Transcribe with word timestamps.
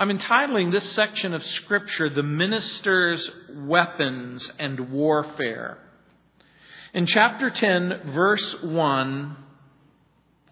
I'm 0.00 0.08
entitling 0.08 0.70
this 0.70 0.92
section 0.92 1.34
of 1.34 1.44
Scripture, 1.44 2.08
The 2.08 2.22
Minister's 2.22 3.30
Weapons 3.54 4.50
and 4.58 4.90
Warfare. 4.92 5.76
In 6.94 7.04
chapter 7.04 7.50
10, 7.50 8.12
verse 8.14 8.62
1, 8.62 9.36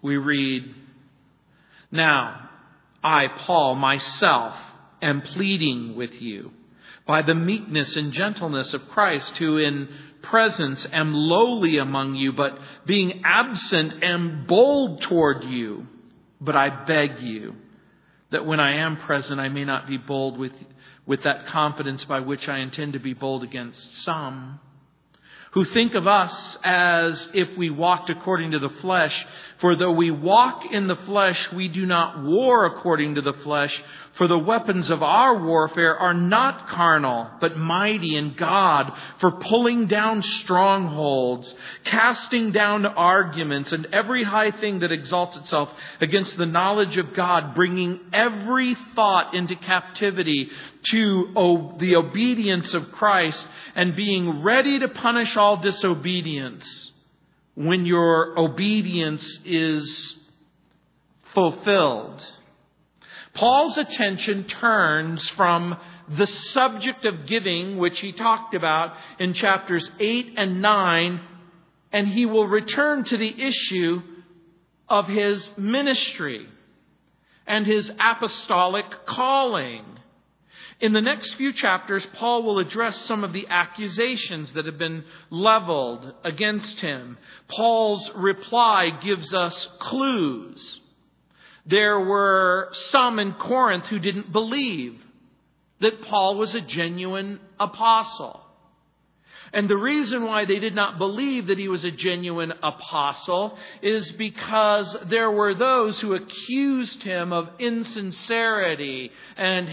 we 0.03 0.17
read, 0.17 0.75
Now, 1.91 2.51
I, 3.03 3.25
Paul, 3.39 3.73
myself, 3.73 4.53
am 5.01 5.23
pleading 5.23 5.95
with 5.95 6.13
you 6.21 6.51
by 7.07 7.23
the 7.23 7.33
meekness 7.33 7.95
and 7.95 8.13
gentleness 8.13 8.75
of 8.75 8.87
Christ, 8.89 9.35
who 9.37 9.57
in 9.57 9.89
presence 10.21 10.85
am 10.93 11.15
lowly 11.15 11.79
among 11.79 12.13
you, 12.13 12.33
but 12.33 12.55
being 12.85 13.23
absent 13.25 14.03
am 14.03 14.45
bold 14.45 15.01
toward 15.01 15.43
you. 15.45 15.87
But 16.39 16.55
I 16.55 16.85
beg 16.85 17.21
you 17.21 17.55
that 18.31 18.45
when 18.45 18.59
I 18.59 18.77
am 18.77 18.97
present, 18.97 19.39
I 19.39 19.49
may 19.49 19.65
not 19.65 19.87
be 19.87 19.97
bold 19.97 20.37
with, 20.37 20.53
with 21.05 21.23
that 21.23 21.47
confidence 21.47 22.05
by 22.05 22.19
which 22.19 22.47
I 22.47 22.59
intend 22.59 22.93
to 22.93 22.99
be 22.99 23.13
bold 23.13 23.43
against 23.43 24.03
some 24.03 24.59
who 25.51 25.65
think 25.65 25.95
of 25.95 26.05
us 26.05 26.57
as 26.63 27.27
if 27.33 27.57
we 27.57 27.69
walked 27.69 28.09
according 28.09 28.51
to 28.51 28.59
the 28.59 28.69
flesh. 28.81 29.25
For 29.59 29.75
though 29.75 29.91
we 29.91 30.11
walk 30.11 30.63
in 30.71 30.87
the 30.87 30.95
flesh, 30.95 31.51
we 31.51 31.67
do 31.67 31.85
not 31.85 32.23
war 32.23 32.65
according 32.65 33.15
to 33.15 33.21
the 33.21 33.33
flesh. 33.33 33.81
For 34.19 34.27
the 34.27 34.37
weapons 34.37 34.89
of 34.89 35.01
our 35.01 35.41
warfare 35.41 35.97
are 35.97 36.13
not 36.13 36.67
carnal, 36.67 37.29
but 37.39 37.55
mighty 37.57 38.17
in 38.17 38.33
God 38.33 38.91
for 39.21 39.31
pulling 39.31 39.87
down 39.87 40.23
strongholds, 40.23 41.55
casting 41.85 42.51
down 42.51 42.85
arguments 42.85 43.71
and 43.71 43.87
every 43.93 44.25
high 44.25 44.51
thing 44.51 44.79
that 44.79 44.91
exalts 44.91 45.37
itself 45.37 45.69
against 46.01 46.35
the 46.35 46.45
knowledge 46.45 46.97
of 46.97 47.13
God, 47.13 47.55
bringing 47.55 47.97
every 48.11 48.75
thought 48.93 49.35
into 49.35 49.55
captivity 49.55 50.49
to 50.89 51.75
the 51.79 51.95
obedience 51.95 52.73
of 52.73 52.91
Christ 52.91 53.47
and 53.73 53.95
being 53.95 54.43
ready 54.43 54.79
to 54.79 54.89
punish 54.89 55.37
all 55.37 55.55
disobedience 55.55 56.91
when 57.55 57.85
your 57.85 58.37
obedience 58.37 59.39
is 59.45 60.17
fulfilled. 61.33 62.21
Paul's 63.39 63.77
attention 63.77 64.43
turns 64.43 65.25
from 65.29 65.77
the 66.09 66.27
subject 66.27 67.05
of 67.05 67.25
giving, 67.25 67.77
which 67.77 68.01
he 68.01 68.11
talked 68.11 68.53
about 68.53 68.93
in 69.17 69.33
chapters 69.33 69.89
8 69.97 70.33
and 70.35 70.61
9, 70.61 71.21
and 71.93 72.07
he 72.09 72.25
will 72.25 72.49
return 72.49 73.05
to 73.05 73.15
the 73.15 73.41
issue 73.41 74.01
of 74.89 75.07
his 75.07 75.53
ministry 75.57 76.49
and 77.47 77.65
his 77.65 77.89
apostolic 77.97 79.05
calling. 79.05 79.85
In 80.81 80.91
the 80.91 80.99
next 80.99 81.35
few 81.35 81.53
chapters, 81.53 82.05
Paul 82.15 82.43
will 82.43 82.59
address 82.59 82.97
some 83.05 83.23
of 83.23 83.31
the 83.31 83.47
accusations 83.47 84.51
that 84.51 84.65
have 84.65 84.77
been 84.77 85.05
leveled 85.29 86.13
against 86.25 86.81
him. 86.81 87.17
Paul's 87.47 88.11
reply 88.15 88.89
gives 89.01 89.33
us 89.33 89.69
clues. 89.79 90.81
There 91.65 91.99
were 91.99 92.69
some 92.71 93.19
in 93.19 93.33
Corinth 93.33 93.85
who 93.87 93.99
didn't 93.99 94.31
believe 94.31 94.99
that 95.81 96.01
Paul 96.03 96.35
was 96.37 96.55
a 96.55 96.61
genuine 96.61 97.39
apostle. 97.59 98.41
And 99.51 99.67
the 99.67 99.77
reason 99.77 100.25
why 100.25 100.45
they 100.45 100.59
did 100.59 100.75
not 100.75 100.99
believe 100.99 101.47
that 101.47 101.57
he 101.57 101.67
was 101.67 101.83
a 101.83 101.91
genuine 101.91 102.53
apostle 102.61 103.57
is 103.81 104.11
because 104.11 104.95
there 105.07 105.31
were 105.31 105.55
those 105.55 105.99
who 105.99 106.13
accused 106.13 107.01
him 107.01 107.33
of 107.33 107.49
insincerity 107.57 109.11
and 109.37 109.67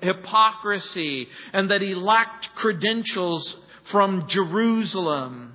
hypocrisy 0.00 1.28
and 1.52 1.70
that 1.70 1.82
he 1.82 1.94
lacked 1.96 2.54
credentials 2.54 3.56
from 3.90 4.28
Jerusalem. 4.28 5.54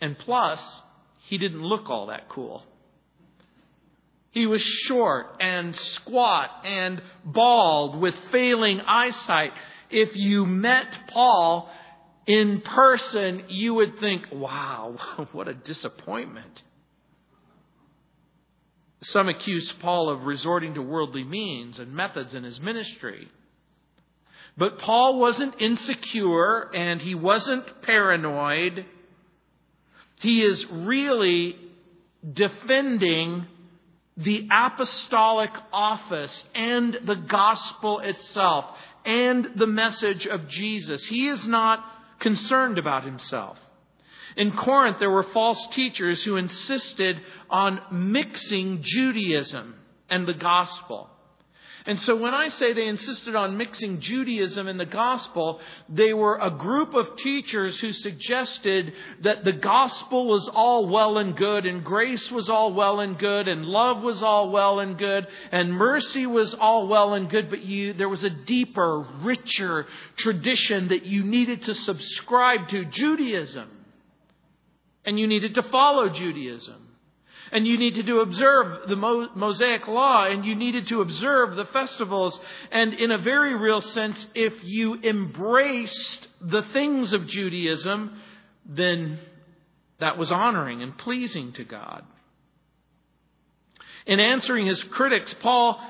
And 0.00 0.18
plus, 0.18 0.82
he 1.28 1.38
didn't 1.38 1.62
look 1.62 1.88
all 1.88 2.06
that 2.08 2.28
cool. 2.28 2.62
He 4.38 4.46
was 4.46 4.62
short 4.62 5.34
and 5.40 5.74
squat 5.74 6.48
and 6.64 7.02
bald 7.24 7.96
with 7.96 8.14
failing 8.30 8.80
eyesight 8.80 9.52
if 9.90 10.14
you 10.14 10.46
met 10.46 10.86
Paul 11.08 11.68
in 12.24 12.60
person, 12.60 13.46
you 13.48 13.74
would 13.74 13.98
think, 13.98 14.26
wow, 14.30 15.26
what 15.32 15.48
a 15.48 15.54
disappointment. 15.54 16.62
Some 19.02 19.28
accused 19.28 19.76
Paul 19.80 20.08
of 20.08 20.22
resorting 20.22 20.74
to 20.74 20.82
worldly 20.82 21.24
means 21.24 21.80
and 21.80 21.92
methods 21.92 22.32
in 22.32 22.44
his 22.44 22.60
ministry. 22.60 23.26
But 24.56 24.78
Paul 24.78 25.18
wasn't 25.18 25.60
insecure 25.60 26.72
and 26.72 27.00
he 27.00 27.16
wasn't 27.16 27.82
paranoid. 27.82 28.86
He 30.20 30.42
is 30.42 30.64
really 30.70 31.56
defending 32.32 33.48
the 34.18 34.48
apostolic 34.50 35.50
office 35.72 36.44
and 36.54 36.98
the 37.04 37.14
gospel 37.14 38.00
itself 38.00 38.64
and 39.04 39.48
the 39.56 39.66
message 39.66 40.26
of 40.26 40.48
Jesus. 40.48 41.06
He 41.06 41.28
is 41.28 41.46
not 41.46 41.84
concerned 42.18 42.78
about 42.78 43.04
himself. 43.04 43.56
In 44.36 44.52
Corinth, 44.52 44.98
there 44.98 45.10
were 45.10 45.22
false 45.22 45.64
teachers 45.68 46.22
who 46.24 46.36
insisted 46.36 47.20
on 47.48 47.80
mixing 47.92 48.82
Judaism 48.82 49.74
and 50.10 50.26
the 50.26 50.34
gospel. 50.34 51.08
And 51.86 52.00
so 52.00 52.16
when 52.16 52.34
I 52.34 52.48
say 52.48 52.72
they 52.72 52.86
insisted 52.86 53.34
on 53.34 53.56
mixing 53.56 54.00
Judaism 54.00 54.66
and 54.66 54.78
the 54.78 54.86
gospel, 54.86 55.60
they 55.88 56.12
were 56.12 56.38
a 56.38 56.50
group 56.50 56.94
of 56.94 57.16
teachers 57.16 57.78
who 57.80 57.92
suggested 57.92 58.92
that 59.22 59.44
the 59.44 59.52
gospel 59.52 60.26
was 60.26 60.48
all 60.52 60.88
well 60.88 61.18
and 61.18 61.36
good, 61.36 61.66
and 61.66 61.84
grace 61.84 62.30
was 62.30 62.50
all 62.50 62.72
well 62.72 63.00
and 63.00 63.18
good, 63.18 63.48
and 63.48 63.64
love 63.64 64.02
was 64.02 64.22
all 64.22 64.50
well 64.50 64.80
and 64.80 64.98
good, 64.98 65.26
and 65.52 65.72
mercy 65.72 66.26
was 66.26 66.54
all 66.54 66.88
well 66.88 67.14
and 67.14 67.30
good, 67.30 67.48
but 67.48 67.62
you, 67.62 67.92
there 67.92 68.08
was 68.08 68.24
a 68.24 68.30
deeper, 68.30 69.00
richer 69.22 69.86
tradition 70.16 70.88
that 70.88 71.04
you 71.04 71.22
needed 71.22 71.62
to 71.62 71.74
subscribe 71.74 72.68
to 72.68 72.84
Judaism. 72.84 73.70
And 75.04 75.18
you 75.18 75.26
needed 75.26 75.54
to 75.54 75.62
follow 75.62 76.10
Judaism 76.10 76.87
and 77.52 77.66
you 77.66 77.78
needed 77.78 78.06
to 78.06 78.20
observe 78.20 78.88
the 78.88 78.96
Mosaic 78.96 79.86
law, 79.86 80.24
and 80.24 80.44
you 80.44 80.54
needed 80.54 80.86
to 80.88 81.00
observe 81.00 81.56
the 81.56 81.66
festivals. 81.66 82.38
And 82.70 82.94
in 82.94 83.10
a 83.10 83.18
very 83.18 83.54
real 83.54 83.80
sense, 83.80 84.26
if 84.34 84.64
you 84.64 85.00
embraced 85.02 86.28
the 86.40 86.62
things 86.62 87.12
of 87.12 87.26
Judaism, 87.26 88.20
then 88.66 89.18
that 90.00 90.18
was 90.18 90.30
honoring 90.30 90.82
and 90.82 90.96
pleasing 90.96 91.52
to 91.54 91.64
God. 91.64 92.04
In 94.06 94.20
answering 94.20 94.66
his 94.66 94.82
critics, 94.84 95.34
Paul 95.34 95.80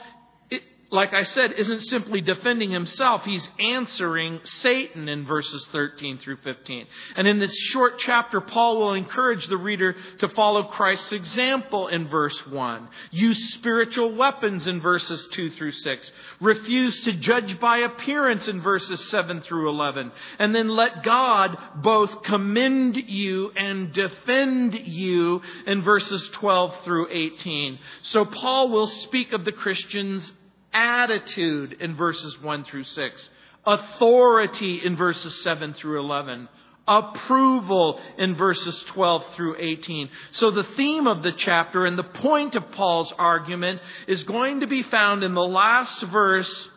like 0.91 1.13
I 1.13 1.25
said, 1.25 1.53
isn't 1.53 1.83
simply 1.83 2.23
defending 2.23 2.71
himself. 2.71 3.23
He's 3.25 3.47
answering 3.61 4.41
Satan 4.45 5.07
in 5.07 5.27
verses 5.27 5.69
13 5.71 6.19
through 6.19 6.39
15. 6.39 6.87
And 7.15 7.29
in 7.29 7.39
this 7.39 7.55
short 7.55 7.99
chapter, 7.99 8.41
Paul 8.41 8.79
will 8.79 8.95
encourage 8.95 9.47
the 9.49 9.59
reader 9.59 9.95
to 10.21 10.29
follow 10.31 10.63
Christ's 10.63 11.13
example 11.13 11.89
in 11.89 12.09
verse 12.09 12.39
1. 12.47 12.89
Use 13.11 13.53
spiritual 13.53 14.15
weapons 14.15 14.67
in 14.67 14.81
verses 14.81 15.27
2 15.33 15.51
through 15.53 15.73
6. 15.73 16.13
Refuse 16.41 16.99
to 17.01 17.13
judge 17.13 17.61
by 17.61 17.79
appearance 17.79 18.49
in 18.49 18.63
verses 18.63 19.11
7 19.11 19.43
through 19.43 19.69
11. 19.69 20.11
And 20.39 20.55
then 20.55 20.69
let 20.69 21.03
God 21.03 21.55
both 21.83 22.23
commend 22.23 22.97
you 22.97 23.51
and 23.51 23.93
defend 23.93 24.73
you 24.73 25.43
in 25.67 25.83
verses 25.83 26.27
12 26.33 26.77
through 26.85 27.09
18. 27.11 27.79
So 28.05 28.25
Paul 28.25 28.71
will 28.71 28.87
speak 28.87 29.35
of 29.35 29.45
the 29.45 29.53
Christian's 29.53 30.33
attitude 30.73 31.77
in 31.81 31.97
verses 31.97 32.41
1 32.41 32.65
through 32.65 32.85
6, 32.85 33.31
authority 33.67 34.81
in 34.85 34.97
verses 34.97 35.43
7 35.43 35.75
through 35.75 36.01
11, 36.01 36.49
approval 36.87 38.01
in 38.17 38.35
verses 38.35 38.83
12 38.89 39.23
through 39.35 39.57
18. 39.59 40.09
So 40.33 40.51
the 40.51 40.67
theme 40.77 41.07
of 41.07 41.23
the 41.23 41.33
chapter 41.33 41.85
and 41.85 41.99
the 41.99 42.03
point 42.03 42.55
of 42.55 42.73
Paul's 42.73 43.13
argument 43.19 43.81
is 44.07 44.25
going 44.25 44.61
to 44.61 44.67
be 44.67 44.83
found 44.85 45.23
in 45.23 45.35
the 45.35 45.41
last 45.41 46.01
verse 46.03 46.71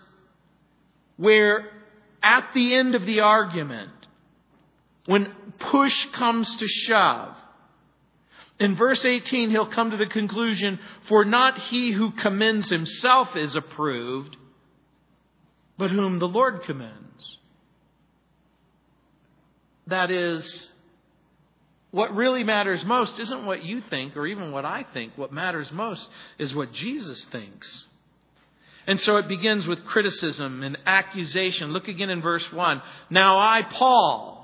where 1.15 1.69
at 2.21 2.49
the 2.53 2.75
end 2.75 2.95
of 2.95 3.05
the 3.05 3.21
argument, 3.21 3.91
when 5.05 5.33
push 5.59 6.07
comes 6.13 6.53
to 6.57 6.67
shove, 6.67 7.35
in 8.61 8.75
verse 8.75 9.03
18, 9.03 9.49
he'll 9.49 9.65
come 9.65 9.89
to 9.89 9.97
the 9.97 10.05
conclusion 10.05 10.77
For 11.07 11.25
not 11.25 11.57
he 11.57 11.91
who 11.91 12.11
commends 12.11 12.69
himself 12.69 13.35
is 13.35 13.55
approved, 13.55 14.37
but 15.79 15.89
whom 15.89 16.19
the 16.19 16.27
Lord 16.27 16.61
commends. 16.61 17.39
That 19.87 20.11
is, 20.11 20.67
what 21.89 22.15
really 22.15 22.43
matters 22.43 22.85
most 22.85 23.19
isn't 23.19 23.47
what 23.47 23.63
you 23.63 23.81
think 23.81 24.15
or 24.15 24.27
even 24.27 24.51
what 24.51 24.63
I 24.63 24.85
think. 24.93 25.17
What 25.17 25.33
matters 25.33 25.71
most 25.71 26.07
is 26.37 26.53
what 26.53 26.71
Jesus 26.71 27.25
thinks. 27.31 27.87
And 28.85 28.99
so 28.99 29.17
it 29.17 29.27
begins 29.27 29.65
with 29.65 29.85
criticism 29.85 30.61
and 30.61 30.77
accusation. 30.85 31.73
Look 31.73 31.87
again 31.87 32.11
in 32.11 32.21
verse 32.21 32.45
1. 32.53 32.79
Now 33.09 33.39
I, 33.39 33.63
Paul, 33.63 34.40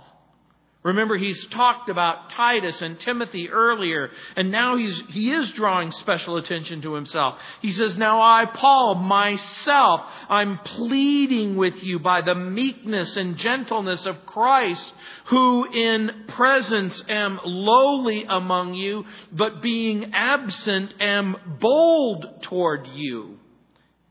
Remember, 0.88 1.18
he's 1.18 1.46
talked 1.48 1.90
about 1.90 2.30
Titus 2.30 2.82
and 2.82 2.98
Timothy 2.98 3.50
earlier, 3.50 4.10
and 4.38 4.52
now 4.52 4.78
he's, 4.78 4.98
he 5.10 5.34
is 5.34 5.52
drawing 5.52 5.92
special 5.92 6.38
attention 6.38 6.82
to 6.84 6.94
himself. 6.94 7.38
He 7.62 7.72
says, 7.72 7.98
Now 7.98 8.22
I, 8.22 8.46
Paul, 8.46 8.96
myself, 8.96 10.06
I'm 10.30 10.60
pleading 10.60 11.58
with 11.58 11.84
you 11.84 12.00
by 12.00 12.22
the 12.22 12.36
meekness 12.36 13.18
and 13.18 13.36
gentleness 13.36 14.06
of 14.06 14.26
Christ, 14.26 14.94
who 15.26 15.70
in 15.70 16.24
presence 16.30 17.04
am 17.10 17.42
lowly 17.44 18.24
among 18.24 18.74
you, 18.74 19.04
but 19.34 19.62
being 19.62 20.14
absent 20.14 20.94
am 21.02 21.58
bold 21.60 22.44
toward 22.44 22.88
you. 22.94 23.40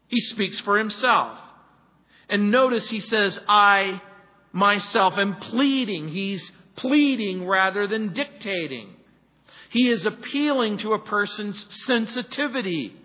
He 0.09 0.21
speaks 0.21 0.61
for 0.61 0.77
himself. 0.77 1.39
And 2.29 2.51
notice 2.51 2.91
he 2.91 3.01
says, 3.01 3.41
I 3.49 4.03
myself 4.53 5.15
am 5.17 5.37
pleading. 5.37 6.09
He's 6.09 6.53
pleading 6.77 7.47
rather 7.47 7.87
than 7.87 8.13
dictating. 8.13 8.95
He 9.71 9.89
is 9.89 10.07
appealing 10.07 10.79
to 10.79 10.93
a 10.93 10.99
person's 10.99 11.67
sensitivity. 11.85 12.97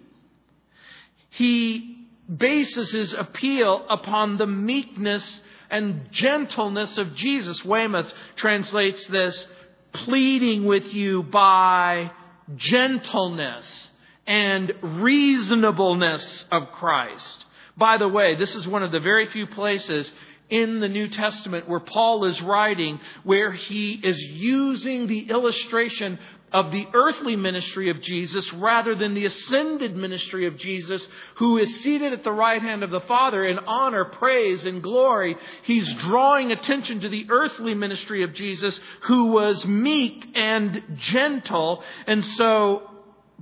He 1.31 2.07
bases 2.33 2.91
his 2.91 3.13
appeal 3.13 3.85
upon 3.89 4.38
the 4.38 4.47
meekness 4.47 5.41
and 5.69 6.12
gentleness 6.12 6.97
of 6.97 7.15
Jesus. 7.15 7.63
Weymouth 7.65 8.12
translates 8.35 9.06
this 9.07 9.47
pleading 9.94 10.65
with 10.65 10.94
you 10.94 11.23
by 11.23 12.12
gentleness 12.56 13.89
and 14.27 14.71
reasonableness 14.81 16.45
of 16.51 16.71
Christ. 16.73 17.45
By 17.77 17.97
the 17.97 18.07
way, 18.07 18.35
this 18.35 18.53
is 18.56 18.68
one 18.68 18.83
of 18.83 18.91
the 18.91 19.00
very 19.00 19.25
few 19.27 19.47
places 19.47 20.12
in 20.51 20.80
the 20.80 20.89
New 20.89 21.07
Testament 21.07 21.68
where 21.68 21.80
Paul 21.80 22.25
is 22.25 22.42
writing, 22.42 23.00
where 23.24 23.51
he 23.51 23.94
is 23.94 24.21
using 24.21 25.07
the 25.07 25.30
illustration 25.30 26.19
of 26.51 26.71
the 26.71 26.86
earthly 26.94 27.38
ministry 27.38 27.89
of 27.89 28.01
Jesus 28.01 28.51
rather 28.53 28.94
than 28.94 29.13
the 29.13 29.25
ascended 29.25 29.95
ministry 29.95 30.48
of 30.48 30.57
Jesus, 30.57 31.07
who 31.36 31.57
is 31.57 31.81
seated 31.81 32.12
at 32.12 32.25
the 32.25 32.31
right 32.31 32.62
hand 32.62 32.83
of 32.83 32.92
the 32.92 33.00
Father 33.00 33.45
in 33.45 33.57
honor, 33.59 34.03
praise, 34.03 34.65
and 34.65 34.83
glory. 34.83 35.38
He's 35.63 35.92
drawing 35.95 36.51
attention 36.51 37.00
to 37.01 37.09
the 37.09 37.27
earthly 37.30 37.74
ministry 37.74 38.24
of 38.24 38.33
Jesus, 38.33 38.77
who 39.04 39.27
was 39.27 39.65
meek 39.65 40.25
and 40.36 40.83
gentle. 40.97 41.83
And 42.06 42.25
so 42.25 42.83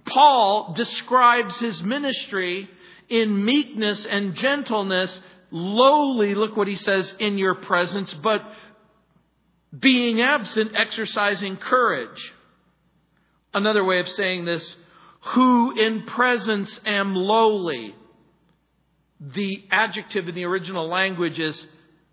Paul 0.06 0.74
describes 0.76 1.58
his 1.58 1.82
ministry 1.82 2.70
in 3.10 3.44
meekness 3.44 4.06
and 4.06 4.36
gentleness 4.36 5.20
lowly, 5.52 6.36
look 6.36 6.56
what 6.56 6.68
he 6.68 6.76
says, 6.76 7.14
in 7.20 7.38
your 7.38 7.56
presence, 7.56 8.14
but 8.14 8.42
being 9.78 10.22
absent, 10.22 10.72
exercising 10.76 11.58
courage. 11.58 12.34
Another 13.54 13.84
way 13.84 14.00
of 14.00 14.10
saying 14.10 14.46
this, 14.46 14.76
who 15.34 15.78
in 15.78 16.06
presence 16.06 16.80
am 16.86 17.16
lowly. 17.16 17.96
The 19.20 19.66
adjective 19.70 20.30
in 20.30 20.36
the 20.36 20.46
original 20.46 20.88
language 20.88 21.40
is 21.40 21.68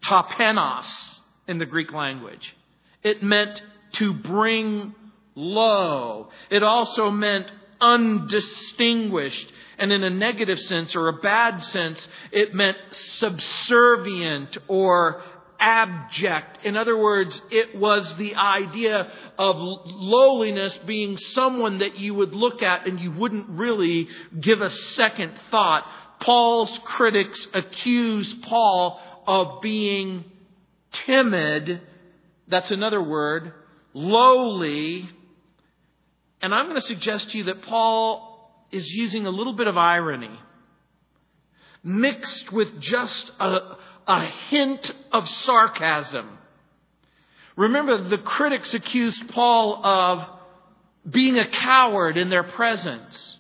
tapeinos 0.04 1.18
in 1.46 1.58
the 1.58 1.66
Greek 1.66 1.92
language. 1.92 2.54
It 3.02 3.22
meant 3.22 3.62
to 3.92 4.12
bring 4.12 4.94
low. 5.34 6.30
It 6.50 6.62
also 6.62 7.10
meant 7.10 7.50
undistinguished. 7.80 9.52
And 9.78 9.92
in 9.92 10.02
a 10.02 10.10
negative 10.10 10.58
sense 10.60 10.96
or 10.96 11.08
a 11.08 11.12
bad 11.12 11.62
sense, 11.62 12.08
it 12.32 12.54
meant 12.54 12.78
subservient 12.92 14.56
or 14.68 15.22
abject. 15.58 16.64
In 16.64 16.76
other 16.76 16.96
words, 16.96 17.40
it 17.50 17.76
was 17.76 18.14
the 18.16 18.34
idea 18.34 19.10
of 19.38 19.56
lowliness 19.58 20.76
being 20.86 21.16
someone 21.16 21.78
that 21.78 21.98
you 21.98 22.14
would 22.14 22.34
look 22.34 22.62
at 22.62 22.86
and 22.86 23.00
you 23.00 23.12
wouldn't 23.12 23.48
really 23.50 24.08
give 24.40 24.60
a 24.60 24.70
second 24.70 25.32
thought. 25.50 25.86
Paul's 26.20 26.78
critics 26.84 27.46
accuse 27.52 28.32
Paul 28.42 29.00
of 29.26 29.60
being 29.60 30.24
timid. 30.92 31.80
That's 32.48 32.70
another 32.70 33.02
word. 33.02 33.52
Lowly. 33.92 35.08
And 36.40 36.54
I'm 36.54 36.66
going 36.66 36.80
to 36.80 36.86
suggest 36.86 37.30
to 37.30 37.38
you 37.38 37.44
that 37.44 37.62
Paul 37.62 38.35
is 38.72 38.88
using 38.90 39.26
a 39.26 39.30
little 39.30 39.52
bit 39.52 39.66
of 39.66 39.76
irony 39.76 40.38
mixed 41.86 42.50
with 42.52 42.80
just 42.80 43.30
a, 43.38 43.76
a 44.08 44.26
hint 44.48 44.90
of 45.12 45.28
sarcasm. 45.28 46.38
Remember, 47.56 48.08
the 48.08 48.18
critics 48.18 48.74
accused 48.74 49.28
Paul 49.28 49.86
of 49.86 50.28
being 51.08 51.38
a 51.38 51.48
coward 51.48 52.18
in 52.18 52.28
their 52.28 52.42
presence, 52.42 53.38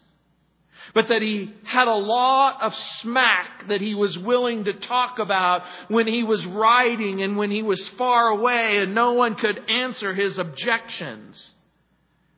but 0.94 1.08
that 1.08 1.22
he 1.22 1.52
had 1.64 1.88
a 1.88 1.94
lot 1.94 2.62
of 2.62 2.74
smack 3.00 3.68
that 3.68 3.80
he 3.80 3.94
was 3.94 4.16
willing 4.16 4.64
to 4.64 4.72
talk 4.72 5.18
about 5.18 5.64
when 5.88 6.06
he 6.06 6.22
was 6.22 6.46
writing 6.46 7.22
and 7.22 7.36
when 7.36 7.50
he 7.50 7.62
was 7.62 7.86
far 7.90 8.28
away 8.28 8.78
and 8.78 8.94
no 8.94 9.12
one 9.12 9.34
could 9.34 9.60
answer 9.68 10.14
his 10.14 10.38
objections. 10.38 11.50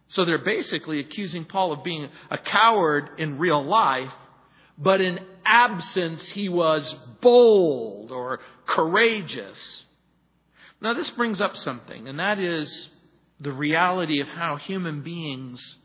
So 0.09 0.25
they're 0.25 0.39
basically 0.39 1.01
accusing 1.01 1.45
Paul 1.45 1.73
of 1.73 1.85
being 1.85 2.09
a 2.31 2.39
coward 2.39 3.11
in 3.19 3.39
real 3.39 3.63
life, 3.65 4.13
but 4.77 5.01
in 5.01 5.21
absence 5.45 6.25
he 6.31 6.49
was 6.49 6.95
bold 7.21 8.11
or 8.11 8.41
courageous. 8.67 9.85
Now, 10.81 10.95
this 10.95 11.11
brings 11.11 11.41
up 11.41 11.57
something, 11.57 12.09
and 12.09 12.21
that 12.21 12.39
is 12.39 12.89
the 13.41 13.53
reality 13.53 14.21
of 14.21 14.29
how 14.29 14.57
human 14.57 15.03
beings 15.03 15.77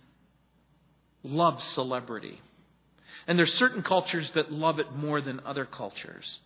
love 1.23 1.61
celebrity. 1.61 2.39
And 3.27 3.39
there's 3.39 3.53
certain 3.55 3.83
cultures 3.83 4.31
that 4.31 4.51
love 4.51 4.79
it 4.79 4.93
more 4.93 5.21
than 5.21 5.41
other 5.45 5.65
cultures. 5.65 6.39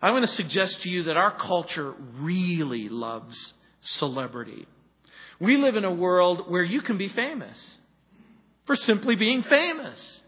I 0.00 0.10
want 0.10 0.24
to 0.24 0.30
suggest 0.34 0.82
to 0.82 0.90
you 0.90 1.04
that 1.04 1.16
our 1.16 1.30
culture 1.30 1.94
really 2.18 2.88
loves 2.88 3.54
celebrity. 3.80 4.66
We 5.42 5.56
live 5.56 5.74
in 5.74 5.84
a 5.84 5.92
world 5.92 6.48
where 6.48 6.62
you 6.62 6.82
can 6.82 6.98
be 6.98 7.08
famous 7.08 7.76
for 8.64 8.76
simply 8.76 9.16
being 9.16 9.42
famous. 9.42 10.20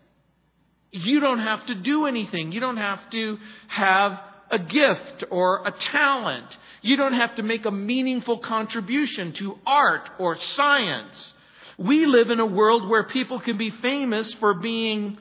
You 0.91 1.21
don't 1.21 1.39
have 1.39 1.65
to 1.67 1.77
do 1.77 2.07
anything. 2.07 2.51
You 2.51 2.59
don't 2.59 2.79
have 2.79 2.99
to 3.11 3.39
have 3.69 4.19
a 4.51 4.59
gift 4.59 5.23
or 5.31 5.69
a 5.69 5.71
talent. 5.71 6.47
You 6.83 6.97
don't 6.97 7.13
have 7.13 7.37
to 7.37 7.45
make 7.45 7.65
a 7.65 7.71
meaningful 7.71 8.39
contribution 8.39 9.33
to 9.35 9.57
art 9.65 10.11
or 10.19 10.37
science. 10.41 11.35
We 11.79 12.07
live 12.07 12.31
in 12.31 12.41
a 12.41 12.47
world 12.47 12.89
where 12.89 13.05
people 13.05 13.39
can 13.39 13.57
be 13.57 13.71
famous 13.71 14.35
for 14.35 14.55
being 14.55 15.19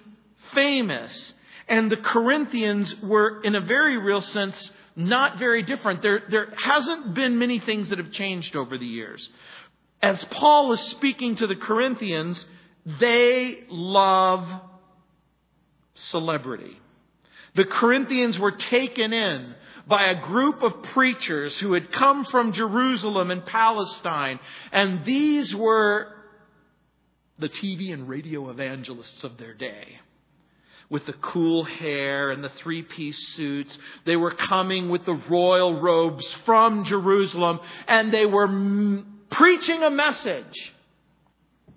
famous. 0.55 1.35
And 1.67 1.91
the 1.91 1.97
Corinthians 1.97 2.95
were, 3.03 3.43
in 3.43 3.53
a 3.53 3.61
very 3.61 3.99
real 3.99 4.21
sense, 4.21 4.71
not 4.95 5.37
very 5.37 5.61
different. 5.61 6.01
There, 6.01 6.23
there 6.29 6.53
hasn't 6.57 7.13
been 7.13 7.37
many 7.37 7.59
things 7.59 7.89
that 7.89 7.99
have 7.99 8.11
changed 8.11 8.55
over 8.55 8.79
the 8.79 8.87
years 8.87 9.29
as 10.03 10.21
Paul 10.25 10.73
is 10.73 10.81
speaking 10.81 11.37
to 11.37 11.47
the 11.47 11.55
Corinthians, 11.55 12.45
they 12.99 13.63
love 13.69 14.45
celebrity. 15.95 16.77
The 17.55 17.63
Corinthians 17.63 18.37
were 18.37 18.51
taken 18.51 19.13
in 19.13 19.55
by 19.87 20.07
a 20.07 20.21
group 20.21 20.61
of 20.61 20.83
preachers 20.93 21.57
who 21.59 21.71
had 21.71 21.93
come 21.93 22.25
from 22.25 22.51
Jerusalem 22.51 23.31
and 23.31 23.45
Palestine, 23.45 24.41
and 24.73 25.05
these 25.05 25.55
were 25.55 26.09
the 27.39 27.47
TV 27.47 27.93
and 27.93 28.09
radio 28.09 28.49
evangelists 28.49 29.23
of 29.23 29.37
their 29.37 29.53
day. 29.53 29.99
With 30.89 31.05
the 31.05 31.13
cool 31.13 31.63
hair 31.63 32.29
and 32.29 32.43
the 32.43 32.51
three 32.57 32.83
piece 32.83 33.17
suits. 33.35 33.75
They 34.05 34.17
were 34.17 34.31
coming 34.31 34.89
with 34.89 35.05
the 35.05 35.19
royal 35.29 35.79
robes 35.79 36.29
from 36.45 36.83
Jerusalem, 36.83 37.61
and 37.87 38.13
they 38.13 38.25
were 38.25 38.47
preaching 39.33 39.83
a 39.83 39.89
message 39.89 40.73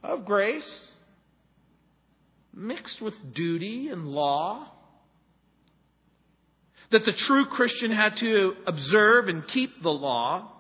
of 0.03 0.25
grace 0.25 0.89
mixed 2.55 3.01
with 3.01 3.15
duty 3.35 3.89
and 3.89 4.07
law. 4.09 4.67
That 6.91 7.05
the 7.05 7.13
true 7.13 7.47
Christian 7.47 7.91
had 7.91 8.17
to 8.19 8.55
observe 8.67 9.29
and 9.29 9.47
keep 9.49 9.83
the 9.83 9.91
law. 9.91 10.53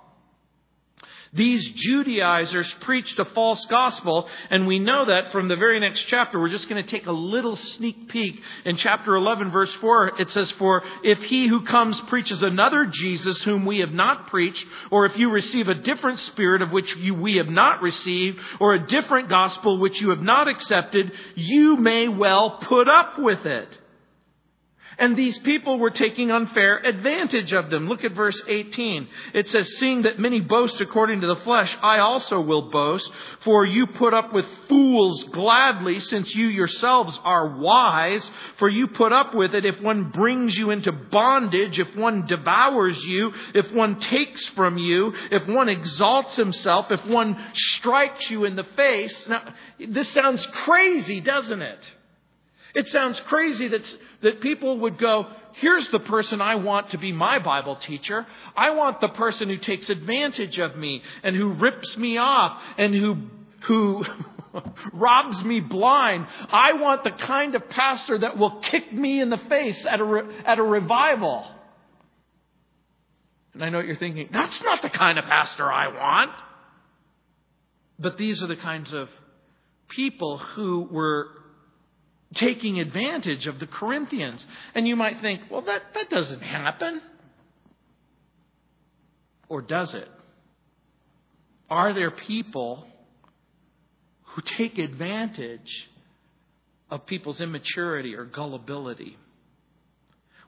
These 1.36 1.70
Judaizers 1.70 2.72
preached 2.80 3.18
a 3.18 3.26
false 3.26 3.64
gospel, 3.66 4.28
and 4.48 4.66
we 4.66 4.78
know 4.78 5.04
that 5.04 5.32
from 5.32 5.48
the 5.48 5.56
very 5.56 5.78
next 5.78 6.02
chapter. 6.04 6.40
We're 6.40 6.48
just 6.48 6.68
going 6.68 6.82
to 6.82 6.90
take 6.90 7.06
a 7.06 7.12
little 7.12 7.56
sneak 7.56 8.08
peek. 8.08 8.40
In 8.64 8.76
chapter 8.76 9.14
11, 9.14 9.50
verse 9.50 9.72
4, 9.74 10.20
it 10.20 10.30
says, 10.30 10.50
For 10.52 10.82
if 11.04 11.22
he 11.24 11.46
who 11.46 11.64
comes 11.64 12.00
preaches 12.00 12.42
another 12.42 12.86
Jesus 12.86 13.42
whom 13.42 13.66
we 13.66 13.80
have 13.80 13.92
not 13.92 14.28
preached, 14.28 14.66
or 14.90 15.04
if 15.04 15.16
you 15.16 15.30
receive 15.30 15.68
a 15.68 15.74
different 15.74 16.20
spirit 16.20 16.62
of 16.62 16.70
which 16.70 16.96
you, 16.96 17.14
we 17.14 17.36
have 17.36 17.48
not 17.48 17.82
received, 17.82 18.40
or 18.58 18.74
a 18.74 18.86
different 18.86 19.28
gospel 19.28 19.78
which 19.78 20.00
you 20.00 20.10
have 20.10 20.22
not 20.22 20.48
accepted, 20.48 21.12
you 21.34 21.76
may 21.76 22.08
well 22.08 22.58
put 22.62 22.88
up 22.88 23.18
with 23.18 23.44
it. 23.44 23.68
And 24.98 25.14
these 25.14 25.38
people 25.40 25.78
were 25.78 25.90
taking 25.90 26.30
unfair 26.30 26.78
advantage 26.78 27.52
of 27.52 27.68
them. 27.68 27.86
Look 27.86 28.02
at 28.04 28.12
verse 28.12 28.40
18. 28.46 29.06
It 29.34 29.50
says, 29.50 29.68
Seeing 29.76 30.02
that 30.02 30.18
many 30.18 30.40
boast 30.40 30.80
according 30.80 31.20
to 31.20 31.26
the 31.26 31.36
flesh, 31.36 31.76
I 31.82 31.98
also 31.98 32.40
will 32.40 32.70
boast, 32.70 33.10
for 33.44 33.66
you 33.66 33.86
put 33.88 34.14
up 34.14 34.32
with 34.32 34.46
fools 34.68 35.22
gladly, 35.24 36.00
since 36.00 36.34
you 36.34 36.46
yourselves 36.46 37.18
are 37.24 37.58
wise. 37.58 38.30
For 38.56 38.70
you 38.70 38.86
put 38.88 39.12
up 39.12 39.34
with 39.34 39.54
it 39.54 39.66
if 39.66 39.80
one 39.82 40.10
brings 40.12 40.56
you 40.56 40.70
into 40.70 40.92
bondage, 40.92 41.78
if 41.78 41.94
one 41.94 42.26
devours 42.26 43.02
you, 43.04 43.32
if 43.54 43.70
one 43.72 44.00
takes 44.00 44.46
from 44.48 44.78
you, 44.78 45.12
if 45.30 45.46
one 45.46 45.68
exalts 45.68 46.36
himself, 46.36 46.90
if 46.90 47.04
one 47.04 47.36
strikes 47.52 48.30
you 48.30 48.46
in 48.46 48.56
the 48.56 48.64
face. 48.64 49.26
Now, 49.28 49.42
this 49.78 50.08
sounds 50.14 50.46
crazy, 50.46 51.20
doesn't 51.20 51.60
it? 51.60 51.90
It 52.76 52.90
sounds 52.90 53.18
crazy 53.20 53.68
that, 53.68 53.96
that 54.20 54.42
people 54.42 54.80
would 54.80 54.98
go, 54.98 55.28
here's 55.54 55.88
the 55.88 55.98
person 55.98 56.42
I 56.42 56.56
want 56.56 56.90
to 56.90 56.98
be 56.98 57.10
my 57.10 57.38
Bible 57.38 57.76
teacher. 57.76 58.26
I 58.54 58.72
want 58.72 59.00
the 59.00 59.08
person 59.08 59.48
who 59.48 59.56
takes 59.56 59.88
advantage 59.88 60.58
of 60.58 60.76
me 60.76 61.02
and 61.22 61.34
who 61.34 61.54
rips 61.54 61.96
me 61.96 62.18
off 62.18 62.60
and 62.76 62.94
who, 62.94 63.16
who 63.62 64.04
robs 64.92 65.42
me 65.42 65.60
blind. 65.60 66.26
I 66.50 66.74
want 66.74 67.02
the 67.02 67.12
kind 67.12 67.54
of 67.54 67.66
pastor 67.70 68.18
that 68.18 68.36
will 68.36 68.60
kick 68.60 68.92
me 68.92 69.22
in 69.22 69.30
the 69.30 69.40
face 69.48 69.86
at 69.86 69.98
a, 69.98 70.28
at 70.44 70.58
a 70.58 70.62
revival. 70.62 71.46
And 73.54 73.64
I 73.64 73.70
know 73.70 73.78
what 73.78 73.86
you're 73.86 73.96
thinking. 73.96 74.28
That's 74.30 74.62
not 74.62 74.82
the 74.82 74.90
kind 74.90 75.18
of 75.18 75.24
pastor 75.24 75.72
I 75.72 75.88
want. 75.88 76.32
But 77.98 78.18
these 78.18 78.42
are 78.42 78.46
the 78.46 78.56
kinds 78.56 78.92
of 78.92 79.08
people 79.88 80.36
who 80.36 80.86
were 80.92 81.28
taking 82.34 82.80
advantage 82.80 83.46
of 83.46 83.58
the 83.58 83.66
Corinthians. 83.66 84.44
And 84.74 84.86
you 84.86 84.96
might 84.96 85.20
think, 85.20 85.42
well, 85.50 85.62
that, 85.62 85.82
that 85.94 86.10
doesn't 86.10 86.40
happen. 86.42 87.00
Or 89.48 89.62
does 89.62 89.94
it? 89.94 90.08
Are 91.70 91.92
there 91.92 92.10
people 92.10 92.86
who 94.24 94.42
take 94.42 94.78
advantage 94.78 95.88
of 96.90 97.06
people's 97.06 97.40
immaturity 97.40 98.14
or 98.14 98.24
gullibility? 98.24 99.16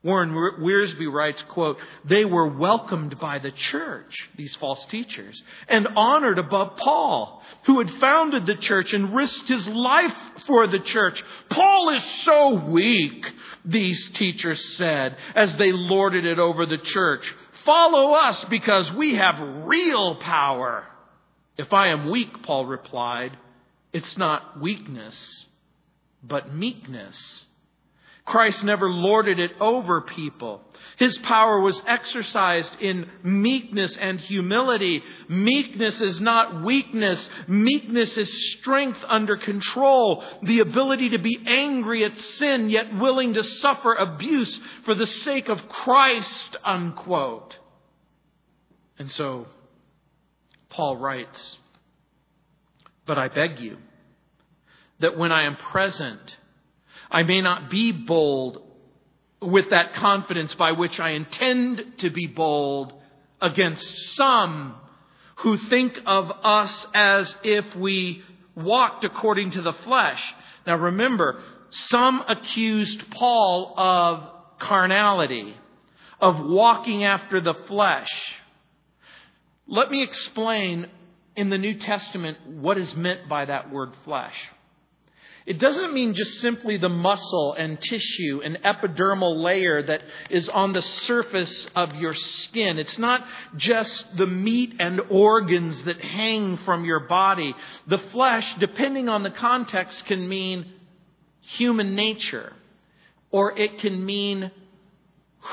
Warren 0.02 0.30
Wiersbe 0.60 1.12
writes, 1.12 1.42
quote, 1.48 1.78
they 2.04 2.24
were 2.24 2.46
welcomed 2.46 3.18
by 3.18 3.40
the 3.40 3.50
church, 3.50 4.30
these 4.36 4.54
false 4.56 4.84
teachers, 4.86 5.42
and 5.66 5.88
honored 5.96 6.38
above 6.38 6.76
Paul, 6.76 7.42
who 7.64 7.78
had 7.78 7.90
founded 7.98 8.46
the 8.46 8.54
church 8.54 8.92
and 8.92 9.14
risked 9.14 9.48
his 9.48 9.66
life 9.66 10.14
for 10.46 10.68
the 10.68 10.78
church. 10.78 11.22
Paul 11.50 11.96
is 11.96 12.02
so 12.24 12.54
weak, 12.54 13.26
these 13.64 14.10
teachers 14.14 14.62
said, 14.76 15.16
as 15.34 15.56
they 15.56 15.72
lorded 15.72 16.24
it 16.24 16.38
over 16.38 16.64
the 16.64 16.78
church. 16.78 17.34
Follow 17.64 18.12
us 18.12 18.44
because 18.44 18.92
we 18.92 19.16
have 19.16 19.66
real 19.66 20.14
power. 20.16 20.86
If 21.56 21.72
I 21.72 21.88
am 21.88 22.08
weak, 22.08 22.44
Paul 22.44 22.66
replied, 22.66 23.36
it's 23.92 24.16
not 24.16 24.60
weakness, 24.60 25.46
but 26.22 26.54
meekness. 26.54 27.46
Christ 28.28 28.62
never 28.62 28.90
lorded 28.90 29.38
it 29.38 29.52
over 29.58 30.02
people. 30.02 30.60
His 30.98 31.16
power 31.18 31.60
was 31.60 31.80
exercised 31.86 32.76
in 32.78 33.08
meekness 33.22 33.96
and 33.96 34.20
humility. 34.20 35.02
Meekness 35.28 36.00
is 36.02 36.20
not 36.20 36.62
weakness. 36.62 37.26
Meekness 37.46 38.18
is 38.18 38.52
strength 38.58 38.98
under 39.08 39.38
control. 39.38 40.22
The 40.42 40.60
ability 40.60 41.10
to 41.10 41.18
be 41.18 41.38
angry 41.46 42.04
at 42.04 42.18
sin, 42.18 42.68
yet 42.68 42.94
willing 42.94 43.32
to 43.34 43.42
suffer 43.42 43.94
abuse 43.94 44.60
for 44.84 44.94
the 44.94 45.06
sake 45.06 45.48
of 45.48 45.66
Christ, 45.66 46.56
unquote. 46.64 47.56
And 48.98 49.10
so, 49.10 49.46
Paul 50.68 50.98
writes, 50.98 51.56
But 53.06 53.16
I 53.16 53.28
beg 53.28 53.58
you 53.60 53.78
that 55.00 55.16
when 55.16 55.32
I 55.32 55.44
am 55.44 55.56
present, 55.56 56.36
I 57.10 57.22
may 57.22 57.40
not 57.40 57.70
be 57.70 57.92
bold 57.92 58.62
with 59.40 59.70
that 59.70 59.94
confidence 59.94 60.54
by 60.54 60.72
which 60.72 60.98
I 60.98 61.10
intend 61.10 61.98
to 61.98 62.10
be 62.10 62.26
bold 62.26 62.92
against 63.40 64.14
some 64.14 64.74
who 65.36 65.56
think 65.56 65.98
of 66.06 66.30
us 66.42 66.86
as 66.94 67.34
if 67.44 67.76
we 67.76 68.22
walked 68.56 69.04
according 69.04 69.52
to 69.52 69.62
the 69.62 69.72
flesh. 69.72 70.20
Now 70.66 70.76
remember, 70.76 71.40
some 71.70 72.22
accused 72.28 73.10
Paul 73.10 73.74
of 73.76 74.28
carnality, 74.58 75.54
of 76.20 76.40
walking 76.40 77.04
after 77.04 77.40
the 77.40 77.54
flesh. 77.68 78.10
Let 79.68 79.90
me 79.90 80.02
explain 80.02 80.88
in 81.36 81.50
the 81.50 81.58
New 81.58 81.78
Testament 81.78 82.38
what 82.46 82.78
is 82.78 82.96
meant 82.96 83.28
by 83.28 83.44
that 83.44 83.70
word 83.70 83.92
flesh. 84.04 84.34
It 85.48 85.58
doesn't 85.58 85.94
mean 85.94 86.12
just 86.12 86.42
simply 86.42 86.76
the 86.76 86.90
muscle 86.90 87.54
and 87.54 87.80
tissue 87.80 88.42
and 88.44 88.58
epidermal 88.62 89.42
layer 89.42 89.82
that 89.82 90.02
is 90.28 90.46
on 90.46 90.74
the 90.74 90.82
surface 90.82 91.66
of 91.74 91.94
your 91.94 92.12
skin. 92.12 92.78
It's 92.78 92.98
not 92.98 93.24
just 93.56 94.14
the 94.18 94.26
meat 94.26 94.74
and 94.78 95.00
organs 95.08 95.82
that 95.84 96.02
hang 96.02 96.58
from 96.58 96.84
your 96.84 97.00
body. 97.00 97.54
The 97.86 97.96
flesh, 97.96 98.56
depending 98.58 99.08
on 99.08 99.22
the 99.22 99.30
context, 99.30 100.04
can 100.04 100.28
mean 100.28 100.66
human 101.40 101.94
nature, 101.94 102.52
or 103.30 103.58
it 103.58 103.78
can 103.78 104.04
mean 104.04 104.50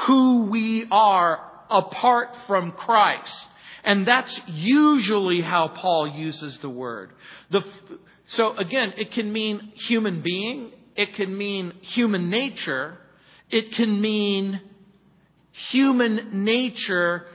who 0.08 0.48
we 0.48 0.88
are 0.92 1.40
apart 1.70 2.36
from 2.48 2.74
Christ. 2.74 3.48
And 3.86 4.06
that's 4.06 4.42
usually 4.48 5.40
how 5.40 5.70
Paul 5.70 6.06
uses 6.06 6.58
the 6.58 6.70
word. 6.70 7.12
The, 7.50 7.64
so 8.28 8.56
again, 8.58 8.94
it 8.98 9.12
can 9.12 9.32
mean 9.32 9.72
human 9.88 10.22
being, 10.22 10.72
it 10.96 11.14
can 11.16 11.38
mean 11.38 11.74
human 11.82 12.30
nature, 12.30 12.98
it 13.50 13.74
can 13.74 14.02
mean 14.02 14.62
human 15.70 16.44
nature 16.44 17.28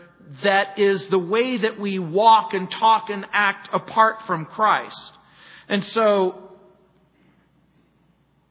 that 0.42 0.78
is 0.78 1.06
the 1.06 1.18
way 1.18 1.58
that 1.58 1.78
we 1.78 1.98
walk 1.98 2.54
and 2.54 2.70
talk 2.70 3.10
and 3.10 3.26
act 3.32 3.68
apart 3.72 4.22
from 4.26 4.46
Christ. 4.46 5.12
And 5.68 5.84
so 5.84 6.50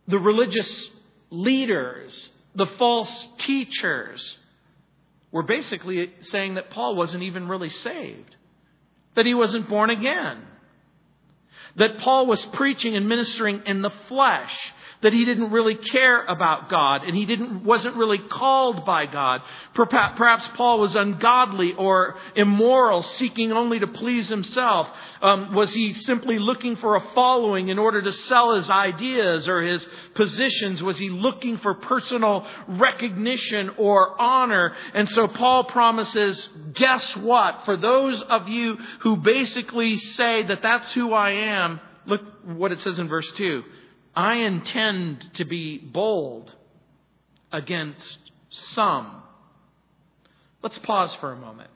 the 0.07 0.19
religious 0.19 0.89
leaders, 1.29 2.29
the 2.55 2.65
false 2.65 3.27
teachers, 3.39 4.37
were 5.31 5.43
basically 5.43 6.11
saying 6.21 6.55
that 6.55 6.71
Paul 6.71 6.95
wasn't 6.95 7.23
even 7.23 7.47
really 7.47 7.69
saved, 7.69 8.35
that 9.15 9.25
he 9.25 9.33
wasn't 9.33 9.69
born 9.69 9.89
again 9.89 10.43
that 11.79 11.97
Paul 11.99 12.27
was 12.27 12.45
preaching 12.45 12.95
and 12.95 13.09
ministering 13.09 13.63
in 13.65 13.81
the 13.81 13.91
flesh 14.07 14.51
that 15.01 15.13
he 15.13 15.23
didn't 15.23 15.51
really 15.51 15.75
care 15.75 16.25
about 16.25 16.69
God 16.69 17.03
and 17.05 17.15
he 17.15 17.25
didn't, 17.25 17.63
wasn't 17.63 17.95
really 17.95 18.17
called 18.17 18.85
by 18.85 19.05
God. 19.05 19.41
Perhaps 19.73 20.49
Paul 20.55 20.79
was 20.79 20.93
ungodly 20.93 21.73
or 21.73 22.17
immoral, 22.35 23.03
seeking 23.03 23.53
only 23.53 23.79
to 23.79 23.87
please 23.87 24.27
himself. 24.27 24.87
Um, 25.21 25.53
was 25.53 25.73
he 25.73 25.93
simply 25.93 26.37
looking 26.37 26.75
for 26.75 26.97
a 26.97 27.13
following 27.15 27.69
in 27.69 27.79
order 27.79 28.01
to 28.01 28.11
sell 28.11 28.55
his 28.55 28.69
ideas 28.69 29.47
or 29.47 29.61
his 29.61 29.87
positions? 30.15 30.83
Was 30.83 30.99
he 30.99 31.09
looking 31.09 31.59
for 31.59 31.75
personal 31.75 32.45
recognition 32.67 33.71
or 33.77 34.19
honor? 34.21 34.75
And 34.93 35.07
so 35.09 35.29
Paul 35.29 35.63
promises, 35.65 36.49
guess 36.73 37.15
what? 37.15 37.63
For 37.63 37.77
those 37.77 38.21
of 38.23 38.49
you 38.49 38.77
who 38.99 39.15
basically 39.15 39.97
say 39.97 40.43
that 40.43 40.61
that's 40.61 40.91
who 40.91 41.13
I 41.13 41.31
am, 41.31 41.79
look 42.05 42.21
what 42.43 42.73
it 42.73 42.81
says 42.81 42.99
in 42.99 43.07
verse 43.07 43.31
2. 43.33 43.63
I 44.15 44.35
intend 44.35 45.33
to 45.35 45.45
be 45.45 45.77
bold 45.77 46.53
against 47.51 48.19
some. 48.49 49.21
Let's 50.61 50.77
pause 50.79 51.13
for 51.15 51.31
a 51.31 51.35
moment. 51.35 51.69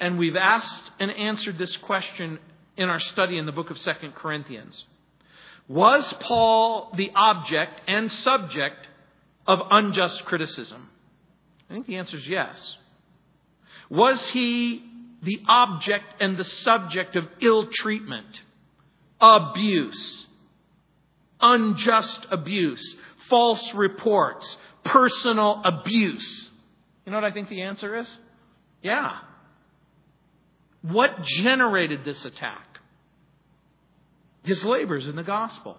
And 0.00 0.18
we've 0.18 0.36
asked 0.36 0.90
and 0.98 1.10
answered 1.10 1.58
this 1.58 1.76
question 1.78 2.38
in 2.76 2.88
our 2.88 3.00
study 3.00 3.38
in 3.38 3.46
the 3.46 3.52
book 3.52 3.70
of 3.70 3.78
Second 3.78 4.14
Corinthians. 4.14 4.84
Was 5.66 6.12
Paul 6.20 6.92
the 6.96 7.10
object 7.14 7.80
and 7.86 8.10
subject 8.10 8.86
of 9.46 9.60
unjust 9.70 10.24
criticism? 10.24 10.88
I 11.68 11.74
think 11.74 11.86
the 11.86 11.96
answer 11.96 12.16
is 12.16 12.26
yes. 12.26 12.76
Was 13.90 14.26
he 14.30 14.82
the 15.22 15.42
object 15.48 16.04
and 16.20 16.36
the 16.36 16.44
subject 16.44 17.16
of 17.16 17.24
ill 17.40 17.66
treatment, 17.66 18.40
abuse, 19.20 20.26
unjust 21.40 22.26
abuse, 22.30 22.96
false 23.28 23.74
reports, 23.74 24.56
personal 24.84 25.62
abuse. 25.64 26.50
You 27.04 27.12
know 27.12 27.18
what 27.18 27.24
I 27.24 27.32
think 27.32 27.48
the 27.48 27.62
answer 27.62 27.96
is? 27.96 28.18
Yeah. 28.82 29.18
What 30.82 31.22
generated 31.22 32.04
this 32.04 32.24
attack? 32.24 32.78
His 34.44 34.64
labors 34.64 35.06
in 35.08 35.16
the 35.16 35.22
gospel. 35.22 35.76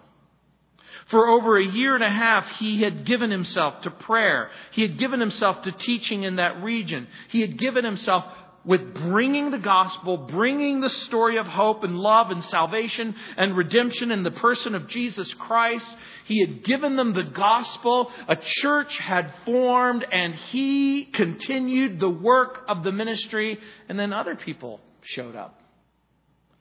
For 1.10 1.28
over 1.28 1.58
a 1.58 1.66
year 1.66 1.96
and 1.96 2.04
a 2.04 2.10
half, 2.10 2.46
he 2.58 2.82
had 2.82 3.06
given 3.06 3.32
himself 3.32 3.82
to 3.82 3.92
prayer. 3.92 4.50
He 4.72 4.82
had 4.82 5.00
given 5.00 5.20
himself 5.20 5.64
to 5.64 5.72
teaching 5.72 6.24
in 6.24 6.36
that 6.36 6.62
region. 6.62 7.08
He 7.30 7.42
had 7.42 7.58
given 7.58 7.84
himself 7.84 8.26
with 8.66 8.94
bringing 8.94 9.52
the 9.52 9.58
gospel, 9.58 10.18
bringing 10.18 10.82
the 10.82 10.90
story 10.90 11.38
of 11.38 11.48
hope 11.48 11.84
and 11.84 11.98
love 11.98 12.30
and 12.30 12.44
salvation 12.46 13.16
and 13.38 13.56
redemption 13.56 14.12
in 14.12 14.24
the 14.24 14.32
person 14.32 14.76
of 14.76 14.88
Jesus 14.88 15.34
Christ. 15.36 15.86
He 16.26 16.42
had 16.42 16.64
given 16.64 16.96
them 16.96 17.14
the 17.14 17.24
gospel. 17.24 18.12
A 18.28 18.36
church 18.36 18.98
had 18.98 19.34
formed 19.46 20.06
and 20.12 20.36
he 20.36 21.06
continued 21.06 22.00
the 22.00 22.10
work 22.10 22.64
of 22.68 22.84
the 22.84 22.92
ministry. 22.92 23.60
And 23.88 23.98
then 23.98 24.14
other 24.14 24.36
people 24.36 24.82
showed 25.04 25.36
up. 25.36 25.62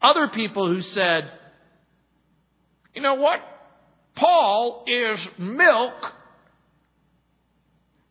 Other 0.01 0.29
people 0.29 0.69
who 0.69 0.81
said, 0.81 1.31
you 2.95 3.03
know 3.03 3.15
what? 3.15 3.41
Paul 4.15 4.85
is 4.87 5.19
milk 5.37 5.95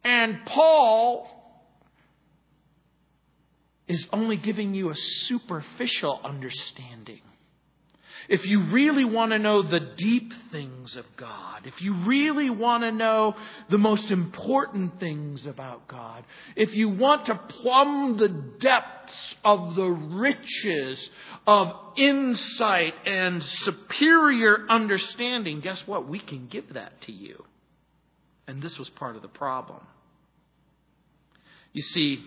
and 0.03 0.45
Paul 0.45 1.36
is 3.87 4.07
only 4.11 4.37
giving 4.37 4.73
you 4.73 4.89
a 4.89 4.95
superficial 4.95 6.19
understanding. 6.23 7.21
If 8.29 8.45
you 8.45 8.63
really 8.71 9.05
want 9.05 9.31
to 9.31 9.39
know 9.39 9.61
the 9.61 9.79
deep 9.79 10.33
things 10.51 10.95
of 10.97 11.05
God, 11.15 11.65
if 11.65 11.81
you 11.81 11.93
really 11.93 12.49
want 12.49 12.83
to 12.83 12.91
know 12.91 13.35
the 13.69 13.77
most 13.77 14.11
important 14.11 14.99
things 14.99 15.45
about 15.45 15.87
God, 15.87 16.25
if 16.55 16.73
you 16.73 16.89
want 16.89 17.27
to 17.27 17.35
plumb 17.35 18.17
the 18.17 18.27
depths 18.59 19.13
of 19.45 19.75
the 19.75 19.89
riches 19.89 21.09
of 21.45 21.73
insight 21.95 22.93
and 23.05 23.41
superior 23.43 24.65
understanding, 24.69 25.61
guess 25.61 25.81
what? 25.85 26.09
We 26.09 26.19
can 26.19 26.47
give 26.47 26.73
that 26.73 26.99
to 27.01 27.13
you. 27.13 27.45
And 28.47 28.61
this 28.61 28.77
was 28.77 28.89
part 28.89 29.15
of 29.15 29.21
the 29.21 29.27
problem. 29.29 29.81
You 31.71 31.83
see, 31.83 32.25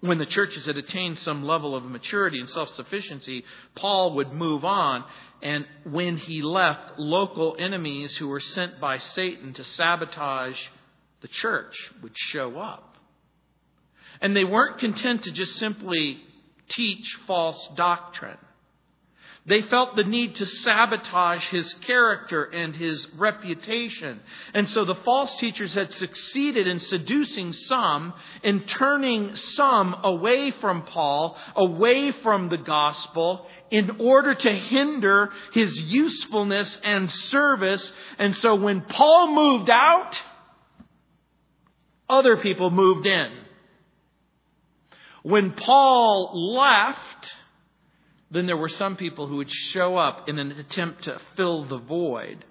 when 0.00 0.18
the 0.18 0.26
churches 0.26 0.66
had 0.66 0.76
attained 0.76 1.18
some 1.18 1.44
level 1.44 1.76
of 1.76 1.84
maturity 1.84 2.40
and 2.40 2.48
self 2.48 2.70
sufficiency, 2.70 3.44
Paul 3.74 4.14
would 4.14 4.32
move 4.32 4.64
on. 4.64 5.04
And 5.42 5.66
when 5.84 6.16
he 6.16 6.42
left, 6.42 6.98
local 6.98 7.56
enemies 7.58 8.16
who 8.16 8.28
were 8.28 8.40
sent 8.40 8.80
by 8.80 8.98
Satan 8.98 9.54
to 9.54 9.64
sabotage 9.64 10.58
the 11.20 11.28
church 11.28 11.74
would 12.02 12.16
show 12.16 12.58
up. 12.58 12.96
And 14.20 14.36
they 14.36 14.44
weren't 14.44 14.78
content 14.78 15.24
to 15.24 15.32
just 15.32 15.56
simply 15.56 16.18
teach 16.68 17.18
false 17.26 17.68
doctrine. 17.76 18.38
They 19.50 19.62
felt 19.62 19.96
the 19.96 20.04
need 20.04 20.36
to 20.36 20.46
sabotage 20.46 21.44
his 21.48 21.74
character 21.74 22.44
and 22.44 22.72
his 22.74 23.04
reputation. 23.16 24.20
And 24.54 24.68
so 24.68 24.84
the 24.84 24.94
false 24.94 25.34
teachers 25.40 25.74
had 25.74 25.92
succeeded 25.92 26.68
in 26.68 26.78
seducing 26.78 27.52
some, 27.52 28.14
in 28.44 28.60
turning 28.60 29.34
some 29.34 29.96
away 30.04 30.52
from 30.52 30.84
Paul, 30.84 31.36
away 31.56 32.12
from 32.22 32.48
the 32.48 32.58
gospel, 32.58 33.44
in 33.72 33.96
order 33.98 34.36
to 34.36 34.52
hinder 34.52 35.30
his 35.52 35.76
usefulness 35.82 36.78
and 36.84 37.10
service. 37.10 37.92
And 38.20 38.36
so 38.36 38.54
when 38.54 38.82
Paul 38.82 39.34
moved 39.34 39.68
out, 39.68 40.22
other 42.08 42.36
people 42.36 42.70
moved 42.70 43.04
in. 43.04 43.32
When 45.24 45.50
Paul 45.50 46.54
left, 46.54 47.34
then 48.30 48.46
there 48.46 48.56
were 48.56 48.68
some 48.68 48.96
people 48.96 49.26
who 49.26 49.36
would 49.36 49.50
show 49.50 49.96
up 49.96 50.28
in 50.28 50.38
an 50.38 50.52
attempt 50.52 51.04
to 51.04 51.20
fill 51.36 51.64
the 51.64 51.78
void. 51.78 52.44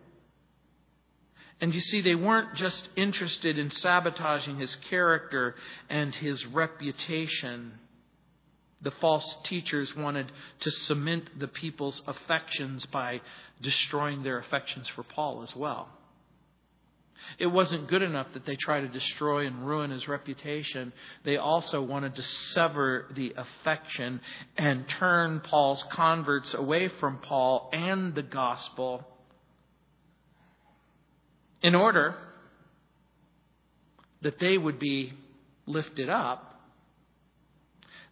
And 1.62 1.74
you 1.74 1.82
see, 1.82 2.02
they 2.02 2.16
weren't 2.16 2.56
just 2.56 2.88
interested 2.96 3.58
in 3.58 3.70
sabotaging 3.70 4.58
his 4.60 4.76
character 4.90 5.56
and 5.90 6.14
his 6.16 6.46
reputation. 6.46 7.74
The 8.82 8.92
false 8.92 9.38
teachers 9.44 9.94
wanted 9.96 10.32
to 10.62 10.72
cement 10.72 11.38
the 11.38 11.48
people's 11.48 12.02
affections 12.08 12.86
by 12.86 13.22
destroying 13.62 14.24
their 14.24 14.40
affections 14.40 14.88
for 14.90 15.04
Paul 15.04 15.44
as 15.44 15.54
well. 15.56 15.90
It 17.38 17.48
wasn't 17.48 17.88
good 17.88 18.02
enough 18.02 18.28
that 18.34 18.46
they 18.46 18.56
tried 18.56 18.82
to 18.82 18.88
destroy 18.88 19.46
and 19.46 19.66
ruin 19.68 19.92
his 19.92 20.08
reputation. 20.08 20.94
They 21.24 21.38
also 21.38 21.82
wanted 21.82 22.16
to 22.16 22.24
sever 22.24 23.08
the 23.16 23.34
affection 23.38 24.22
and 24.58 24.88
turn 24.88 25.42
Paul's 25.42 25.84
converts 25.92 26.54
away 26.54 26.90
from 27.00 27.20
Paul 27.20 27.70
and 27.74 28.16
the 28.16 28.24
gospel 28.24 29.08
in 31.62 31.76
order 31.76 32.16
that 34.22 34.40
they 34.40 34.58
would 34.58 34.80
be 34.80 35.14
lifted 35.66 36.10
up. 36.10 36.46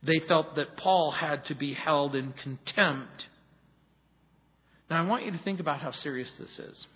They 0.04 0.20
felt 0.28 0.56
that 0.56 0.78
Paul 0.78 1.12
had 1.12 1.46
to 1.46 1.56
be 1.56 1.74
held 1.74 2.16
in 2.16 2.34
contempt. 2.34 3.28
Now, 4.90 5.04
I 5.04 5.06
want 5.06 5.26
you 5.26 5.32
to 5.32 5.38
think 5.40 5.60
about 5.60 5.82
how 5.82 5.92
serious 5.92 6.32
this 6.40 6.60
is. 6.60 6.88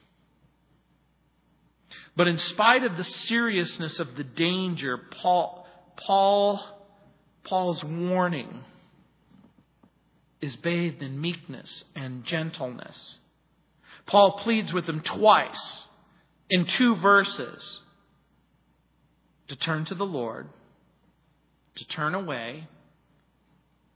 But 2.15 2.27
in 2.27 2.37
spite 2.37 2.83
of 2.83 2.97
the 2.97 3.03
seriousness 3.03 3.99
of 3.99 4.15
the 4.15 4.23
danger, 4.23 4.97
Paul, 4.97 5.67
Paul, 5.97 6.61
Paul's 7.43 7.83
warning 7.83 8.63
is 10.41 10.55
bathed 10.55 11.01
in 11.01 11.21
meekness 11.21 11.83
and 11.95 12.25
gentleness. 12.25 13.17
Paul 14.07 14.33
pleads 14.39 14.73
with 14.73 14.87
them 14.87 15.01
twice 15.01 15.83
in 16.49 16.65
two 16.65 16.95
verses 16.95 17.81
to 19.47 19.55
turn 19.55 19.85
to 19.85 19.95
the 19.95 20.05
Lord, 20.05 20.49
to 21.75 21.85
turn 21.85 22.15
away 22.15 22.67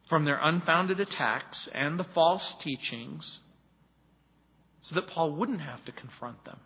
from 0.07 0.23
their 0.23 0.37
unfounded 0.37 0.99
attacks 0.99 1.67
and 1.73 1.99
the 1.99 2.03
false 2.03 2.55
teachings, 2.61 3.39
so 4.81 4.95
that 4.95 5.07
Paul 5.07 5.31
wouldn't 5.31 5.61
have 5.61 5.83
to 5.85 5.91
confront 5.91 6.45
them. 6.45 6.59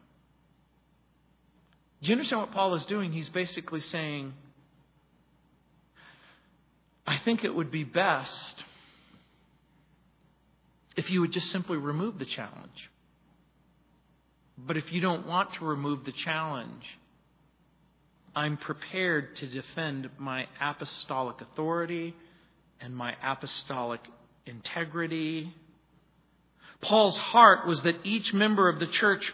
Do 2.01 2.07
you 2.07 2.13
understand 2.13 2.41
what 2.41 2.51
Paul 2.51 2.75
is 2.75 2.85
doing? 2.85 3.11
He's 3.11 3.29
basically 3.29 3.81
saying, 3.81 4.33
I 7.05 7.17
think 7.17 7.43
it 7.43 7.53
would 7.53 7.71
be 7.71 7.83
best 7.83 8.63
if 10.95 11.09
you 11.09 11.21
would 11.21 11.31
just 11.31 11.49
simply 11.49 11.77
remove 11.77 12.19
the 12.19 12.25
challenge. 12.25 12.89
But 14.57 14.77
if 14.77 14.91
you 14.91 15.01
don't 15.01 15.25
want 15.25 15.53
to 15.55 15.65
remove 15.65 16.05
the 16.05 16.11
challenge, 16.11 16.83
I'm 18.35 18.57
prepared 18.57 19.35
to 19.37 19.47
defend 19.47 20.09
my 20.17 20.47
apostolic 20.61 21.41
authority 21.41 22.15
and 22.79 22.95
my 22.95 23.15
apostolic 23.23 24.01
integrity. 24.45 25.53
Paul's 26.81 27.17
heart 27.17 27.67
was 27.67 27.81
that 27.83 27.95
each 28.03 28.33
member 28.33 28.69
of 28.69 28.79
the 28.79 28.87
church 28.87 29.33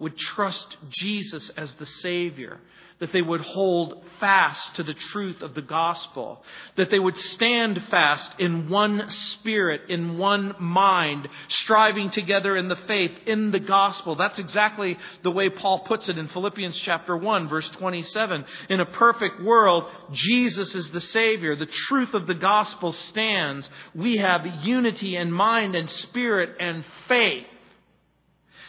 would 0.00 0.16
trust 0.16 0.76
Jesus 0.88 1.50
as 1.50 1.72
the 1.74 1.86
Savior, 1.86 2.58
that 3.00 3.12
they 3.12 3.22
would 3.22 3.40
hold 3.40 4.02
fast 4.18 4.74
to 4.76 4.82
the 4.82 4.94
truth 4.94 5.40
of 5.40 5.54
the 5.54 5.62
gospel, 5.62 6.42
that 6.76 6.90
they 6.90 6.98
would 6.98 7.16
stand 7.16 7.82
fast 7.90 8.30
in 8.38 8.68
one 8.68 9.10
spirit, 9.10 9.82
in 9.88 10.18
one 10.18 10.54
mind, 10.58 11.28
striving 11.48 12.10
together 12.10 12.56
in 12.56 12.68
the 12.68 12.76
faith, 12.86 13.12
in 13.26 13.50
the 13.50 13.60
gospel. 13.60 14.16
That's 14.16 14.38
exactly 14.38 14.98
the 15.22 15.30
way 15.30 15.48
Paul 15.48 15.80
puts 15.80 16.08
it 16.08 16.18
in 16.18 16.28
Philippians 16.28 16.78
chapter 16.78 17.16
1, 17.16 17.48
verse 17.48 17.68
27. 17.70 18.44
In 18.68 18.80
a 18.80 18.86
perfect 18.86 19.42
world, 19.42 19.84
Jesus 20.12 20.74
is 20.74 20.90
the 20.90 21.00
Savior. 21.00 21.56
The 21.56 21.66
truth 21.66 22.12
of 22.12 22.26
the 22.26 22.34
gospel 22.34 22.92
stands. 22.92 23.68
We 23.94 24.18
have 24.18 24.46
unity 24.62 25.16
in 25.16 25.32
mind 25.32 25.74
and 25.74 25.90
spirit 25.90 26.56
and 26.60 26.84
faith. 27.08 27.46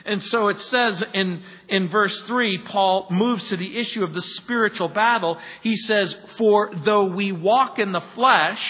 And 0.06 0.22
so 0.24 0.48
it 0.48 0.60
says 0.60 1.04
in, 1.14 1.44
in 1.68 1.90
verse 1.90 2.20
3, 2.22 2.60
Paul 2.66 3.08
moves 3.12 3.48
to 3.50 3.58
the 3.58 3.78
issue 3.78 4.04
of 4.04 4.14
the 4.14 4.22
spiritual 4.22 4.90
battle. 4.90 5.38
He 5.62 5.76
says, 5.76 6.16
For 6.38 6.72
though 6.84 7.06
we 7.06 7.32
walk 7.32 7.80
in 7.80 7.92
the 7.92 8.04
flesh, 8.16 8.62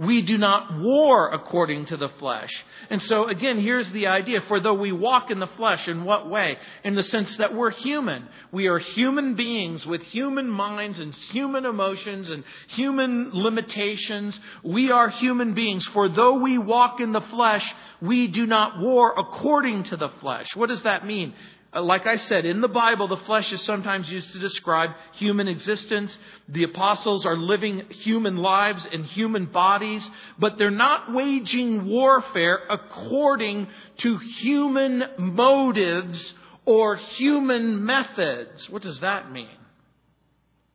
we 0.00 0.22
do 0.22 0.38
not 0.38 0.80
war 0.80 1.30
according 1.30 1.84
to 1.86 1.96
the 1.98 2.08
flesh. 2.18 2.50
And 2.88 3.02
so 3.02 3.28
again, 3.28 3.60
here's 3.60 3.90
the 3.90 4.06
idea. 4.06 4.40
For 4.48 4.58
though 4.58 4.74
we 4.74 4.92
walk 4.92 5.30
in 5.30 5.40
the 5.40 5.46
flesh, 5.46 5.86
in 5.88 6.04
what 6.04 6.30
way? 6.30 6.56
In 6.84 6.94
the 6.94 7.02
sense 7.02 7.36
that 7.36 7.54
we're 7.54 7.70
human. 7.70 8.26
We 8.50 8.68
are 8.68 8.78
human 8.78 9.34
beings 9.34 9.84
with 9.84 10.00
human 10.04 10.48
minds 10.48 11.00
and 11.00 11.14
human 11.14 11.66
emotions 11.66 12.30
and 12.30 12.44
human 12.68 13.30
limitations. 13.34 14.40
We 14.64 14.90
are 14.90 15.10
human 15.10 15.52
beings. 15.52 15.86
For 15.88 16.08
though 16.08 16.38
we 16.38 16.56
walk 16.56 17.00
in 17.00 17.12
the 17.12 17.20
flesh, 17.20 17.70
we 18.00 18.26
do 18.28 18.46
not 18.46 18.80
war 18.80 19.14
according 19.18 19.84
to 19.84 19.98
the 19.98 20.08
flesh. 20.20 20.46
What 20.56 20.70
does 20.70 20.82
that 20.84 21.04
mean? 21.04 21.34
Uh, 21.72 21.82
like 21.82 22.04
I 22.06 22.16
said, 22.16 22.44
in 22.46 22.60
the 22.60 22.68
Bible, 22.68 23.06
the 23.06 23.16
flesh 23.18 23.52
is 23.52 23.62
sometimes 23.62 24.10
used 24.10 24.32
to 24.32 24.40
describe 24.40 24.90
human 25.12 25.46
existence. 25.46 26.16
The 26.48 26.64
apostles 26.64 27.24
are 27.24 27.36
living 27.36 27.86
human 27.90 28.36
lives 28.36 28.86
in 28.86 29.04
human 29.04 29.46
bodies, 29.46 30.08
but 30.38 30.58
they're 30.58 30.70
not 30.70 31.12
waging 31.12 31.86
warfare 31.86 32.58
according 32.68 33.68
to 33.98 34.18
human 34.18 35.04
motives 35.18 36.34
or 36.64 36.96
human 36.96 37.84
methods. 37.84 38.68
What 38.68 38.82
does 38.82 39.00
that 39.00 39.30
mean? 39.30 39.48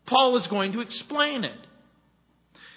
Paul 0.06 0.38
is 0.38 0.48
going 0.48 0.74
to 0.74 0.82
explain 0.82 1.44
it. 1.44 1.65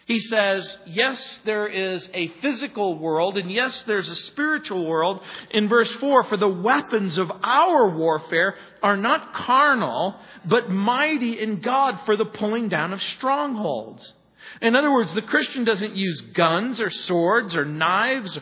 He 0.09 0.21
says, 0.21 0.79
yes, 0.87 1.41
there 1.45 1.67
is 1.67 2.09
a 2.15 2.29
physical 2.41 2.99
world, 2.99 3.37
and 3.37 3.53
yes, 3.53 3.85
there's 3.87 4.09
a 4.09 4.15
spiritual 4.15 4.87
world. 4.87 5.21
In 5.51 5.69
verse 5.69 5.93
4, 5.97 6.25
for 6.25 6.39
the 6.39 6.49
weapons 6.49 7.19
of 7.19 7.31
our 7.43 7.91
warfare 7.91 8.55
are 8.83 8.97
not 8.97 9.35
carnal, 9.35 10.19
but 10.47 10.71
mighty 10.71 11.39
in 11.39 11.61
God 11.61 12.01
for 12.07 12.17
the 12.17 12.25
pulling 12.25 12.71
down 12.71 12.95
of 12.95 13.03
strongholds. 13.03 14.15
In 14.63 14.75
other 14.75 14.91
words, 14.91 15.13
the 15.13 15.21
Christian 15.21 15.65
doesn't 15.65 15.95
use 15.95 16.23
guns 16.33 16.81
or 16.81 16.89
swords 16.89 17.55
or 17.55 17.67
knives 17.67 18.39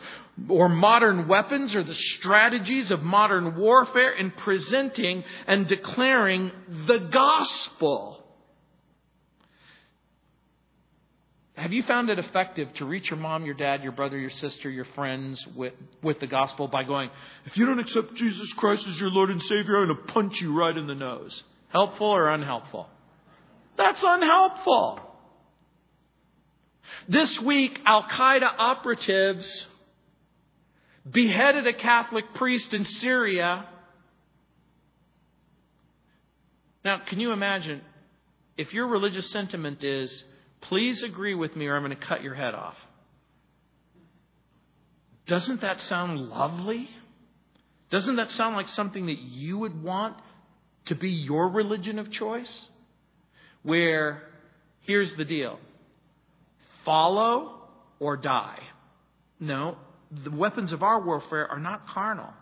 or 0.47 0.69
modern 0.69 1.27
weapons 1.27 1.75
or 1.75 1.83
the 1.83 1.95
strategies 1.95 2.91
of 2.91 3.03
modern 3.03 3.57
warfare 3.57 4.13
in 4.13 4.31
presenting 4.31 5.25
and 5.47 5.67
declaring 5.67 6.49
the 6.85 6.99
gospel. 6.99 8.16
Have 11.57 11.73
you 11.73 11.81
found 11.81 12.11
it 12.11 12.19
effective 12.19 12.71
to 12.75 12.85
reach 12.85 13.09
your 13.09 13.17
mom, 13.17 13.43
your 13.43 13.55
dad, 13.55 13.81
your 13.81 13.91
brother, 13.91 14.15
your 14.15 14.29
sister, 14.29 14.69
your 14.69 14.85
friends 14.85 15.43
with, 15.55 15.73
with 16.03 16.19
the 16.19 16.27
gospel 16.27 16.67
by 16.67 16.83
going, 16.83 17.09
if 17.45 17.57
you 17.57 17.65
don't 17.65 17.79
accept 17.79 18.13
Jesus 18.13 18.53
Christ 18.53 18.85
as 18.87 18.99
your 18.99 19.09
Lord 19.09 19.31
and 19.31 19.41
Savior, 19.41 19.77
I'm 19.77 19.87
going 19.87 19.97
to 19.97 20.13
punch 20.13 20.39
you 20.39 20.55
right 20.55 20.77
in 20.77 20.85
the 20.85 20.93
nose? 20.93 21.41
Helpful 21.69 22.05
or 22.05 22.29
unhelpful? 22.29 22.87
That's 23.75 24.03
unhelpful. 24.05 24.99
This 27.09 27.41
week, 27.41 27.79
Al 27.87 28.03
Qaeda 28.03 28.53
operatives 28.59 29.65
beheaded 31.09 31.65
a 31.65 31.73
Catholic 31.73 32.35
priest 32.35 32.75
in 32.75 32.85
Syria. 32.85 33.65
Now, 36.85 36.99
can 36.99 37.19
you 37.19 37.31
imagine 37.31 37.81
if 38.57 38.75
your 38.75 38.87
religious 38.87 39.31
sentiment 39.31 39.83
is, 39.83 40.23
Please 40.61 41.03
agree 41.03 41.35
with 41.35 41.55
me 41.55 41.67
or 41.67 41.75
I'm 41.75 41.83
going 41.83 41.97
to 41.97 42.05
cut 42.05 42.23
your 42.23 42.35
head 42.35 42.53
off. 42.53 42.75
Doesn't 45.27 45.61
that 45.61 45.81
sound 45.81 46.19
lovely? 46.19 46.89
Doesn't 47.89 48.15
that 48.17 48.31
sound 48.31 48.55
like 48.55 48.67
something 48.69 49.05
that 49.07 49.19
you 49.19 49.57
would 49.59 49.81
want 49.81 50.17
to 50.85 50.95
be 50.95 51.09
your 51.09 51.49
religion 51.49 51.99
of 51.99 52.11
choice? 52.11 52.65
Where, 53.63 54.23
here's 54.81 55.13
the 55.15 55.25
deal 55.25 55.59
follow 56.85 57.67
or 57.99 58.15
die. 58.15 58.59
No, 59.39 59.77
the 60.23 60.31
weapons 60.31 60.71
of 60.71 60.83
our 60.83 61.01
warfare 61.01 61.47
are 61.47 61.59
not 61.59 61.87
carnal. 61.87 62.33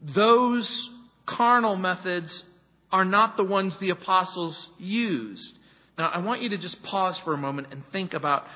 Those 0.00 0.90
carnal 1.26 1.76
methods 1.76 2.44
are 2.90 3.04
not 3.04 3.36
the 3.36 3.44
ones 3.44 3.76
the 3.76 3.90
apostles 3.90 4.68
used. 4.78 5.54
Now, 5.96 6.08
I 6.08 6.18
want 6.18 6.42
you 6.42 6.50
to 6.50 6.58
just 6.58 6.82
pause 6.82 7.18
for 7.18 7.34
a 7.34 7.38
moment 7.38 7.68
and 7.70 7.82
think 7.92 8.14
about 8.14 8.46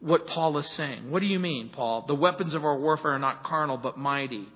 what 0.00 0.26
Paul 0.26 0.58
is 0.58 0.68
saying. 0.72 1.10
What 1.10 1.20
do 1.20 1.26
you 1.26 1.38
mean, 1.38 1.70
Paul? 1.70 2.04
The 2.06 2.14
weapons 2.14 2.54
of 2.54 2.64
our 2.64 2.78
warfare 2.78 3.12
are 3.12 3.18
not 3.18 3.42
carnal, 3.42 3.78
but 3.78 3.96
mighty. 3.96 4.46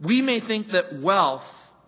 We 0.00 0.22
may 0.22 0.40
think 0.40 0.72
that 0.72 1.00
wealth 1.00 1.44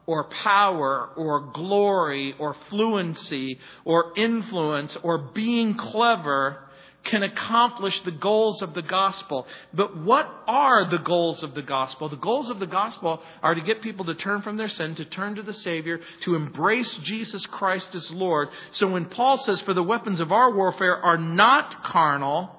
or 0.07 0.24
power 0.24 1.11
or 1.16 1.53
glory 1.53 2.35
or 2.38 2.57
fluency 2.68 3.59
or 3.85 4.12
influence 4.18 4.96
or 5.03 5.18
being 5.18 5.76
clever 5.76 6.59
can 7.05 7.23
accomplish 7.23 7.99
the 8.03 8.11
goals 8.11 8.61
of 8.63 8.75
the 8.75 8.83
gospel. 8.83 9.47
But 9.73 9.97
what 9.97 10.29
are 10.47 10.85
the 10.85 10.99
goals 10.99 11.43
of 11.43 11.55
the 11.55 11.63
gospel? 11.63 12.09
The 12.09 12.17
goals 12.17 12.51
of 12.51 12.61
the 12.61 12.67
gospel 12.67 13.23
are 13.43 13.55
to 13.55 13.61
get 13.61 13.81
people 13.81 14.05
to 14.07 14.15
turn 14.15 14.43
from 14.43 14.57
their 14.57 14.69
sin, 14.69 14.95
to 14.97 15.05
turn 15.05 15.37
to 15.37 15.43
the 15.43 15.53
Savior, 15.53 16.01
to 16.23 16.35
embrace 16.35 16.95
Jesus 17.03 17.45
Christ 17.47 17.95
as 17.95 18.11
Lord. 18.11 18.51
So 18.73 18.87
when 18.87 19.07
Paul 19.07 19.39
says, 19.39 19.61
for 19.63 19.75
the 19.75 19.83
weapons 19.83 20.21
of 20.21 20.31
our 20.31 20.55
warfare 20.55 20.97
are 20.97 21.19
not 21.19 21.85
carnal, 21.85 22.55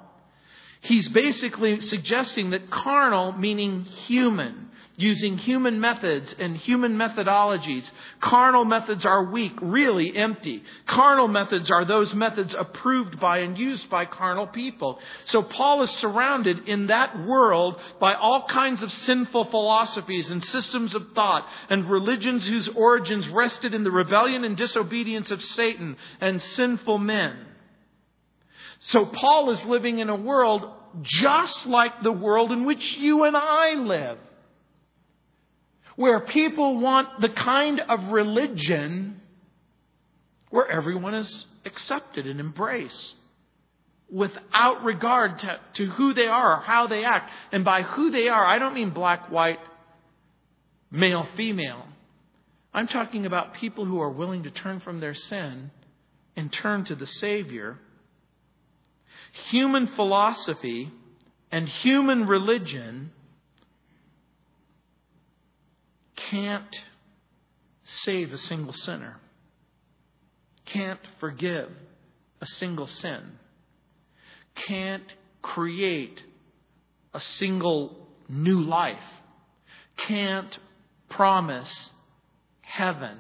he's 0.82 1.08
basically 1.10 1.80
suggesting 1.80 2.50
that 2.50 2.72
carnal 2.72 3.34
meaning 3.34 3.84
human 4.08 4.71
using 5.02 5.38
human 5.38 5.80
methods 5.80 6.34
and 6.38 6.56
human 6.56 6.96
methodologies. 6.96 7.90
Carnal 8.22 8.66
methods 8.66 9.06
are 9.06 9.32
weak, 9.32 9.54
really 9.62 10.16
empty. 10.16 10.64
Carnal 10.88 11.28
methods 11.28 11.72
are 11.72 11.86
those 11.86 12.14
methods 12.14 12.54
approved 12.58 13.20
by 13.20 13.40
and 13.40 13.58
used 13.58 13.90
by 13.90 14.06
carnal 14.06 14.48
people. 14.48 15.00
So 15.26 15.42
Paul 15.42 15.82
is 15.82 15.90
surrounded 15.92 16.68
in 16.68 16.88
that 16.88 17.26
world 17.26 17.80
by 18.00 18.14
all 18.14 18.48
kinds 18.48 18.84
of 18.84 18.92
sinful 18.92 19.46
philosophies 19.46 20.30
and 20.30 20.44
systems 20.44 20.94
of 20.96 21.14
thought 21.14 21.48
and 21.70 21.90
religions 21.90 22.48
whose 22.48 22.68
origins 22.68 23.28
rested 23.28 23.74
in 23.74 23.84
the 23.84 23.92
rebellion 23.92 24.44
and 24.44 24.56
disobedience 24.56 25.32
of 25.32 25.44
Satan 25.44 25.98
and 26.20 26.42
sinful 26.42 27.00
men. 27.00 27.36
So 28.86 29.06
Paul 29.06 29.52
is 29.52 29.64
living 29.66 30.00
in 30.00 30.10
a 30.10 30.16
world 30.16 30.68
just 31.02 31.68
like 31.68 32.04
the 32.04 32.12
world 32.12 32.52
in 32.52 32.66
which 32.66 32.98
you 32.98 33.24
and 33.24 33.38
I 33.38 33.76
live 33.76 34.18
where 35.96 36.20
people 36.22 36.80
want 36.80 37.22
the 37.22 37.30
kind 37.30 37.80
of 37.80 38.12
religion 38.12 39.20
where 40.50 40.70
everyone 40.70 41.14
is 41.14 41.46
accepted 41.66 42.28
and 42.28 42.40
embraced 42.40 43.16
without 44.12 44.84
regard 44.84 45.40
to, 45.40 45.60
to 45.76 45.86
who 45.92 46.14
they 46.14 46.26
are 46.26 46.58
or 46.58 46.62
how 46.62 46.88
they 46.88 47.04
act. 47.04 47.32
And 47.52 47.64
by 47.64 47.82
who 47.82 48.12
they 48.12 48.28
are, 48.28 48.46
I 48.46 48.60
don't 48.60 48.74
mean 48.74 48.90
black, 48.90 49.32
white, 49.32 49.60
male, 50.92 51.28
female. 51.38 51.86
I'm 52.74 52.88
talking 52.88 53.26
about 53.26 53.56
people 53.56 53.86
who 53.86 54.02
are 54.02 54.10
willing 54.10 54.44
to 54.44 54.52
turn 54.52 54.82
from 54.82 55.00
their 55.00 55.14
sin 55.14 55.72
and 56.36 56.52
turn 56.52 56.86
to 56.86 56.96
the 56.96 57.08
Savior. 57.08 57.78
Human 59.50 59.88
philosophy 59.88 60.92
and 61.52 61.68
human 61.68 62.28
religion 62.28 63.12
can't 66.32 66.80
save 67.84 68.32
a 68.32 68.38
single 68.38 68.74
sinner, 68.74 69.20
can't 70.66 71.00
forgive 71.20 71.70
a 72.40 72.48
single 72.48 72.88
sin, 72.88 73.22
can't 74.56 75.14
create 75.42 76.22
a 77.14 77.20
single 77.20 78.08
new 78.30 78.62
life, 78.62 78.98
can't 80.08 80.58
promise 81.10 81.92
heaven. 82.62 83.18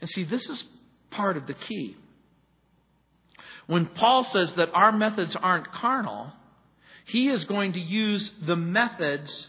And 0.00 0.10
see, 0.10 0.24
this 0.24 0.48
is 0.48 0.64
part 1.12 1.36
of 1.36 1.46
the 1.46 1.54
key. 1.54 1.96
When 3.68 3.86
Paul 3.86 4.24
says 4.24 4.52
that 4.54 4.70
our 4.74 4.90
methods 4.90 5.36
aren't 5.36 5.72
carnal, 5.72 6.32
he 7.04 7.28
is 7.28 7.44
going 7.44 7.74
to 7.74 7.80
use 7.80 8.32
the 8.44 8.56
methods 8.56 9.48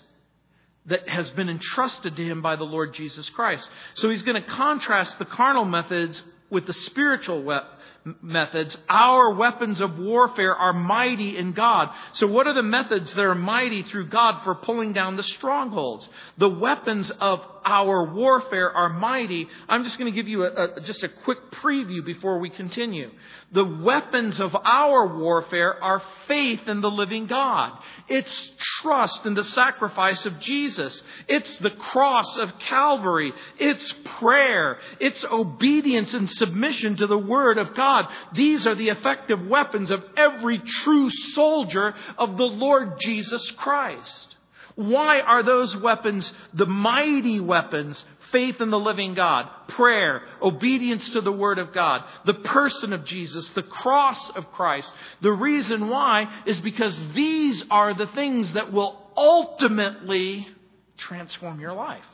that 0.88 1.08
has 1.08 1.30
been 1.32 1.50
entrusted 1.50 2.15
to 2.15 2.23
him 2.26 2.41
by 2.41 2.56
the 2.56 2.63
Lord 2.63 2.93
Jesus 2.93 3.30
Christ. 3.30 3.69
So 3.95 4.10
he's 4.10 4.23
going 4.23 4.41
to 4.41 4.47
contrast 4.47 5.19
the 5.19 5.26
carnal 5.26 5.65
methods 5.65 6.21
with 6.50 6.65
the 6.65 6.73
spiritual 6.73 7.43
methods. 8.21 8.78
Our 8.88 9.34
weapons 9.34 9.82
of 9.82 9.97
warfare 10.00 10.56
are 10.56 10.73
mighty 10.73 11.38
in 11.38 11.52
God. 11.52 11.89
So 12.13 12.28
what 12.28 12.47
are 12.47 12.54
the 12.54 12.63
methods 12.63 13.13
that 13.13 13.21
are 13.21 13.36
mighty 13.36 13.84
through 13.84 14.08
God 14.08 14.43
for 14.43 14.56
pulling 14.56 14.93
down 14.93 15.17
the 15.17 15.23
strongholds? 15.23 16.08
The 16.38 16.50
weapons 16.50 17.12
of 17.12 17.41
our 17.67 18.13
warfare 18.13 18.71
are 18.71 18.89
mighty. 18.89 19.47
I'm 19.67 19.84
just 19.84 19.99
going 19.99 20.12
to 20.12 20.15
give 20.15 20.30
you 20.30 20.45
a, 20.45 20.77
a, 20.77 20.82
just 20.82 21.03
a 21.03 21.10
quick 21.10 21.51
preview 21.51 22.03
before 22.03 22.39
we 22.39 22.49
continue. 22.49 23.12
The 23.51 23.65
weapons 23.65 24.39
of 24.39 24.56
our 24.56 25.17
warfare 25.17 25.82
are 25.84 26.01
faith 26.27 26.67
in 26.67 26.80
the 26.80 26.89
living 26.89 27.27
God. 27.27 27.77
It's 28.08 28.51
trust 28.82 29.25
in 29.25 29.34
the 29.34 29.43
sacrifice 29.43 30.25
of 30.25 30.39
Jesus. 30.39 31.01
It's 31.27 31.58
the 31.58 31.71
cross 31.71 32.38
of 32.38 32.58
Calvary. 32.60 33.34
It's 33.60 33.93
prayer. 34.19 34.80
It's 35.01 35.25
obedience 35.25 36.13
and 36.13 36.30
submission 36.30 36.97
to 36.97 37.08
the 37.08 37.17
Word 37.17 37.58
of 37.58 37.75
God. 37.75 38.06
These 38.34 38.65
are 38.65 38.75
the 38.75 38.89
effective 38.89 39.45
weapons 39.45 39.91
of 39.91 40.03
every 40.15 40.60
true 40.60 41.10
soldier 41.34 41.93
of 42.17 42.38
the 42.38 42.45
Lord 42.45 42.99
Jesus 43.01 43.51
Christ. 43.51 44.37
Why 44.78 45.22
are 45.22 45.42
those 45.42 45.76
weapons 45.76 46.32
the 46.54 46.68
mighty 46.68 47.40
weapons 47.40 48.06
faith 48.32 48.62
in 48.62 48.70
the 48.70 48.78
living 48.78 49.16
God, 49.16 49.50
prayer, 49.70 50.22
obedience 50.40 51.10
to 51.10 51.22
the 51.22 51.32
Word 51.32 51.58
of 51.58 51.74
God, 51.74 52.04
the 52.26 52.36
person 52.36 52.94
of 52.94 53.04
Jesus, 53.04 53.50
the 53.50 53.63
cross 53.63 54.30
of 54.32 54.52
Christ. 54.52 54.94
The 55.22 55.32
reason 55.32 55.90
why 55.90 56.28
is 56.46 56.62
because 56.62 56.96
these 57.16 57.66
are 57.72 57.96
the 57.96 58.06
things 58.06 58.54
that 58.54 58.72
will 58.72 59.02
ultimately 59.18 60.48
transform 60.98 61.60
your 61.60 61.74
life. 61.74 62.06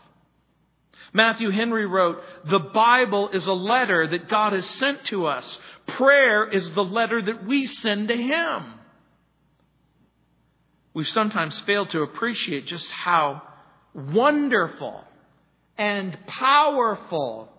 Matthew 1.12 1.50
Henry 1.50 1.86
wrote, 1.86 2.22
The 2.46 2.60
Bible 2.60 3.30
is 3.30 3.46
a 3.46 3.54
letter 3.54 4.08
that 4.08 4.30
God 4.30 4.54
has 4.54 4.66
sent 4.66 5.04
to 5.08 5.26
us. 5.26 5.60
Prayer 5.86 6.48
is 6.48 6.72
the 6.72 6.84
letter 6.86 7.22
that 7.22 7.46
we 7.46 7.66
send 7.66 8.08
to 8.08 8.16
Him. 8.16 8.80
We've 10.94 11.08
sometimes 11.08 11.60
failed 11.62 11.90
to 11.92 12.02
appreciate 12.02 12.68
just 12.68 12.88
how 12.88 13.42
wonderful 13.94 15.04
and 15.78 16.18
powerful 16.28 17.50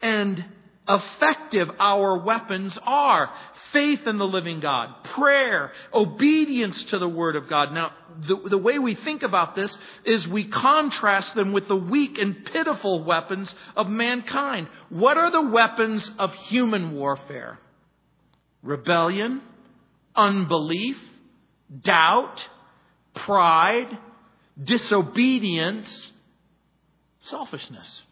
and 0.00 0.44
effective 0.88 1.68
our 1.80 2.18
weapons 2.18 2.78
are. 2.82 3.30
Faith 3.72 4.06
in 4.06 4.18
the 4.18 4.26
living 4.26 4.60
God, 4.60 5.02
prayer, 5.16 5.72
obedience 5.92 6.80
to 6.84 6.98
the 6.98 7.08
Word 7.08 7.34
of 7.34 7.48
God. 7.48 7.72
Now, 7.72 7.90
the, 8.26 8.36
the 8.50 8.58
way 8.58 8.78
we 8.78 8.94
think 8.94 9.24
about 9.24 9.56
this 9.56 9.76
is 10.04 10.26
we 10.26 10.44
contrast 10.44 11.34
them 11.34 11.52
with 11.52 11.66
the 11.66 11.76
weak 11.76 12.16
and 12.18 12.44
pitiful 12.44 13.02
weapons 13.02 13.52
of 13.74 13.88
mankind. 13.88 14.68
What 14.88 15.18
are 15.18 15.32
the 15.32 15.42
weapons 15.42 16.08
of 16.18 16.32
human 16.48 16.94
warfare? 16.94 17.58
Rebellion, 18.62 19.42
unbelief, 20.14 20.96
doubt, 21.82 22.42
pride, 23.16 23.98
disobedience, 24.62 26.12
selfishness. 27.20 28.02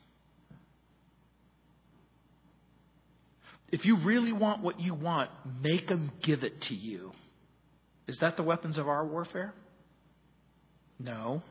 If 3.70 3.84
you 3.84 3.96
really 3.96 4.32
want 4.32 4.62
what 4.62 4.80
you 4.80 4.94
want, 4.94 5.30
make 5.62 5.88
them 5.88 6.12
give 6.22 6.44
it 6.44 6.60
to 6.62 6.74
you. 6.74 7.12
Is 8.06 8.18
that 8.18 8.36
the 8.36 8.42
weapons 8.42 8.78
of 8.78 8.88
our 8.88 9.04
warfare? 9.06 9.54
No. 10.98 11.42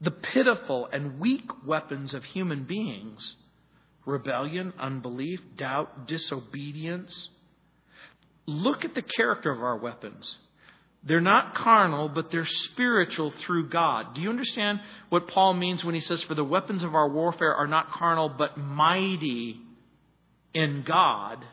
The 0.00 0.10
pitiful 0.10 0.88
and 0.92 1.20
weak 1.20 1.48
weapons 1.66 2.14
of 2.14 2.24
human 2.24 2.64
beings 2.64 3.36
rebellion, 4.04 4.72
unbelief, 4.78 5.40
doubt, 5.56 6.08
disobedience. 6.08 7.28
Look 8.46 8.84
at 8.84 8.94
the 8.94 9.02
character 9.02 9.52
of 9.52 9.62
our 9.62 9.76
weapons. 9.76 10.38
They're 11.04 11.20
not 11.20 11.56
carnal, 11.56 12.08
but 12.08 12.30
they're 12.30 12.46
spiritual 12.46 13.32
through 13.40 13.70
God. 13.70 14.14
Do 14.14 14.20
you 14.20 14.30
understand 14.30 14.80
what 15.08 15.26
Paul 15.26 15.54
means 15.54 15.84
when 15.84 15.96
he 15.96 16.00
says, 16.00 16.22
For 16.22 16.34
the 16.34 16.44
weapons 16.44 16.82
of 16.84 16.94
our 16.94 17.08
warfare 17.08 17.54
are 17.54 17.66
not 17.66 17.90
carnal, 17.90 18.28
but 18.28 18.56
mighty 18.56 19.60
in 20.54 20.84
God? 20.86 21.44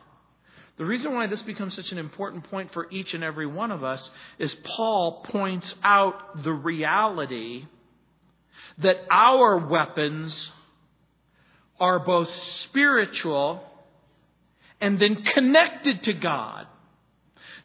The 0.78 0.84
reason 0.84 1.12
why 1.12 1.26
this 1.26 1.42
becomes 1.42 1.74
such 1.74 1.90
an 1.92 1.98
important 1.98 2.48
point 2.48 2.72
for 2.72 2.90
each 2.90 3.12
and 3.12 3.24
every 3.24 3.46
one 3.46 3.70
of 3.70 3.82
us 3.82 4.08
is 4.38 4.54
Paul 4.64 5.24
points 5.24 5.74
out 5.82 6.42
the 6.42 6.52
reality 6.52 7.66
that 8.78 8.96
our 9.10 9.58
weapons 9.58 10.52
are 11.78 11.98
both 11.98 12.30
spiritual 12.62 13.62
and 14.80 14.98
then 14.98 15.22
connected 15.22 16.02
to 16.04 16.12
God. 16.12 16.66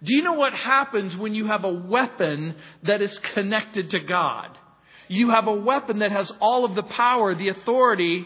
Do 0.06 0.13
you 0.13 0.22
know 0.22 0.34
what 0.34 0.54
happens 0.54 1.15
when 1.18 1.34
you 1.34 1.48
have 1.48 1.63
a 1.63 1.74
weapon 1.74 2.56
that 2.84 3.02
is 3.02 3.18
connected 3.20 3.91
to 3.91 4.00
God? 4.00 4.58
You 5.08 5.32
have 5.32 5.48
a 5.48 5.54
weapon 5.56 6.00
that 6.00 6.12
has 6.12 6.32
all 6.39 6.63
of 6.63 6.76
the 6.76 6.84
power, 6.84 7.34
the 7.34 7.50
authority, 7.50 8.26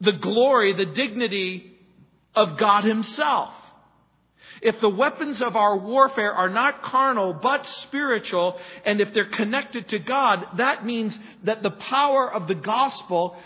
the 0.00 0.12
glory, 0.12 0.72
the 0.72 0.86
dignity 0.86 1.72
of 2.34 2.58
God 2.58 2.84
Himself. 2.84 3.54
If 4.62 4.80
the 4.80 4.88
weapons 4.88 5.42
of 5.42 5.56
our 5.56 5.76
warfare 5.76 6.32
are 6.32 6.48
not 6.48 6.82
carnal 6.82 7.34
but 7.34 7.66
spiritual, 7.82 8.58
and 8.84 9.00
if 9.00 9.12
they're 9.12 9.30
connected 9.30 9.88
to 9.88 9.98
God, 9.98 10.46
that 10.58 10.84
means 10.84 11.18
that 11.44 11.62
the 11.62 11.70
power 11.70 12.32
of 12.32 12.48
the 12.48 12.54
gospel 12.54 13.36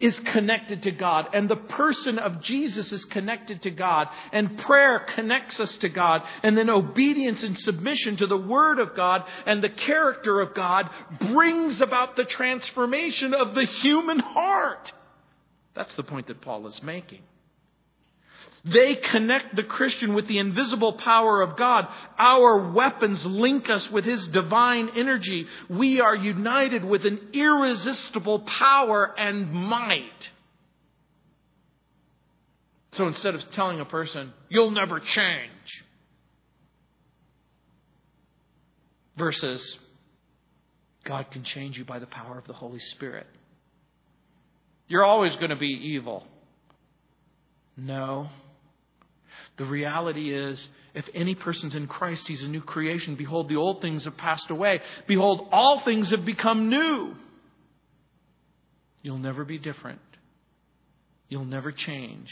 is 0.00 0.18
connected 0.20 0.84
to 0.84 0.90
God, 0.92 1.28
and 1.32 1.48
the 1.48 1.56
person 1.56 2.18
of 2.18 2.40
Jesus 2.40 2.92
is 2.92 3.04
connected 3.06 3.62
to 3.62 3.70
God, 3.70 4.08
and 4.32 4.58
prayer 4.58 5.00
connects 5.14 5.58
us 5.58 5.76
to 5.78 5.88
God, 5.88 6.22
and 6.42 6.56
then 6.56 6.70
obedience 6.70 7.42
and 7.42 7.58
submission 7.58 8.16
to 8.18 8.26
the 8.26 8.36
Word 8.36 8.78
of 8.78 8.94
God 8.94 9.24
and 9.46 9.62
the 9.62 9.68
character 9.68 10.40
of 10.40 10.54
God 10.54 10.88
brings 11.20 11.80
about 11.80 12.16
the 12.16 12.24
transformation 12.24 13.34
of 13.34 13.54
the 13.54 13.66
human 13.80 14.20
heart. 14.20 14.92
That's 15.74 15.94
the 15.94 16.04
point 16.04 16.28
that 16.28 16.40
Paul 16.40 16.66
is 16.68 16.82
making. 16.82 17.22
They 18.72 18.96
connect 18.96 19.56
the 19.56 19.62
Christian 19.62 20.14
with 20.14 20.26
the 20.26 20.38
invisible 20.38 20.94
power 20.94 21.42
of 21.42 21.56
God. 21.56 21.86
Our 22.18 22.72
weapons 22.72 23.24
link 23.24 23.70
us 23.70 23.90
with 23.90 24.04
His 24.04 24.26
divine 24.28 24.90
energy. 24.96 25.46
We 25.68 26.00
are 26.00 26.14
united 26.14 26.84
with 26.84 27.04
an 27.06 27.28
irresistible 27.32 28.40
power 28.40 29.14
and 29.18 29.52
might. 29.52 30.28
So 32.92 33.06
instead 33.06 33.34
of 33.34 33.50
telling 33.52 33.80
a 33.80 33.84
person, 33.84 34.32
you'll 34.48 34.72
never 34.72 34.98
change, 34.98 35.84
versus, 39.16 39.78
God 41.04 41.30
can 41.30 41.44
change 41.44 41.78
you 41.78 41.84
by 41.84 42.00
the 42.00 42.06
power 42.06 42.38
of 42.38 42.46
the 42.46 42.54
Holy 42.54 42.80
Spirit. 42.80 43.26
You're 44.88 45.04
always 45.04 45.36
going 45.36 45.50
to 45.50 45.56
be 45.56 45.68
evil. 45.68 46.26
No. 47.76 48.30
The 49.58 49.64
reality 49.64 50.32
is, 50.32 50.68
if 50.94 51.04
any 51.14 51.34
person's 51.34 51.74
in 51.74 51.86
Christ, 51.86 52.26
he's 52.26 52.42
a 52.42 52.48
new 52.48 52.62
creation. 52.62 53.16
Behold, 53.16 53.48
the 53.48 53.56
old 53.56 53.82
things 53.82 54.04
have 54.04 54.16
passed 54.16 54.50
away. 54.50 54.80
Behold, 55.06 55.48
all 55.52 55.80
things 55.80 56.10
have 56.10 56.24
become 56.24 56.70
new. 56.70 57.14
You'll 59.02 59.18
never 59.18 59.44
be 59.44 59.58
different. 59.58 60.00
You'll 61.28 61.44
never 61.44 61.72
change. 61.72 62.30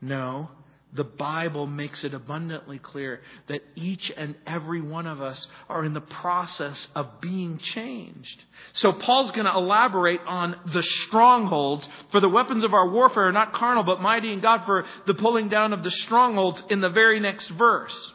No, 0.00 0.50
the 0.94 1.04
Bible 1.04 1.66
makes 1.66 2.04
it 2.04 2.12
abundantly 2.12 2.78
clear 2.78 3.22
that 3.48 3.62
each 3.76 4.12
and 4.14 4.34
every 4.46 4.82
one 4.82 5.06
of 5.06 5.22
us 5.22 5.46
are 5.68 5.84
in 5.84 5.94
the 5.94 6.02
process 6.02 6.86
of 6.94 7.20
being 7.20 7.58
changed. 7.58 8.42
So 8.74 8.92
Paul's 8.92 9.30
going 9.30 9.46
to 9.46 9.56
elaborate 9.56 10.20
on 10.26 10.56
the 10.72 10.82
strongholds. 10.82 11.88
For 12.10 12.20
the 12.20 12.28
weapons 12.28 12.62
of 12.62 12.74
our 12.74 12.90
warfare 12.90 13.28
are 13.28 13.32
not 13.32 13.54
carnal, 13.54 13.84
but 13.84 14.02
mighty 14.02 14.32
in 14.32 14.40
God 14.40 14.64
for 14.66 14.84
the 15.06 15.14
pulling 15.14 15.48
down 15.48 15.72
of 15.72 15.82
the 15.82 15.90
strongholds 15.90 16.62
in 16.68 16.80
the 16.80 16.90
very 16.90 17.20
next 17.20 17.48
verse. 17.48 18.12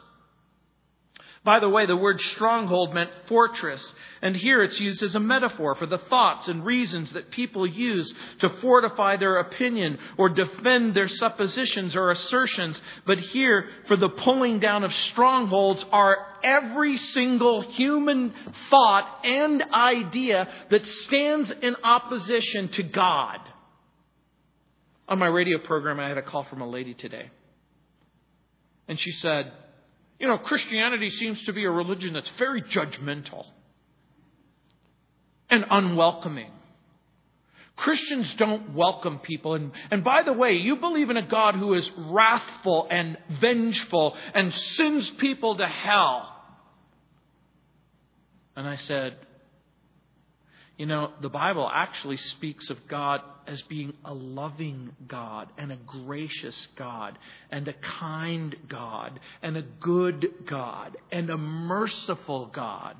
By 1.44 1.60
the 1.60 1.68
way, 1.68 1.86
the 1.86 1.96
word 1.96 2.20
stronghold 2.20 2.94
meant 2.94 3.10
fortress, 3.26 3.94
and 4.20 4.36
here 4.36 4.62
it's 4.62 4.80
used 4.80 5.02
as 5.02 5.14
a 5.14 5.20
metaphor 5.20 5.76
for 5.76 5.86
the 5.86 5.98
thoughts 5.98 6.48
and 6.48 6.64
reasons 6.64 7.12
that 7.12 7.30
people 7.30 7.66
use 7.66 8.12
to 8.40 8.50
fortify 8.60 9.16
their 9.16 9.38
opinion 9.38 9.98
or 10.16 10.28
defend 10.28 10.94
their 10.94 11.08
suppositions 11.08 11.94
or 11.94 12.10
assertions. 12.10 12.80
But 13.06 13.18
here, 13.18 13.68
for 13.86 13.96
the 13.96 14.08
pulling 14.08 14.58
down 14.58 14.82
of 14.82 14.92
strongholds, 14.92 15.84
are 15.92 16.18
every 16.42 16.96
single 16.96 17.60
human 17.60 18.34
thought 18.68 19.20
and 19.24 19.62
idea 19.72 20.48
that 20.70 20.84
stands 20.84 21.52
in 21.62 21.76
opposition 21.84 22.68
to 22.70 22.82
God. 22.82 23.38
On 25.08 25.18
my 25.18 25.28
radio 25.28 25.58
program, 25.58 26.00
I 26.00 26.08
had 26.08 26.18
a 26.18 26.22
call 26.22 26.44
from 26.44 26.60
a 26.60 26.68
lady 26.68 26.94
today. 26.94 27.30
And 28.88 28.98
she 28.98 29.12
said, 29.12 29.52
you 30.18 30.26
know, 30.26 30.38
Christianity 30.38 31.10
seems 31.10 31.42
to 31.44 31.52
be 31.52 31.64
a 31.64 31.70
religion 31.70 32.12
that's 32.12 32.30
very 32.38 32.62
judgmental 32.62 33.46
and 35.48 35.64
unwelcoming. 35.70 36.50
Christians 37.76 38.34
don't 38.34 38.74
welcome 38.74 39.20
people. 39.20 39.54
And, 39.54 39.70
and 39.92 40.02
by 40.02 40.24
the 40.24 40.32
way, 40.32 40.54
you 40.54 40.76
believe 40.76 41.10
in 41.10 41.16
a 41.16 41.26
God 41.26 41.54
who 41.54 41.74
is 41.74 41.88
wrathful 41.96 42.88
and 42.90 43.16
vengeful 43.40 44.16
and 44.34 44.52
sends 44.52 45.08
people 45.10 45.56
to 45.56 45.66
hell. 45.66 46.34
And 48.56 48.66
I 48.66 48.74
said, 48.74 49.16
you 50.78 50.86
know, 50.86 51.10
the 51.20 51.28
Bible 51.28 51.68
actually 51.70 52.18
speaks 52.18 52.70
of 52.70 52.86
God 52.86 53.20
as 53.48 53.60
being 53.62 53.94
a 54.04 54.14
loving 54.14 54.92
God 55.08 55.48
and 55.58 55.72
a 55.72 55.76
gracious 55.76 56.68
God 56.76 57.18
and 57.50 57.66
a 57.66 57.72
kind 57.72 58.54
God 58.68 59.18
and 59.42 59.56
a 59.56 59.62
good 59.62 60.46
God 60.46 60.96
and 61.10 61.30
a 61.30 61.36
merciful 61.36 62.46
God. 62.46 62.94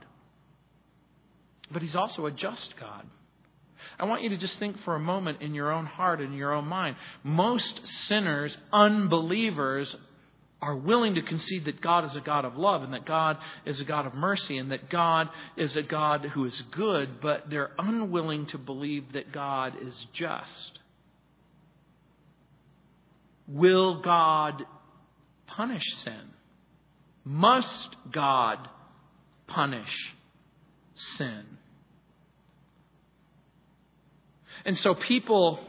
But 1.70 1.82
He's 1.82 1.94
also 1.94 2.26
a 2.26 2.32
just 2.32 2.74
God. 2.78 3.06
I 4.00 4.06
want 4.06 4.22
you 4.22 4.30
to 4.30 4.36
just 4.36 4.58
think 4.58 4.80
for 4.82 4.96
a 4.96 5.00
moment 5.00 5.40
in 5.40 5.54
your 5.54 5.70
own 5.70 5.86
heart 5.86 6.20
and 6.20 6.34
your 6.36 6.52
own 6.52 6.66
mind. 6.66 6.96
Most 7.22 7.86
sinners, 8.08 8.58
unbelievers, 8.72 9.94
are 10.60 10.76
willing 10.76 11.14
to 11.14 11.22
concede 11.22 11.66
that 11.66 11.80
God 11.80 12.04
is 12.04 12.16
a 12.16 12.20
God 12.20 12.44
of 12.44 12.56
love 12.56 12.82
and 12.82 12.92
that 12.92 13.06
God 13.06 13.38
is 13.64 13.80
a 13.80 13.84
God 13.84 14.06
of 14.06 14.14
mercy 14.14 14.58
and 14.58 14.72
that 14.72 14.90
God 14.90 15.28
is 15.56 15.76
a 15.76 15.82
God 15.82 16.24
who 16.24 16.44
is 16.44 16.60
good, 16.72 17.20
but 17.20 17.48
they're 17.48 17.70
unwilling 17.78 18.46
to 18.46 18.58
believe 18.58 19.12
that 19.12 19.30
God 19.32 19.74
is 19.80 20.06
just. 20.12 20.78
Will 23.46 24.00
God 24.00 24.64
punish 25.46 25.84
sin? 26.02 26.32
Must 27.24 27.96
God 28.10 28.68
punish 29.46 30.14
sin. 30.94 31.44
And 34.64 34.76
so 34.76 34.94
people 34.94 35.60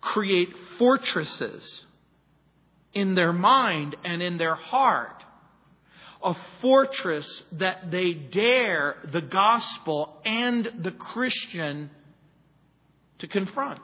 create 0.00 0.48
fortresses 0.78 1.86
in 2.94 3.14
their 3.14 3.32
mind 3.32 3.96
and 4.04 4.22
in 4.22 4.38
their 4.38 4.54
heart. 4.54 5.24
A 6.24 6.34
fortress 6.60 7.42
that 7.52 7.90
they 7.90 8.12
dare 8.12 8.96
the 9.10 9.20
gospel 9.20 10.20
and 10.24 10.70
the 10.82 10.92
Christian 10.92 11.90
to 13.18 13.26
confront. 13.26 13.80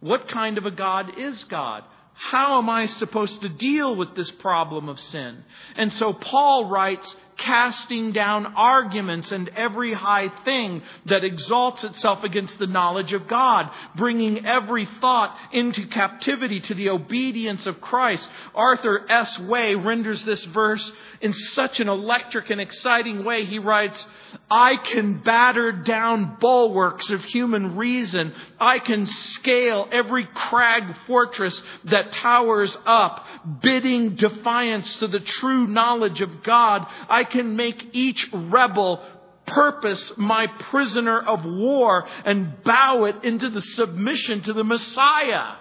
What 0.00 0.28
kind 0.28 0.58
of 0.58 0.66
a 0.66 0.70
God 0.70 1.18
is 1.18 1.42
God? 1.44 1.84
How 2.12 2.58
am 2.58 2.68
I 2.68 2.86
supposed 2.86 3.40
to 3.42 3.48
deal 3.48 3.96
with 3.96 4.14
this 4.14 4.30
problem 4.30 4.88
of 4.88 5.00
sin? 5.00 5.44
And 5.76 5.92
so 5.94 6.12
Paul 6.12 6.66
writes, 6.66 7.16
casting 7.36 8.12
down 8.12 8.46
arguments 8.54 9.32
and 9.32 9.48
every 9.50 9.92
high 9.92 10.28
thing 10.44 10.82
that 11.06 11.24
exalts 11.24 11.84
itself 11.84 12.24
against 12.24 12.58
the 12.58 12.66
knowledge 12.66 13.12
of 13.12 13.28
God, 13.28 13.70
bringing 13.96 14.46
every 14.46 14.88
thought 15.00 15.36
into 15.52 15.86
captivity 15.88 16.60
to 16.60 16.74
the 16.74 16.90
obedience 16.90 17.66
of 17.66 17.80
Christ. 17.80 18.28
Arthur 18.54 19.10
S. 19.10 19.38
Way 19.40 19.74
renders 19.74 20.24
this 20.24 20.44
verse 20.46 20.92
in 21.20 21.32
such 21.54 21.80
an 21.80 21.88
electric 21.88 22.50
and 22.50 22.60
exciting 22.60 23.24
way. 23.24 23.46
He 23.46 23.58
writes, 23.58 24.06
I 24.50 24.76
can 24.92 25.22
batter 25.22 25.72
down 25.72 26.36
bulwarks 26.40 27.08
of 27.10 27.24
human 27.24 27.76
reason. 27.76 28.32
I 28.60 28.78
can 28.78 29.06
scale 29.06 29.88
every 29.90 30.26
crag 30.34 30.82
fortress 31.06 31.60
that 31.84 32.12
towers 32.12 32.74
up, 32.84 33.24
bidding 33.62 34.16
defiance 34.16 34.96
to 34.96 35.08
the 35.08 35.20
true 35.20 35.66
knowledge 35.66 36.20
of 36.20 36.42
God. 36.42 36.86
I 37.08 37.23
can 37.24 37.56
make 37.56 37.82
each 37.92 38.28
rebel 38.32 39.02
purpose 39.46 40.12
my 40.16 40.46
prisoner 40.70 41.20
of 41.20 41.44
war 41.44 42.06
and 42.24 42.62
bow 42.64 43.04
it 43.04 43.24
into 43.24 43.50
the 43.50 43.60
submission 43.60 44.42
to 44.42 44.52
the 44.52 44.64
Messiah. 44.64 45.56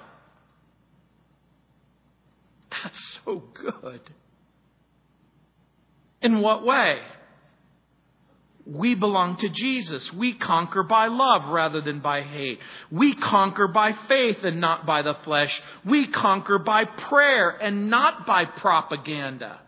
That's 2.72 3.20
so 3.26 3.44
good. 3.54 4.02
In 6.22 6.42
what 6.42 6.66
way? 6.66 7.00
We 8.66 8.96
belong 8.96 9.38
to 9.38 9.50
Jesus. 9.50 10.12
We 10.14 10.34
conquer 10.34 10.84
by 10.84 11.08
love 11.08 11.50
rather 11.50 11.82
than 11.82 12.00
by 12.00 12.22
hate. 12.22 12.60
We 12.90 13.14
conquer 13.14 13.68
by 13.68 13.92
faith 14.08 14.38
and 14.44 14.62
not 14.62 14.86
by 14.86 15.02
the 15.02 15.16
flesh. 15.26 15.62
We 15.84 16.08
conquer 16.08 16.60
by 16.60 16.86
prayer 16.86 17.50
and 17.50 17.90
not 17.90 18.26
by 18.26 18.46
propaganda. 18.46 19.60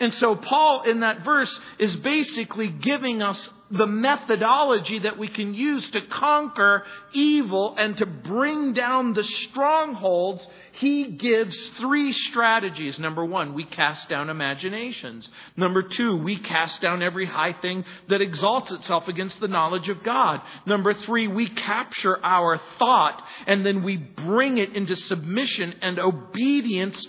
And 0.00 0.14
so 0.14 0.36
Paul 0.36 0.82
in 0.82 1.00
that 1.00 1.24
verse 1.24 1.58
is 1.78 1.94
basically 1.96 2.68
giving 2.68 3.22
us 3.22 3.48
the 3.70 3.86
methodology 3.86 5.00
that 5.00 5.18
we 5.18 5.28
can 5.28 5.52
use 5.52 5.88
to 5.90 6.00
conquer 6.10 6.84
evil 7.12 7.74
and 7.76 7.96
to 7.98 8.06
bring 8.06 8.72
down 8.72 9.12
the 9.12 9.24
strongholds. 9.24 10.46
He 10.72 11.10
gives 11.10 11.56
three 11.80 12.12
strategies. 12.12 12.98
Number 12.98 13.24
one, 13.24 13.52
we 13.52 13.64
cast 13.64 14.08
down 14.08 14.30
imaginations. 14.30 15.28
Number 15.56 15.82
two, 15.82 16.16
we 16.16 16.38
cast 16.38 16.80
down 16.80 17.02
every 17.02 17.26
high 17.26 17.52
thing 17.52 17.84
that 18.08 18.22
exalts 18.22 18.70
itself 18.70 19.06
against 19.08 19.38
the 19.40 19.48
knowledge 19.48 19.88
of 19.88 20.02
God. 20.02 20.40
Number 20.64 20.94
three, 20.94 21.28
we 21.28 21.48
capture 21.48 22.24
our 22.24 22.60
thought 22.78 23.22
and 23.46 23.66
then 23.66 23.82
we 23.82 23.96
bring 23.96 24.58
it 24.58 24.74
into 24.74 24.96
submission 24.96 25.74
and 25.82 25.98
obedience 25.98 27.04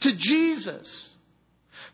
to 0.00 0.14
Jesus. 0.14 1.10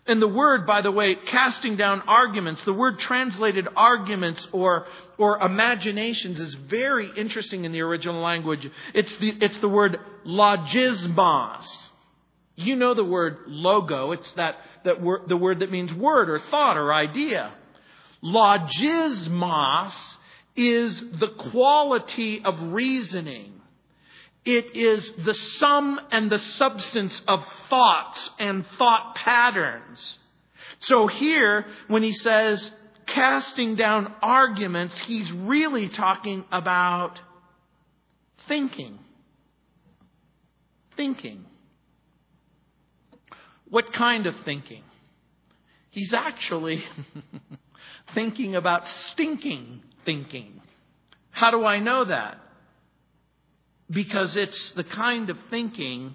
And 0.04 0.20
the 0.20 0.28
word, 0.28 0.66
by 0.66 0.82
the 0.82 0.90
way, 0.90 1.14
casting 1.14 1.76
down 1.76 2.02
arguments, 2.08 2.64
the 2.64 2.72
word 2.72 2.98
translated 2.98 3.68
arguments 3.76 4.48
or, 4.50 4.86
or 5.16 5.38
imaginations 5.38 6.40
is 6.40 6.54
very 6.54 7.08
interesting 7.16 7.64
in 7.64 7.70
the 7.70 7.82
original 7.82 8.20
language. 8.20 8.68
It's 8.94 9.14
the, 9.16 9.32
it's 9.40 9.58
the 9.60 9.68
word 9.68 10.00
logismos. 10.26 11.64
You 12.56 12.74
know 12.74 12.94
the 12.94 13.04
word 13.04 13.38
logo. 13.46 14.10
It's 14.10 14.30
that, 14.32 14.56
that 14.84 15.00
word, 15.00 15.28
the 15.28 15.36
word 15.36 15.60
that 15.60 15.70
means 15.70 15.92
word 15.94 16.28
or 16.28 16.40
thought 16.50 16.76
or 16.76 16.92
idea. 16.92 17.52
Logismos 18.24 19.94
is 20.56 21.00
the 21.12 21.28
quality 21.28 22.42
of 22.44 22.60
reasoning. 22.72 23.61
It 24.44 24.74
is 24.74 25.12
the 25.24 25.34
sum 25.34 26.00
and 26.10 26.30
the 26.30 26.38
substance 26.38 27.20
of 27.28 27.44
thoughts 27.70 28.30
and 28.40 28.66
thought 28.78 29.14
patterns. 29.14 30.18
So 30.80 31.06
here, 31.06 31.66
when 31.86 32.02
he 32.02 32.12
says 32.12 32.70
casting 33.06 33.76
down 33.76 34.12
arguments, 34.20 34.98
he's 35.02 35.30
really 35.30 35.88
talking 35.88 36.44
about 36.50 37.20
thinking. 38.48 38.98
Thinking. 40.96 41.44
What 43.68 43.92
kind 43.92 44.26
of 44.26 44.34
thinking? 44.44 44.82
He's 45.90 46.12
actually 46.12 46.84
thinking 48.14 48.56
about 48.56 48.88
stinking 48.88 49.82
thinking. 50.04 50.60
How 51.30 51.50
do 51.50 51.64
I 51.64 51.78
know 51.78 52.04
that? 52.04 52.38
Because 53.92 54.36
it's 54.36 54.70
the 54.70 54.84
kind 54.84 55.28
of 55.28 55.36
thinking 55.50 56.14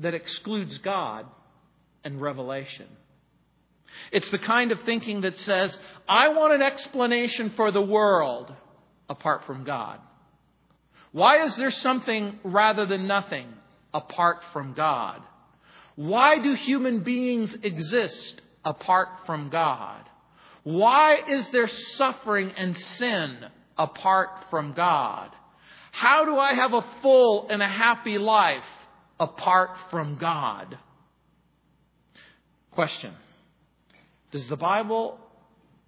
that 0.00 0.14
excludes 0.14 0.76
God 0.78 1.26
and 2.02 2.20
revelation. 2.20 2.88
It's 4.10 4.28
the 4.30 4.38
kind 4.38 4.72
of 4.72 4.80
thinking 4.82 5.20
that 5.20 5.38
says, 5.38 5.78
I 6.08 6.28
want 6.28 6.54
an 6.54 6.62
explanation 6.62 7.52
for 7.56 7.70
the 7.70 7.82
world 7.82 8.52
apart 9.08 9.44
from 9.44 9.64
God. 9.64 10.00
Why 11.12 11.44
is 11.44 11.54
there 11.56 11.70
something 11.70 12.40
rather 12.42 12.86
than 12.86 13.06
nothing 13.06 13.46
apart 13.94 14.42
from 14.52 14.72
God? 14.72 15.22
Why 15.94 16.38
do 16.38 16.54
human 16.54 17.00
beings 17.00 17.54
exist 17.62 18.40
apart 18.64 19.08
from 19.26 19.50
God? 19.50 20.08
Why 20.64 21.18
is 21.28 21.46
there 21.50 21.68
suffering 21.68 22.52
and 22.56 22.76
sin 22.76 23.38
apart 23.76 24.30
from 24.50 24.72
God? 24.72 25.30
How 25.92 26.24
do 26.24 26.38
I 26.38 26.54
have 26.54 26.72
a 26.72 26.84
full 27.02 27.48
and 27.48 27.62
a 27.62 27.68
happy 27.68 28.18
life 28.18 28.64
apart 29.20 29.70
from 29.90 30.16
God? 30.16 30.78
Question 32.72 33.12
Does 34.32 34.48
the 34.48 34.56
Bible 34.56 35.18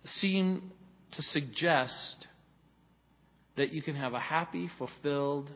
seem 0.04 0.70
to 1.12 1.22
suggest 1.22 2.28
that 3.56 3.72
you 3.72 3.80
can 3.80 3.96
have 3.96 4.12
a 4.12 4.20
happy, 4.20 4.70
fulfilled 4.78 5.50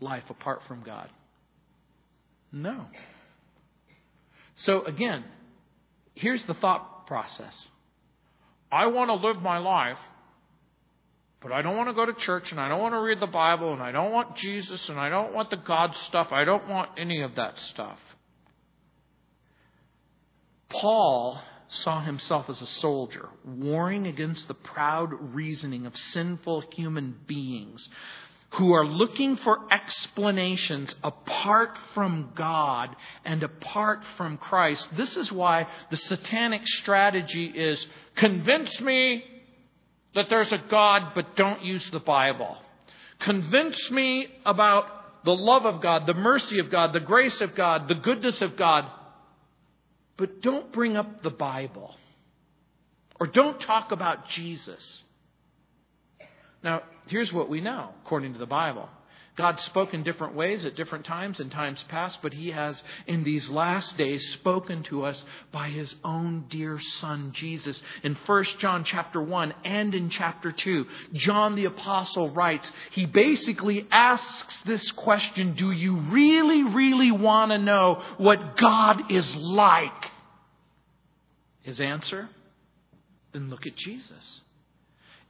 life 0.00 0.24
apart 0.30 0.62
from 0.66 0.82
God? 0.82 1.10
No. 2.50 2.86
So 4.54 4.84
again, 4.84 5.22
here's 6.14 6.42
the 6.44 6.54
thought 6.54 7.06
process. 7.06 7.68
I 8.72 8.86
want 8.86 9.10
to 9.10 9.14
live 9.14 9.42
my 9.42 9.58
life 9.58 9.98
but 11.44 11.52
I 11.52 11.60
don't 11.60 11.76
want 11.76 11.90
to 11.90 11.94
go 11.94 12.06
to 12.06 12.14
church 12.14 12.50
and 12.50 12.58
I 12.58 12.70
don't 12.70 12.80
want 12.80 12.94
to 12.94 13.00
read 13.00 13.20
the 13.20 13.26
Bible 13.26 13.74
and 13.74 13.82
I 13.82 13.92
don't 13.92 14.12
want 14.12 14.34
Jesus 14.34 14.88
and 14.88 14.98
I 14.98 15.10
don't 15.10 15.34
want 15.34 15.50
the 15.50 15.58
God 15.58 15.94
stuff. 16.06 16.28
I 16.32 16.44
don't 16.44 16.66
want 16.66 16.88
any 16.96 17.20
of 17.20 17.34
that 17.34 17.58
stuff. 17.70 17.98
Paul 20.70 21.42
saw 21.68 22.02
himself 22.02 22.48
as 22.48 22.62
a 22.62 22.66
soldier, 22.66 23.28
warring 23.44 24.06
against 24.06 24.48
the 24.48 24.54
proud 24.54 25.10
reasoning 25.34 25.84
of 25.84 25.94
sinful 25.94 26.64
human 26.72 27.14
beings 27.26 27.90
who 28.52 28.72
are 28.72 28.86
looking 28.86 29.36
for 29.36 29.70
explanations 29.70 30.94
apart 31.02 31.76
from 31.92 32.30
God 32.34 32.96
and 33.24 33.42
apart 33.42 34.00
from 34.16 34.38
Christ. 34.38 34.88
This 34.96 35.16
is 35.18 35.30
why 35.30 35.66
the 35.90 35.96
satanic 35.98 36.66
strategy 36.66 37.46
is 37.46 37.84
convince 38.16 38.80
me 38.80 39.24
that 40.14 40.28
there's 40.30 40.52
a 40.52 40.62
God, 40.70 41.12
but 41.14 41.36
don't 41.36 41.62
use 41.62 41.84
the 41.90 42.00
Bible. 42.00 42.56
Convince 43.20 43.90
me 43.90 44.28
about 44.44 45.24
the 45.24 45.34
love 45.34 45.64
of 45.64 45.80
God, 45.80 46.06
the 46.06 46.14
mercy 46.14 46.58
of 46.58 46.70
God, 46.70 46.92
the 46.92 47.00
grace 47.00 47.40
of 47.40 47.54
God, 47.54 47.88
the 47.88 47.94
goodness 47.94 48.42
of 48.42 48.56
God, 48.56 48.84
but 50.16 50.42
don't 50.42 50.72
bring 50.72 50.96
up 50.96 51.22
the 51.22 51.30
Bible. 51.30 51.94
Or 53.18 53.26
don't 53.26 53.58
talk 53.60 53.92
about 53.92 54.28
Jesus. 54.28 55.04
Now, 56.62 56.82
here's 57.06 57.32
what 57.32 57.48
we 57.48 57.60
know 57.60 57.90
according 58.04 58.34
to 58.34 58.38
the 58.38 58.46
Bible 58.46 58.88
God 59.36 59.58
spoke 59.60 59.92
in 59.92 60.04
different 60.04 60.36
ways 60.36 60.64
at 60.64 60.76
different 60.76 61.04
times 61.04 61.40
in 61.40 61.50
times 61.50 61.84
past, 61.88 62.20
but 62.22 62.32
He 62.32 62.52
has 62.52 62.80
in 63.06 63.24
these 63.24 63.48
last 63.48 63.96
days 63.98 64.24
spoken 64.34 64.84
to 64.84 65.04
us 65.04 65.24
by 65.50 65.70
His 65.70 65.94
own 66.04 66.44
dear 66.48 66.78
Son, 66.78 67.32
Jesus. 67.32 67.82
In 68.04 68.16
1 68.26 68.44
John 68.60 68.84
chapter 68.84 69.20
1 69.20 69.54
and 69.64 69.94
in 69.94 70.08
chapter 70.08 70.52
2, 70.52 70.86
John 71.14 71.56
the 71.56 71.64
Apostle 71.64 72.30
writes, 72.30 72.70
he 72.92 73.06
basically 73.06 73.86
asks 73.90 74.56
this 74.66 74.88
question 74.92 75.54
Do 75.54 75.72
you 75.72 75.96
really, 75.96 76.62
really 76.62 77.10
want 77.10 77.50
to 77.50 77.58
know 77.58 78.02
what 78.18 78.56
God 78.56 79.10
is 79.10 79.34
like? 79.34 80.10
His 81.62 81.80
answer? 81.80 82.28
then 83.34 83.50
look 83.50 83.66
at 83.66 83.76
Jesus. 83.76 84.43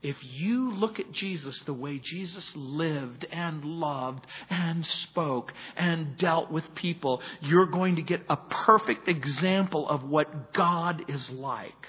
If 0.05 0.17
you 0.21 0.71
look 0.71 0.99
at 0.99 1.11
Jesus 1.13 1.59
the 1.61 1.73
way 1.73 1.97
Jesus 1.97 2.55
lived 2.55 3.25
and 3.31 3.65
loved 3.65 4.23
and 4.51 4.85
spoke 4.85 5.51
and 5.75 6.15
dealt 6.15 6.51
with 6.51 6.75
people, 6.75 7.23
you're 7.41 7.65
going 7.65 7.95
to 7.95 8.03
get 8.03 8.21
a 8.29 8.37
perfect 8.37 9.07
example 9.07 9.89
of 9.89 10.03
what 10.03 10.53
God 10.53 11.05
is 11.07 11.31
like. 11.31 11.87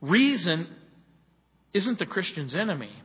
Reason 0.00 0.68
isn't 1.74 1.98
the 1.98 2.06
Christian's 2.06 2.54
enemy. 2.54 3.01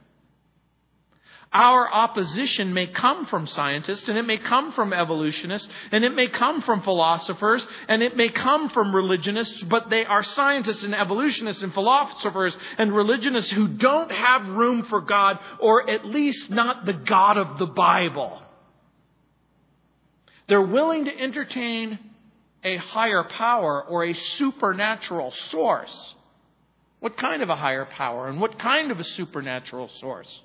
Our 1.58 1.92
opposition 1.92 2.72
may 2.76 2.86
come 2.86 3.26
from 3.26 3.48
scientists, 3.48 4.08
and 4.08 4.16
it 4.16 4.28
may 4.28 4.38
come 4.38 4.74
from 4.74 4.94
evolutionists, 4.94 5.68
and 5.92 6.06
it 6.06 6.14
may 6.14 6.28
come 6.28 6.62
from 6.62 6.84
philosophers, 6.84 7.66
and 7.90 8.04
it 8.04 8.16
may 8.16 8.30
come 8.30 8.70
from 8.70 8.96
religionists, 8.96 9.64
but 9.64 9.90
they 9.90 10.06
are 10.06 10.22
scientists 10.22 10.84
and 10.84 10.94
evolutionists 10.94 11.64
and 11.64 11.74
philosophers 11.74 12.56
and 12.78 12.96
religionists 12.96 13.50
who 13.50 13.68
don't 13.70 14.12
have 14.12 14.48
room 14.48 14.84
for 14.84 15.02
God, 15.02 15.40
or 15.60 15.90
at 15.90 16.06
least 16.06 16.52
not 16.52 16.86
the 16.86 16.94
God 16.94 17.38
of 17.38 17.58
the 17.58 17.66
Bible. 17.66 18.40
They're 20.48 20.62
willing 20.62 21.06
to 21.06 21.20
entertain 21.20 21.98
a 22.64 22.78
higher 22.78 23.24
power 23.24 23.84
or 23.84 24.06
a 24.06 24.14
supernatural 24.14 25.34
source. 25.50 26.14
What 27.00 27.18
kind 27.18 27.42
of 27.42 27.50
a 27.50 27.56
higher 27.56 27.86
power 27.86 28.28
and 28.28 28.40
what 28.40 28.60
kind 28.60 28.92
of 28.92 29.00
a 29.00 29.04
supernatural 29.04 29.90
source? 30.00 30.44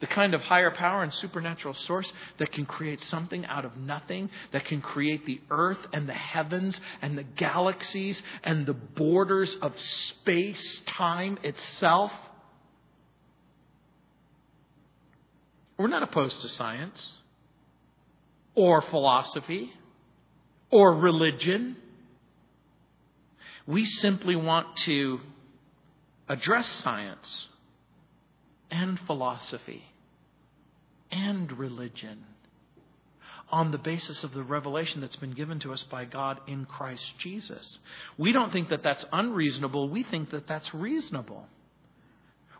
The 0.00 0.06
kind 0.06 0.34
of 0.34 0.40
higher 0.40 0.70
power 0.70 1.02
and 1.02 1.12
supernatural 1.14 1.74
source 1.74 2.10
that 2.38 2.52
can 2.52 2.64
create 2.64 3.02
something 3.04 3.44
out 3.46 3.64
of 3.64 3.76
nothing, 3.76 4.30
that 4.52 4.64
can 4.64 4.80
create 4.80 5.26
the 5.26 5.40
earth 5.50 5.78
and 5.92 6.08
the 6.08 6.14
heavens 6.14 6.80
and 7.02 7.16
the 7.16 7.22
galaxies 7.22 8.20
and 8.42 8.66
the 8.66 8.72
borders 8.72 9.54
of 9.60 9.78
space 9.78 10.82
time 10.86 11.38
itself. 11.42 12.10
We're 15.76 15.88
not 15.88 16.02
opposed 16.02 16.40
to 16.42 16.48
science 16.48 17.18
or 18.54 18.82
philosophy 18.82 19.72
or 20.70 20.94
religion. 20.94 21.76
We 23.66 23.84
simply 23.84 24.36
want 24.36 24.76
to 24.84 25.20
address 26.28 26.68
science 26.68 27.48
and 28.70 28.98
philosophy 29.00 29.84
and 31.10 31.50
religion 31.58 32.24
on 33.50 33.72
the 33.72 33.78
basis 33.78 34.22
of 34.22 34.32
the 34.32 34.42
revelation 34.42 35.00
that's 35.00 35.16
been 35.16 35.32
given 35.32 35.58
to 35.60 35.72
us 35.72 35.82
by 35.84 36.04
God 36.04 36.38
in 36.46 36.64
Christ 36.64 37.04
Jesus. 37.18 37.80
We 38.16 38.32
don't 38.32 38.52
think 38.52 38.68
that 38.68 38.82
that's 38.82 39.04
unreasonable. 39.12 39.88
We 39.88 40.04
think 40.04 40.30
that 40.30 40.46
that's 40.46 40.72
reasonable. 40.72 41.44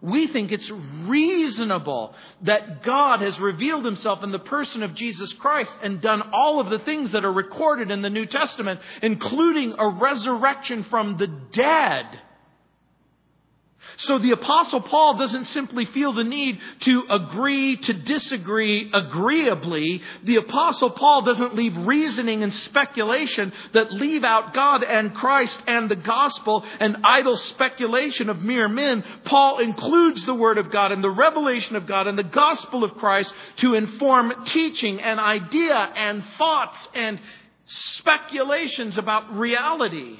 We 0.03 0.29
think 0.29 0.51
it's 0.51 0.71
reasonable 0.71 2.15
that 2.43 2.83
God 2.83 3.21
has 3.21 3.39
revealed 3.39 3.85
himself 3.85 4.25
in 4.25 4.33
the 4.33 4.39
person 4.39 4.83
of 4.83 4.95
Jesus 4.95 5.33
Christ 5.35 5.73
and 5.83 6.01
done 6.01 6.23
all 6.33 6.59
of 6.59 6.71
the 6.71 6.79
things 6.79 7.13
that 7.13 7.25
are 7.25 7.33
recorded 7.33 7.91
in 7.91 8.01
the 8.01 8.09
New 8.09 8.25
Testament, 8.25 8.81
including 9.03 9.75
a 9.79 9.89
resurrection 9.89 10.85
from 10.85 11.19
the 11.19 11.27
dead 11.27 12.19
so 13.99 14.19
the 14.19 14.31
apostle 14.31 14.81
Paul 14.81 15.19
doesn't 15.19 15.47
simply 15.47 15.85
feel 15.85 16.13
the 16.13 16.25
need 16.25 16.59
to 16.81 17.05
agree 17.11 17.77
to 17.77 17.93
disagree 17.93 18.91
agreeably. 18.93 20.03
The 20.25 20.37
apostle 20.37 20.91
Paul 20.91 21.23
doesn't 21.23 21.55
leave 21.55 21.77
reasoning 21.77 22.43
and 22.43 22.53
speculation 22.53 23.53
that 23.75 23.93
leave 23.93 24.25
out 24.25 24.55
God 24.55 24.83
and 24.83 25.15
Christ 25.15 25.63
and 25.67 25.91
the 25.91 25.97
gospel 25.97 26.65
and 26.79 26.99
idle 27.05 27.37
speculation 27.37 28.31
of 28.31 28.41
mere 28.41 28.69
men. 28.69 29.05
Paul 29.25 29.59
includes 29.59 30.25
the 30.25 30.35
word 30.35 30.59
of 30.59 30.71
God 30.71 30.93
and 30.93 31.05
the 31.05 31.11
revelation 31.11 31.77
of 31.77 31.87
God 31.87 32.07
and 32.07 32.19
the 32.19 32.23
gospel 32.23 32.85
of 32.85 32.95
Christ 32.95 33.33
to 33.59 33.75
inform 33.75 34.47
teaching 34.47 35.01
and 35.01 35.21
idea 35.21 35.75
and 35.75 36.25
thoughts 36.39 36.89
and 36.95 37.21
speculations 37.67 38.99
about 38.99 39.37
reality. 39.37 40.19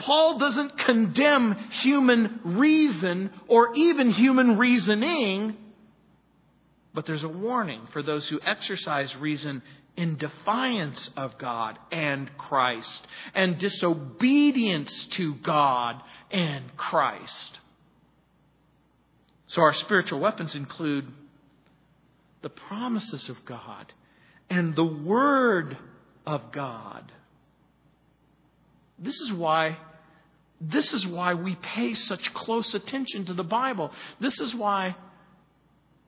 Paul 0.00 0.38
doesn't 0.38 0.78
condemn 0.78 1.56
human 1.70 2.40
reason 2.42 3.30
or 3.48 3.74
even 3.74 4.10
human 4.10 4.56
reasoning, 4.56 5.56
but 6.94 7.06
there's 7.06 7.22
a 7.22 7.28
warning 7.28 7.86
for 7.92 8.02
those 8.02 8.26
who 8.28 8.40
exercise 8.44 9.14
reason 9.16 9.62
in 9.96 10.16
defiance 10.16 11.10
of 11.16 11.36
God 11.36 11.78
and 11.92 12.30
Christ 12.38 13.06
and 13.34 13.58
disobedience 13.58 15.04
to 15.12 15.34
God 15.34 16.00
and 16.30 16.74
Christ. 16.76 17.58
So 19.48 19.60
our 19.60 19.74
spiritual 19.74 20.20
weapons 20.20 20.54
include 20.54 21.12
the 22.40 22.48
promises 22.48 23.28
of 23.28 23.44
God 23.44 23.92
and 24.48 24.74
the 24.74 24.84
Word 24.84 25.76
of 26.26 26.52
God. 26.52 27.12
This 28.98 29.20
is 29.20 29.32
why 29.32 29.76
this 30.60 30.92
is 30.92 31.06
why 31.06 31.34
we 31.34 31.56
pay 31.56 31.94
such 31.94 32.34
close 32.34 32.74
attention 32.74 33.24
to 33.26 33.34
the 33.34 33.44
Bible. 33.44 33.92
This 34.20 34.38
is 34.40 34.54
why 34.54 34.94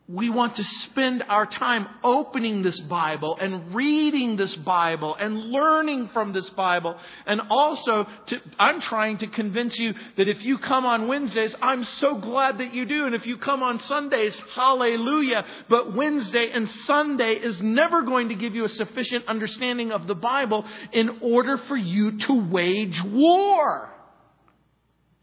we 0.08 0.28
want 0.28 0.56
to 0.56 0.64
spend 0.64 1.22
our 1.28 1.46
time 1.46 1.86
opening 2.04 2.62
this 2.62 2.78
Bible 2.80 3.38
and 3.40 3.74
reading 3.74 4.36
this 4.36 4.54
Bible 4.56 5.14
and 5.14 5.38
learning 5.50 6.08
from 6.08 6.32
this 6.34 6.50
Bible. 6.50 6.98
And 7.24 7.40
also, 7.48 8.06
to, 8.26 8.40
I'm 8.58 8.80
trying 8.80 9.18
to 9.18 9.28
convince 9.28 9.78
you 9.78 9.94
that 10.16 10.28
if 10.28 10.42
you 10.42 10.58
come 10.58 10.84
on 10.84 11.08
Wednesdays, 11.08 11.54
I'm 11.62 11.84
so 11.84 12.16
glad 12.16 12.58
that 12.58 12.74
you 12.74 12.84
do. 12.84 13.06
And 13.06 13.14
if 13.14 13.26
you 13.26 13.38
come 13.38 13.62
on 13.62 13.78
Sundays, 13.78 14.38
hallelujah. 14.54 15.46
But 15.70 15.94
Wednesday 15.94 16.50
and 16.52 16.70
Sunday 16.84 17.34
is 17.34 17.62
never 17.62 18.02
going 18.02 18.28
to 18.28 18.34
give 18.34 18.54
you 18.54 18.64
a 18.64 18.70
sufficient 18.70 19.26
understanding 19.28 19.92
of 19.92 20.06
the 20.06 20.16
Bible 20.16 20.66
in 20.92 21.20
order 21.22 21.56
for 21.56 21.76
you 21.76 22.18
to 22.18 22.34
wage 22.50 23.02
war. 23.02 23.88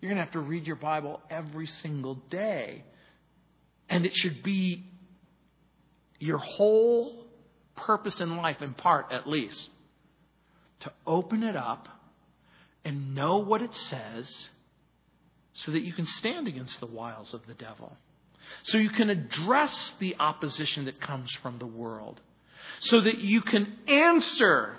You're 0.02 0.10
going 0.10 0.18
to 0.18 0.24
have 0.24 0.34
to 0.34 0.40
read 0.40 0.66
your 0.66 0.76
Bible 0.76 1.20
every 1.30 1.68
single 1.68 2.16
day. 2.30 2.84
And 3.90 4.06
it 4.06 4.16
should 4.16 4.44
be 4.44 4.86
your 6.20 6.38
whole 6.38 7.26
purpose 7.76 8.20
in 8.20 8.38
life, 8.38 8.62
in 8.62 8.74
part 8.74 9.12
at 9.12 9.28
least, 9.28 9.70
to 10.82 10.92
open 11.06 11.44
it 11.44 11.56
up 11.56 11.88
and 12.86 13.14
know 13.16 13.38
what 13.38 13.62
it 13.62 13.76
says 13.76 14.50
so 15.54 15.72
that 15.72 15.82
you 15.82 15.94
can 15.94 16.06
stand 16.06 16.48
against 16.48 16.80
the 16.80 16.86
wiles 16.86 17.34
of 17.34 17.46
the 17.48 17.54
devil. 17.54 17.98
So 18.64 18.78
you 18.78 18.90
can 18.90 19.10
address 19.10 19.94
the 20.00 20.16
opposition 20.20 20.86
that 20.86 21.02
comes 21.02 21.32
from 21.42 21.60
the 21.60 21.66
world. 21.66 22.22
So 22.82 23.02
that 23.02 23.20
you 23.20 23.42
can 23.42 23.78
answer 23.88 24.78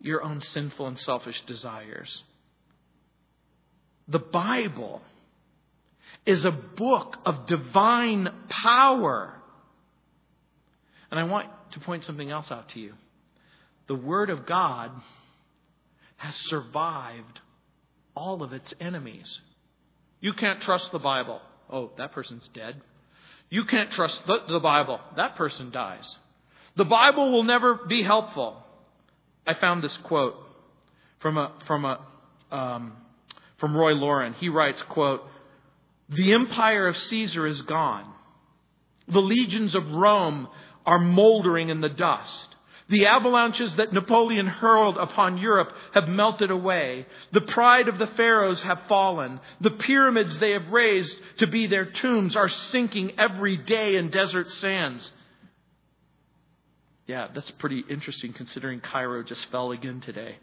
your 0.00 0.22
own 0.22 0.40
sinful 0.40 0.86
and 0.86 0.98
selfish 0.98 1.40
desires. 1.46 2.22
The 4.08 4.18
Bible 4.18 5.00
is 6.26 6.44
a 6.44 6.50
book 6.50 7.16
of 7.24 7.46
divine 7.46 8.28
power. 8.48 9.34
And 11.10 11.20
I 11.20 11.24
want 11.24 11.48
to 11.72 11.80
point 11.80 12.04
something 12.04 12.30
else 12.30 12.50
out 12.50 12.70
to 12.70 12.80
you. 12.80 12.94
The 13.88 13.94
Word 13.94 14.30
of 14.30 14.46
God 14.46 14.90
has 16.16 16.34
survived 16.34 17.40
all 18.14 18.42
of 18.42 18.52
its 18.52 18.72
enemies. 18.80 19.40
You 20.20 20.32
can't 20.32 20.60
trust 20.60 20.90
the 20.92 20.98
Bible. 20.98 21.40
Oh, 21.70 21.90
that 21.98 22.12
person's 22.12 22.48
dead. 22.54 22.80
You 23.50 23.64
can't 23.64 23.90
trust 23.90 24.20
the, 24.26 24.38
the 24.48 24.60
Bible. 24.60 25.00
That 25.16 25.36
person 25.36 25.70
dies. 25.70 26.08
The 26.76 26.84
Bible 26.84 27.30
will 27.30 27.44
never 27.44 27.74
be 27.74 28.02
helpful. 28.02 28.62
I 29.46 29.54
found 29.54 29.84
this 29.84 29.96
quote 29.98 30.34
from 31.20 31.36
a, 31.36 31.52
from 31.66 31.84
a, 31.84 32.00
um, 32.50 32.92
from 33.64 33.74
Roy 33.74 33.92
Laurin. 33.92 34.34
He 34.34 34.50
writes, 34.50 34.82
quote, 34.82 35.22
The 36.10 36.34
empire 36.34 36.86
of 36.86 36.98
Caesar 36.98 37.46
is 37.46 37.62
gone. 37.62 38.04
The 39.08 39.22
legions 39.22 39.74
of 39.74 39.90
Rome 39.90 40.48
are 40.84 40.98
moldering 40.98 41.70
in 41.70 41.80
the 41.80 41.88
dust. 41.88 42.56
The 42.90 43.06
avalanches 43.06 43.74
that 43.76 43.94
Napoleon 43.94 44.46
hurled 44.46 44.98
upon 44.98 45.38
Europe 45.38 45.72
have 45.94 46.08
melted 46.08 46.50
away. 46.50 47.06
The 47.32 47.40
pride 47.40 47.88
of 47.88 47.96
the 47.96 48.08
pharaohs 48.08 48.60
have 48.60 48.82
fallen. 48.86 49.40
The 49.62 49.70
pyramids 49.70 50.38
they 50.38 50.50
have 50.50 50.68
raised 50.68 51.16
to 51.38 51.46
be 51.46 51.66
their 51.66 51.86
tombs 51.86 52.36
are 52.36 52.50
sinking 52.50 53.12
every 53.18 53.56
day 53.56 53.96
in 53.96 54.10
desert 54.10 54.50
sands. 54.50 55.10
Yeah, 57.06 57.28
that's 57.34 57.50
pretty 57.52 57.82
interesting 57.88 58.34
considering 58.34 58.80
Cairo 58.80 59.22
just 59.22 59.46
fell 59.46 59.72
again 59.72 60.02
today. 60.02 60.36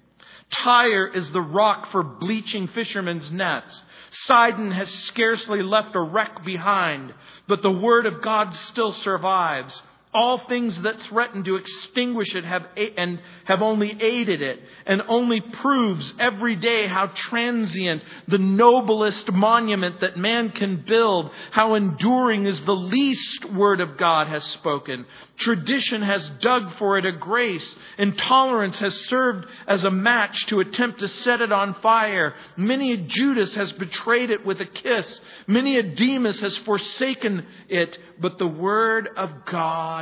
Tyre 0.49 1.07
is 1.07 1.31
the 1.31 1.41
rock 1.41 1.91
for 1.91 2.03
bleaching 2.03 2.67
fishermen's 2.67 3.31
nets. 3.31 3.83
Sidon 4.11 4.71
has 4.71 4.89
scarcely 4.89 5.61
left 5.61 5.95
a 5.95 6.01
wreck 6.01 6.43
behind, 6.43 7.13
but 7.47 7.61
the 7.61 7.71
word 7.71 8.05
of 8.05 8.21
God 8.21 8.53
still 8.53 8.91
survives. 8.91 9.81
All 10.13 10.39
things 10.39 10.81
that 10.81 11.01
threaten 11.03 11.45
to 11.45 11.55
extinguish 11.55 12.35
it 12.35 12.43
have 12.43 12.67
and 12.97 13.19
have 13.45 13.61
only 13.61 13.95
aided 14.01 14.41
it 14.41 14.61
and 14.85 15.01
only 15.07 15.39
proves 15.39 16.13
every 16.19 16.57
day 16.57 16.85
how 16.87 17.07
transient 17.07 18.03
the 18.27 18.37
noblest 18.37 19.31
monument 19.31 20.01
that 20.01 20.17
man 20.17 20.49
can 20.49 20.83
build, 20.85 21.31
how 21.51 21.75
enduring 21.75 22.45
is 22.45 22.59
the 22.61 22.75
least 22.75 23.45
word 23.53 23.79
of 23.79 23.97
God 23.97 24.27
has 24.27 24.43
spoken. 24.43 25.05
Tradition 25.37 26.01
has 26.01 26.29
dug 26.41 26.77
for 26.77 26.97
it 26.97 27.05
a 27.05 27.13
grace. 27.13 27.75
Intolerance 27.97 28.79
has 28.79 28.93
served 29.05 29.47
as 29.65 29.85
a 29.85 29.91
match 29.91 30.45
to 30.47 30.59
attempt 30.59 30.99
to 30.99 31.07
set 31.07 31.39
it 31.39 31.53
on 31.53 31.73
fire. 31.75 32.35
Many 32.57 32.91
a 32.91 32.97
Judas 32.97 33.55
has 33.55 33.71
betrayed 33.71 34.29
it 34.29 34.45
with 34.45 34.59
a 34.59 34.65
kiss. 34.65 35.21
Many 35.47 35.77
a 35.77 35.83
Demas 35.83 36.41
has 36.41 36.57
forsaken 36.57 37.45
it, 37.69 37.97
but 38.19 38.37
the 38.37 38.47
word 38.47 39.07
of 39.15 39.45
God 39.45 40.00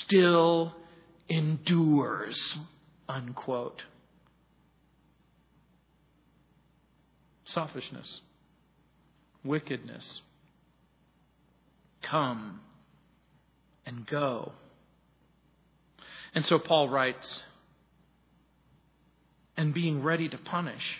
still 0.00 0.74
endures. 1.28 2.58
Unquote. 3.08 3.82
Selfishness, 7.44 8.22
wickedness, 9.44 10.22
come 12.02 12.60
and 13.84 14.06
go. 14.06 14.52
And 16.34 16.44
so 16.44 16.58
Paul 16.58 16.88
writes, 16.88 17.44
and 19.56 19.72
being 19.72 20.02
ready 20.02 20.28
to 20.28 20.38
punish 20.38 20.98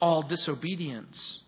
all 0.00 0.22
disobedience 0.22 1.40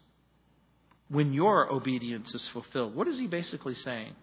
when 1.08 1.32
your 1.32 1.72
obedience 1.72 2.34
is 2.34 2.46
fulfilled. 2.48 2.94
What 2.94 3.08
is 3.08 3.18
he 3.18 3.26
basically 3.26 3.74
saying? 3.74 4.14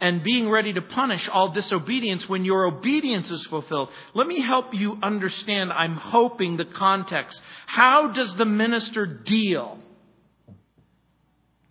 And 0.00 0.22
being 0.22 0.50
ready 0.50 0.72
to 0.72 0.82
punish 0.82 1.28
all 1.28 1.50
disobedience 1.50 2.28
when 2.28 2.44
your 2.44 2.66
obedience 2.66 3.30
is 3.30 3.44
fulfilled. 3.46 3.88
Let 4.14 4.26
me 4.26 4.40
help 4.40 4.74
you 4.74 4.98
understand, 5.02 5.72
I'm 5.72 5.96
hoping, 5.96 6.56
the 6.56 6.64
context. 6.64 7.40
How 7.66 8.08
does 8.08 8.34
the 8.36 8.44
minister 8.44 9.06
deal 9.06 9.78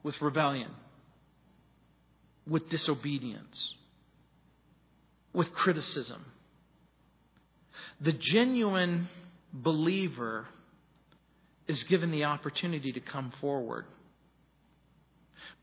with 0.02 0.20
rebellion, 0.22 0.72
with 2.48 2.70
disobedience, 2.70 3.76
with 5.34 5.54
criticism? 5.54 6.26
The 8.02 8.14
genuine 8.14 9.10
believer 9.52 10.48
is 11.68 11.84
given 11.84 12.12
the 12.12 12.24
opportunity 12.24 12.92
to 12.94 13.00
come 13.00 13.32
forward. 13.40 13.86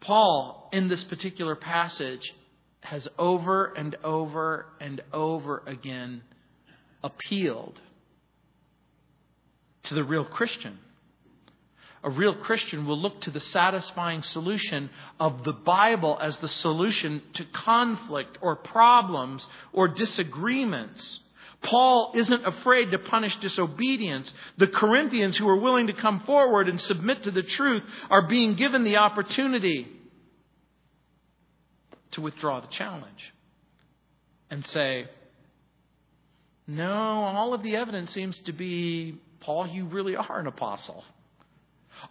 Paul, 0.01 0.71
in 0.73 0.89
this 0.89 1.05
particular 1.05 1.55
passage, 1.55 2.33
has 2.83 3.07
over 3.19 3.67
and 3.67 3.97
over 4.03 4.67
and 4.81 5.03
over 5.13 5.63
again 5.67 6.23
appealed 7.03 7.81
to 9.85 9.95
the 9.95 10.05
real 10.05 10.25
Christian. 10.25 10.79
A 12.03 12.11
real 12.11 12.35
Christian 12.35 12.87
will 12.87 12.99
look 12.99 13.21
to 13.23 13.31
the 13.31 13.41
satisfying 13.41 14.23
solution 14.23 14.89
of 15.19 15.45
the 15.45 15.53
Bible 15.53 16.19
as 16.21 16.39
the 16.39 16.49
solution 16.49 17.23
to 17.35 17.45
conflict 17.45 18.39
or 18.41 18.57
problems 18.57 19.47
or 19.73 19.89
disagreements. 19.89 21.21
Paul 21.63 22.13
isn't 22.15 22.47
afraid 22.47 22.91
to 22.93 22.99
punish 22.99 23.37
disobedience. 23.37 24.33
The 24.57 24.67
Corinthians 24.67 25.37
who 25.37 25.47
are 25.47 25.61
willing 25.61 25.89
to 25.89 25.93
come 25.93 26.21
forward 26.21 26.71
and 26.71 26.81
submit 26.81 27.25
to 27.25 27.31
the 27.31 27.43
truth 27.43 27.83
are 28.09 28.27
being 28.27 28.55
given 28.55 28.83
the 28.83 28.97
opportunity 28.97 29.87
to 32.13 32.21
withdraw 32.21 32.61
the 32.61 32.69
challenge 32.69 33.33
and 34.51 34.65
say, 34.67 35.07
no, 36.67 36.93
all 36.93 37.55
of 37.55 37.63
the 37.63 37.77
evidence 37.77 38.13
seems 38.13 38.39
to 38.41 38.53
be, 38.53 39.19
Paul, 39.41 39.67
you 39.67 39.87
really 39.87 40.17
are 40.17 40.39
an 40.39 40.47
apostle. 40.47 41.05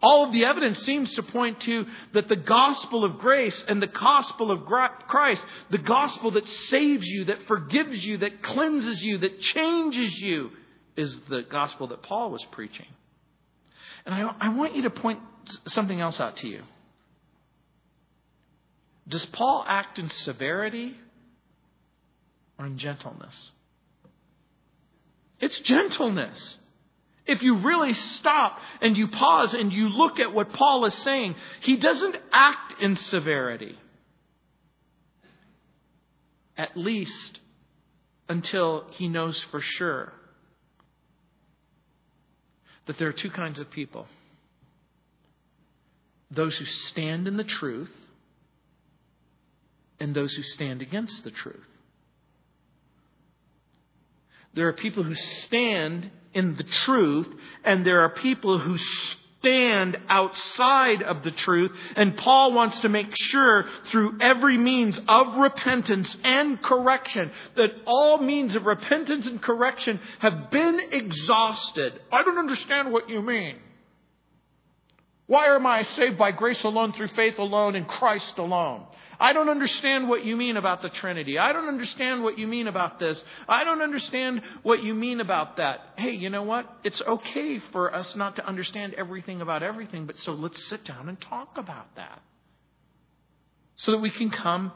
All 0.01 0.25
of 0.25 0.33
the 0.33 0.45
evidence 0.45 0.79
seems 0.79 1.13
to 1.15 1.23
point 1.23 1.61
to 1.61 1.85
that 2.13 2.29
the 2.29 2.35
gospel 2.35 3.03
of 3.03 3.17
grace 3.17 3.63
and 3.67 3.81
the 3.81 3.87
gospel 3.87 4.51
of 4.51 4.65
Christ, 4.65 5.43
the 5.71 5.77
gospel 5.79 6.31
that 6.31 6.47
saves 6.47 7.07
you, 7.07 7.25
that 7.25 7.47
forgives 7.47 8.03
you, 8.05 8.17
that 8.19 8.43
cleanses 8.43 9.01
you, 9.01 9.17
that 9.19 9.39
changes 9.41 10.13
you, 10.19 10.51
is 10.95 11.17
the 11.29 11.41
gospel 11.49 11.87
that 11.87 12.03
Paul 12.03 12.31
was 12.31 12.45
preaching. 12.51 12.85
And 14.05 14.13
I, 14.13 14.29
I 14.39 14.49
want 14.49 14.75
you 14.75 14.83
to 14.83 14.89
point 14.89 15.19
something 15.67 15.99
else 15.99 16.19
out 16.19 16.37
to 16.37 16.47
you. 16.47 16.63
Does 19.09 19.25
Paul 19.25 19.65
act 19.67 19.97
in 19.97 20.09
severity 20.09 20.95
or 22.57 22.67
in 22.67 22.77
gentleness? 22.77 23.51
It's 25.39 25.57
gentleness. 25.59 26.57
If 27.25 27.41
you 27.41 27.57
really 27.57 27.93
stop 27.93 28.59
and 28.81 28.95
you 28.95 29.07
pause 29.07 29.53
and 29.53 29.73
you 29.73 29.89
look 29.89 30.19
at 30.19 30.33
what 30.33 30.53
Paul 30.53 30.85
is 30.85 30.93
saying, 30.95 31.35
he 31.61 31.77
doesn't 31.77 32.15
act 32.31 32.81
in 32.81 32.95
severity. 32.95 33.77
At 36.57 36.75
least 36.77 37.39
until 38.27 38.85
he 38.91 39.07
knows 39.07 39.39
for 39.49 39.61
sure 39.61 40.13
that 42.85 42.97
there 42.97 43.07
are 43.07 43.13
two 43.13 43.31
kinds 43.31 43.59
of 43.59 43.71
people 43.71 44.07
those 46.31 46.55
who 46.57 46.65
stand 46.65 47.27
in 47.27 47.37
the 47.37 47.43
truth 47.43 47.89
and 49.99 50.15
those 50.15 50.33
who 50.33 50.43
stand 50.43 50.81
against 50.81 51.23
the 51.23 51.31
truth. 51.31 51.67
There 54.53 54.67
are 54.67 54.73
people 54.73 55.03
who 55.03 55.15
stand 55.15 56.09
in 56.33 56.55
the 56.55 56.63
truth, 56.63 57.27
and 57.63 57.85
there 57.85 58.01
are 58.01 58.09
people 58.09 58.59
who 58.59 58.77
stand 59.39 59.97
outside 60.09 61.01
of 61.01 61.23
the 61.23 61.31
truth. 61.31 61.71
And 61.95 62.17
Paul 62.17 62.53
wants 62.53 62.81
to 62.81 62.89
make 62.89 63.15
sure 63.15 63.65
through 63.91 64.17
every 64.21 64.57
means 64.57 64.99
of 65.07 65.35
repentance 65.35 66.15
and 66.23 66.61
correction 66.61 67.31
that 67.55 67.69
all 67.85 68.17
means 68.17 68.55
of 68.55 68.65
repentance 68.65 69.27
and 69.27 69.41
correction 69.41 69.99
have 70.19 70.51
been 70.51 70.79
exhausted. 70.91 71.99
I 72.11 72.23
don't 72.23 72.37
understand 72.37 72.91
what 72.91 73.09
you 73.09 73.21
mean. 73.21 73.57
Why 75.27 75.55
am 75.55 75.65
I 75.67 75.87
saved 75.95 76.17
by 76.17 76.31
grace 76.31 76.63
alone, 76.63 76.93
through 76.93 77.09
faith 77.09 77.37
alone, 77.37 77.75
in 77.75 77.85
Christ 77.85 78.37
alone? 78.37 78.85
I 79.19 79.33
don't 79.33 79.49
understand 79.49 80.07
what 80.07 80.23
you 80.23 80.37
mean 80.37 80.55
about 80.55 80.81
the 80.81 80.89
Trinity. 80.89 81.37
I 81.37 81.51
don't 81.51 81.67
understand 81.67 82.23
what 82.23 82.39
you 82.39 82.47
mean 82.47 82.67
about 82.67 82.99
this. 82.99 83.21
I 83.49 83.65
don't 83.65 83.81
understand 83.81 84.41
what 84.63 84.81
you 84.81 84.93
mean 84.93 85.19
about 85.19 85.57
that. 85.57 85.79
Hey, 85.97 86.11
you 86.11 86.29
know 86.29 86.43
what? 86.43 86.65
It's 86.85 87.01
okay 87.01 87.59
for 87.73 87.93
us 87.93 88.15
not 88.15 88.37
to 88.37 88.47
understand 88.47 88.93
everything 88.93 89.41
about 89.41 89.61
everything, 89.61 90.05
but 90.05 90.17
so 90.19 90.31
let's 90.31 90.63
sit 90.67 90.85
down 90.85 91.09
and 91.09 91.19
talk 91.19 91.57
about 91.57 91.93
that. 91.97 92.21
So 93.75 93.91
that 93.91 93.99
we 93.99 94.09
can 94.09 94.29
come 94.29 94.71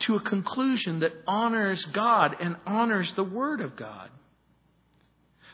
to 0.00 0.16
a 0.16 0.20
conclusion 0.20 1.00
that 1.00 1.12
honors 1.26 1.84
God 1.92 2.36
and 2.40 2.56
honors 2.66 3.12
the 3.14 3.24
Word 3.24 3.60
of 3.60 3.76
God. 3.76 4.10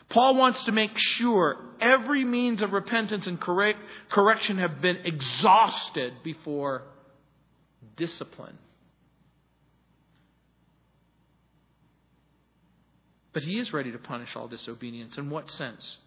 Paul 0.09 0.35
wants 0.35 0.63
to 0.65 0.71
make 0.71 0.97
sure 0.97 1.57
every 1.79 2.25
means 2.25 2.61
of 2.61 2.73
repentance 2.73 3.27
and 3.27 3.39
correct, 3.39 3.79
correction 4.09 4.57
have 4.57 4.81
been 4.81 4.97
exhausted 5.05 6.13
before 6.23 6.83
discipline. 7.95 8.57
But 13.33 13.43
he 13.43 13.57
is 13.59 13.73
ready 13.73 13.91
to 13.91 13.97
punish 13.97 14.35
all 14.35 14.47
disobedience. 14.47 15.17
In 15.17 15.29
what 15.29 15.49
sense? 15.49 15.97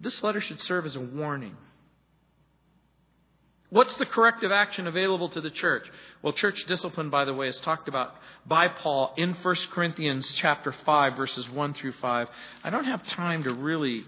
This 0.00 0.22
letter 0.22 0.40
should 0.40 0.60
serve 0.62 0.86
as 0.86 0.96
a 0.96 1.00
warning. 1.00 1.56
What's 3.70 3.94
the 3.96 4.06
corrective 4.06 4.50
action 4.50 4.86
available 4.86 5.28
to 5.30 5.40
the 5.40 5.50
church? 5.50 5.86
Well, 6.22 6.32
church 6.32 6.64
discipline, 6.66 7.08
by 7.08 7.24
the 7.24 7.32
way, 7.32 7.48
is 7.48 7.56
talked 7.60 7.88
about 7.88 8.14
by 8.44 8.66
Paul 8.68 9.14
in 9.16 9.32
1 9.34 9.56
Corinthians 9.70 10.30
chapter 10.34 10.74
5, 10.84 11.16
verses 11.16 11.48
1 11.48 11.74
through 11.74 11.92
5. 11.92 12.28
I 12.64 12.70
don't 12.70 12.84
have 12.84 13.06
time 13.06 13.44
to 13.44 13.54
really 13.54 14.04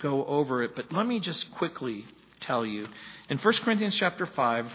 go 0.00 0.24
over 0.26 0.62
it, 0.62 0.76
but 0.76 0.92
let 0.92 1.06
me 1.06 1.20
just 1.20 1.50
quickly 1.52 2.04
tell 2.42 2.64
you. 2.64 2.88
In 3.28 3.38
1 3.38 3.54
Corinthians 3.64 3.94
chapter 3.94 4.26
5, 4.26 4.66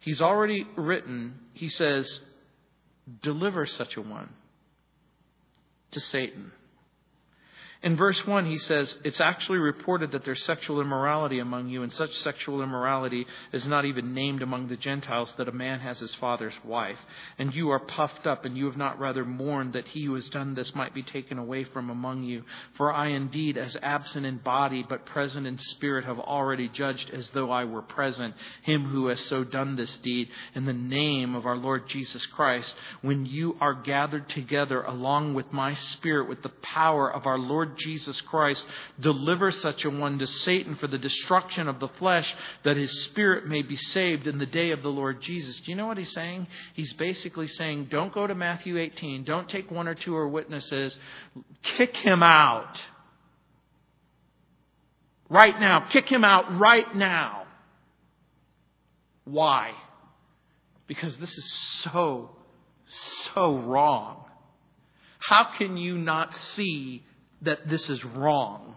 he's 0.00 0.20
already 0.20 0.66
written, 0.76 1.34
he 1.52 1.68
says, 1.68 2.20
deliver 3.22 3.66
such 3.66 3.96
a 3.96 4.00
one 4.02 4.28
to 5.92 6.00
Satan. 6.00 6.52
In 7.82 7.96
verse 7.96 8.26
1, 8.26 8.44
he 8.44 8.58
says, 8.58 8.94
It's 9.04 9.22
actually 9.22 9.56
reported 9.56 10.12
that 10.12 10.22
there's 10.22 10.44
sexual 10.44 10.82
immorality 10.82 11.38
among 11.38 11.70
you, 11.70 11.82
and 11.82 11.90
such 11.90 12.14
sexual 12.18 12.62
immorality 12.62 13.26
is 13.54 13.66
not 13.66 13.86
even 13.86 14.12
named 14.12 14.42
among 14.42 14.68
the 14.68 14.76
Gentiles, 14.76 15.32
that 15.38 15.48
a 15.48 15.52
man 15.52 15.80
has 15.80 15.98
his 15.98 16.12
father's 16.16 16.52
wife. 16.62 16.98
And 17.38 17.54
you 17.54 17.70
are 17.70 17.78
puffed 17.78 18.26
up, 18.26 18.44
and 18.44 18.54
you 18.54 18.66
have 18.66 18.76
not 18.76 19.00
rather 19.00 19.24
mourned 19.24 19.72
that 19.72 19.88
he 19.88 20.04
who 20.04 20.14
has 20.14 20.28
done 20.28 20.54
this 20.54 20.74
might 20.74 20.92
be 20.92 21.02
taken 21.02 21.38
away 21.38 21.64
from 21.64 21.88
among 21.88 22.22
you. 22.22 22.44
For 22.76 22.92
I 22.92 23.08
indeed, 23.08 23.56
as 23.56 23.78
absent 23.80 24.26
in 24.26 24.36
body, 24.36 24.84
but 24.86 25.06
present 25.06 25.46
in 25.46 25.56
spirit, 25.56 26.04
have 26.04 26.18
already 26.18 26.68
judged 26.68 27.08
as 27.08 27.30
though 27.30 27.50
I 27.50 27.64
were 27.64 27.80
present, 27.80 28.34
him 28.60 28.90
who 28.90 29.06
has 29.06 29.20
so 29.22 29.42
done 29.42 29.76
this 29.76 29.96
deed, 29.98 30.28
in 30.54 30.66
the 30.66 30.74
name 30.74 31.34
of 31.34 31.46
our 31.46 31.56
Lord 31.56 31.88
Jesus 31.88 32.26
Christ. 32.26 32.74
When 33.00 33.24
you 33.24 33.56
are 33.58 33.72
gathered 33.72 34.28
together 34.28 34.82
along 34.82 35.32
with 35.32 35.50
my 35.50 35.72
spirit, 35.72 36.28
with 36.28 36.42
the 36.42 36.50
power 36.50 37.10
of 37.10 37.24
our 37.24 37.38
Lord 37.38 37.69
Lord 37.70 37.78
Jesus 37.78 38.20
Christ 38.22 38.64
deliver 38.98 39.52
such 39.52 39.84
a 39.84 39.90
one 39.90 40.18
to 40.18 40.26
Satan 40.26 40.76
for 40.76 40.88
the 40.88 40.98
destruction 40.98 41.68
of 41.68 41.78
the 41.78 41.88
flesh, 41.98 42.34
that 42.64 42.76
his 42.76 42.90
spirit 43.04 43.46
may 43.46 43.62
be 43.62 43.76
saved 43.76 44.26
in 44.26 44.38
the 44.38 44.46
day 44.46 44.72
of 44.72 44.82
the 44.82 44.88
Lord 44.88 45.22
Jesus. 45.22 45.60
Do 45.60 45.70
you 45.70 45.76
know 45.76 45.86
what 45.86 45.98
he's 45.98 46.12
saying? 46.12 46.46
He's 46.74 46.92
basically 46.94 47.46
saying, 47.46 47.88
don't 47.90 48.12
go 48.12 48.26
to 48.26 48.34
Matthew 48.34 48.78
18. 48.78 49.24
Don't 49.24 49.48
take 49.48 49.70
one 49.70 49.86
or 49.86 49.94
two 49.94 50.16
or 50.16 50.28
witnesses. 50.28 50.98
Kick 51.62 51.96
him 51.96 52.22
out. 52.22 52.80
Right 55.28 55.58
now. 55.60 55.88
Kick 55.92 56.08
him 56.08 56.24
out 56.24 56.58
right 56.58 56.94
now. 56.96 57.44
Why? 59.24 59.72
Because 60.88 61.16
this 61.18 61.30
is 61.30 61.54
so, 61.84 62.30
so 63.34 63.58
wrong. 63.58 64.24
How 65.20 65.44
can 65.56 65.76
you 65.76 65.96
not 65.96 66.34
see 66.34 67.04
that 67.42 67.68
this 67.68 67.88
is 67.88 68.04
wrong. 68.04 68.76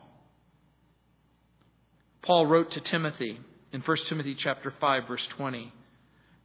Paul 2.21 2.45
wrote 2.45 2.71
to 2.71 2.79
Timothy 2.79 3.39
in 3.71 3.81
1 3.81 3.97
Timothy 4.07 4.35
chapter 4.35 4.71
5 4.71 5.07
verse 5.07 5.27
20, 5.27 5.73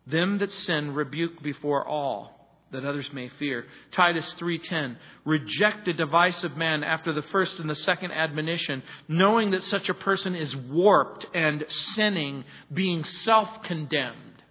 "Them 0.07 0.39
that 0.39 0.51
sin 0.51 0.95
rebuke 0.95 1.41
before 1.43 1.87
all, 1.87 2.67
that 2.73 2.85
others 2.85 3.13
may 3.13 3.29
fear." 3.29 3.67
Titus 3.93 4.35
3:10, 4.35 4.99
"Reject 5.25 5.87
a 5.87 5.93
divisive 5.93 6.57
man 6.57 6.83
after 6.83 7.13
the 7.13 7.23
first 7.23 7.61
and 7.61 7.71
the 7.71 7.77
second 7.77 8.11
admonition, 8.11 8.83
knowing 9.07 9.51
that 9.51 9.63
such 9.63 9.89
a 9.89 9.95
person 9.95 10.35
is 10.35 10.57
warped 10.57 11.27
and 11.35 11.65
sinning, 11.69 12.45
being 12.73 13.05
self-condemned." 13.05 14.43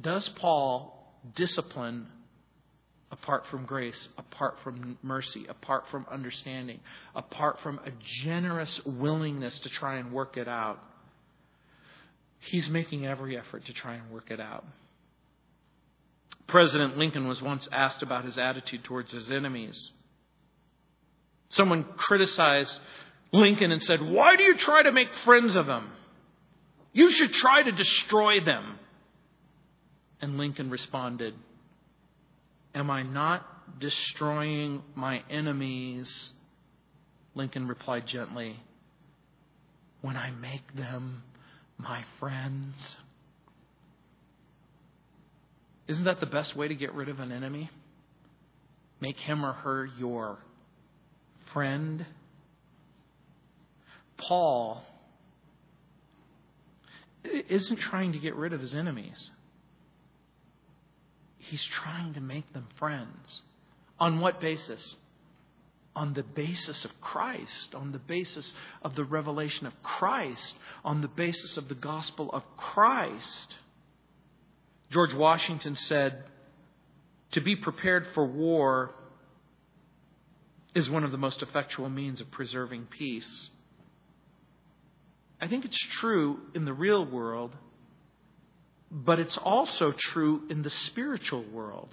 Does 0.00 0.28
Paul 0.28 1.18
discipline 1.34 2.10
apart 3.14 3.46
from 3.46 3.64
grace, 3.64 4.08
apart 4.18 4.58
from 4.64 4.98
mercy, 5.00 5.46
apart 5.48 5.84
from 5.88 6.04
understanding, 6.10 6.80
apart 7.14 7.60
from 7.60 7.78
a 7.86 7.90
generous 8.02 8.84
willingness 8.84 9.56
to 9.60 9.68
try 9.68 9.98
and 9.98 10.10
work 10.10 10.36
it 10.36 10.48
out. 10.48 10.82
He's 12.40 12.68
making 12.68 13.06
every 13.06 13.38
effort 13.38 13.66
to 13.66 13.72
try 13.72 13.94
and 13.94 14.10
work 14.10 14.32
it 14.32 14.40
out. 14.40 14.64
President 16.48 16.98
Lincoln 16.98 17.28
was 17.28 17.40
once 17.40 17.68
asked 17.70 18.02
about 18.02 18.24
his 18.24 18.36
attitude 18.36 18.82
towards 18.82 19.12
his 19.12 19.30
enemies. 19.30 19.92
Someone 21.50 21.84
criticized 21.96 22.76
Lincoln 23.32 23.70
and 23.70 23.82
said, 23.84 24.02
Why 24.02 24.34
do 24.34 24.42
you 24.42 24.56
try 24.56 24.82
to 24.82 24.90
make 24.90 25.08
friends 25.24 25.54
of 25.54 25.66
them? 25.66 25.88
You 26.92 27.12
should 27.12 27.32
try 27.32 27.62
to 27.62 27.70
destroy 27.70 28.40
them. 28.40 28.76
And 30.20 30.36
Lincoln 30.36 30.68
responded, 30.68 31.34
Am 32.74 32.90
I 32.90 33.02
not 33.02 33.78
destroying 33.78 34.82
my 34.94 35.22
enemies? 35.30 36.32
Lincoln 37.34 37.68
replied 37.68 38.06
gently, 38.06 38.60
When 40.00 40.16
I 40.16 40.30
make 40.30 40.74
them 40.74 41.22
my 41.78 42.04
friends. 42.18 42.96
Isn't 45.86 46.04
that 46.04 46.20
the 46.20 46.26
best 46.26 46.56
way 46.56 46.68
to 46.68 46.74
get 46.74 46.94
rid 46.94 47.08
of 47.08 47.20
an 47.20 47.30
enemy? 47.30 47.70
Make 49.00 49.18
him 49.18 49.44
or 49.44 49.52
her 49.52 49.84
your 49.98 50.38
friend. 51.52 52.06
Paul 54.16 54.82
isn't 57.24 57.76
trying 57.76 58.12
to 58.12 58.18
get 58.18 58.34
rid 58.34 58.52
of 58.52 58.60
his 58.60 58.74
enemies. 58.74 59.30
He's 61.50 61.64
trying 61.64 62.14
to 62.14 62.20
make 62.20 62.52
them 62.52 62.66
friends. 62.76 63.42
On 63.98 64.20
what 64.20 64.40
basis? 64.40 64.96
On 65.94 66.14
the 66.14 66.22
basis 66.22 66.84
of 66.84 67.00
Christ, 67.00 67.74
on 67.74 67.92
the 67.92 67.98
basis 67.98 68.52
of 68.82 68.96
the 68.96 69.04
revelation 69.04 69.66
of 69.66 69.82
Christ, 69.82 70.54
on 70.84 71.00
the 71.00 71.08
basis 71.08 71.56
of 71.56 71.68
the 71.68 71.74
gospel 71.74 72.30
of 72.32 72.42
Christ. 72.56 73.56
George 74.90 75.14
Washington 75.14 75.76
said, 75.76 76.24
To 77.32 77.40
be 77.40 77.56
prepared 77.56 78.08
for 78.14 78.26
war 78.26 78.94
is 80.74 80.90
one 80.90 81.04
of 81.04 81.12
the 81.12 81.18
most 81.18 81.42
effectual 81.42 81.88
means 81.88 82.20
of 82.20 82.30
preserving 82.30 82.86
peace. 82.86 83.50
I 85.40 85.46
think 85.46 85.64
it's 85.64 85.86
true 86.00 86.40
in 86.54 86.64
the 86.64 86.72
real 86.72 87.04
world 87.04 87.54
but 88.94 89.18
it's 89.18 89.36
also 89.38 89.90
true 89.90 90.42
in 90.48 90.62
the 90.62 90.70
spiritual 90.70 91.42
world. 91.52 91.92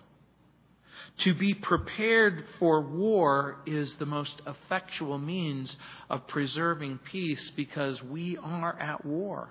To 1.20 1.34
be 1.34 1.56
prepared 1.56 2.46
for 2.60 2.82
war 2.82 3.58
is 3.66 3.96
the 3.96 4.06
most 4.06 4.40
effectual 4.46 5.18
means 5.18 5.76
of 6.12 6.28
preserving 6.28 7.00
peace 7.00 7.52
because 7.56 8.02
we 8.04 8.38
are 8.38 8.80
at 8.80 9.04
war 9.04 9.50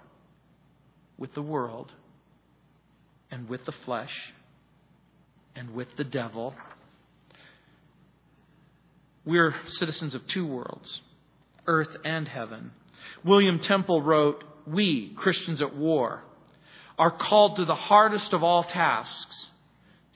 with 1.19 1.35
the 1.35 1.43
world 1.43 1.93
and 3.33 3.49
with 3.49 3.65
the 3.65 3.75
flesh 3.85 4.33
and 5.57 5.75
with 5.75 5.89
the 5.97 6.05
devil. 6.05 6.55
We're 9.25 9.55
citizens 9.67 10.15
of 10.15 10.27
two 10.29 10.47
worlds, 10.47 11.01
earth 11.67 11.95
and 12.05 12.29
heaven. 12.29 12.71
William 13.25 13.59
Temple 13.59 14.03
wrote, 14.03 14.45
We, 14.67 15.13
Christians 15.17 15.61
at 15.61 15.77
war, 15.77 16.23
are 17.01 17.11
called 17.11 17.57
to 17.57 17.65
the 17.65 17.75
hardest 17.75 18.35
of 18.35 18.43
all 18.43 18.63
tasks 18.63 19.49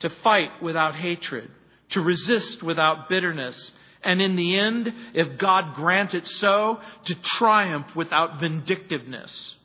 to 0.01 0.09
fight 0.23 0.61
without 0.61 0.93
hatred, 0.93 1.49
to 1.89 1.99
resist 1.99 2.61
without 2.61 3.09
bitterness, 3.09 3.71
and 4.03 4.21
in 4.21 4.35
the 4.35 4.59
end, 4.59 4.93
if 5.15 5.39
God 5.39 5.73
grant 5.73 6.13
it 6.13 6.27
so, 6.27 6.79
to 7.05 7.15
triumph 7.15 7.87
without 7.95 8.39
vindictiveness. 8.39 9.55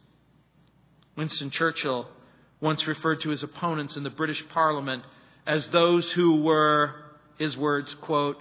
Winston 1.14 1.50
Churchill 1.50 2.08
once 2.58 2.86
referred 2.86 3.20
to 3.20 3.28
his 3.28 3.42
opponents 3.42 3.98
in 3.98 4.02
the 4.02 4.08
British 4.08 4.42
Parliament 4.48 5.04
as 5.46 5.66
those 5.68 6.10
who 6.12 6.40
were, 6.40 6.94
his 7.38 7.54
words, 7.54 7.94
quote, 8.00 8.38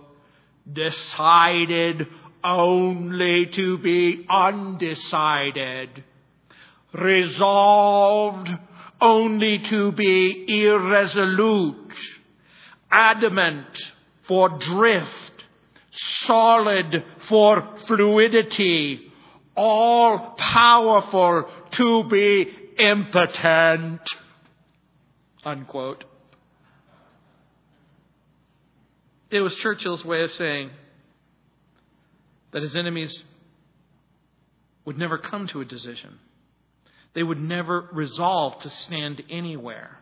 decided 0.72 2.08
only 2.46 3.46
to 3.48 3.78
be 3.80 4.26
undecided, 4.30 6.06
resolved 6.94 8.50
only 9.02 9.60
to 9.60 9.92
be 9.92 10.64
irresolute, 10.64 11.94
adamant 12.92 13.68
for 14.28 14.50
drift, 14.50 15.44
solid 16.26 17.04
for 17.28 17.78
fluidity, 17.88 19.12
all 19.56 20.36
powerful 20.38 21.50
to 21.72 22.04
be 22.06 22.48
impotent. 22.78 24.02
Unquote. 25.44 26.06
It 29.30 29.42
was 29.42 29.56
Churchill's 29.56 30.04
way 30.04 30.24
of 30.24 30.34
saying 30.34 30.72
that 32.52 32.64
his 32.64 32.76
enemies 32.76 33.24
would 34.86 34.98
never 34.98 35.18
come 35.18 35.48
to 35.48 35.62
a 35.62 35.66
decision. 35.66 36.18
They 37.20 37.24
would 37.24 37.42
never 37.42 37.90
resolve 37.92 38.60
to 38.60 38.70
stand 38.70 39.22
anywhere. 39.30 40.00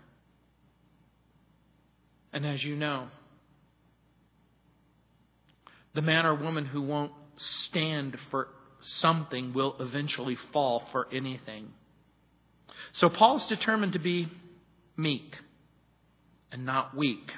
And 2.32 2.46
as 2.46 2.64
you 2.64 2.76
know, 2.76 3.08
the 5.96 6.04
man 6.04 6.28
or 6.28 6.36
woman 6.36 6.68
who 6.68 6.84
won't 6.84 7.14
stand 7.38 8.20
for 8.30 8.50
something 8.82 9.56
will 9.56 9.78
eventually 9.80 10.38
fall 10.54 10.84
for 10.92 11.08
anything. 11.12 11.70
So 12.92 13.10
Paul's 13.10 13.48
determined 13.48 13.94
to 13.94 14.00
be 14.00 14.28
meek 14.96 15.38
and 16.52 16.68
not 16.68 16.96
weak. 16.96 17.32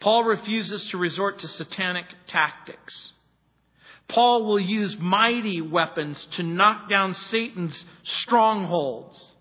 Paul 0.00 0.24
refuses 0.24 0.82
to 0.92 0.96
resort 0.96 1.40
to 1.40 1.48
satanic 1.48 2.06
tactics. 2.26 3.12
Paul 4.08 4.44
will 4.44 4.60
use 4.60 4.96
mighty 4.98 5.60
weapons 5.60 6.26
to 6.32 6.42
knock 6.42 6.88
down 6.88 7.14
Satan's 7.14 7.84
strongholds. 8.04 9.34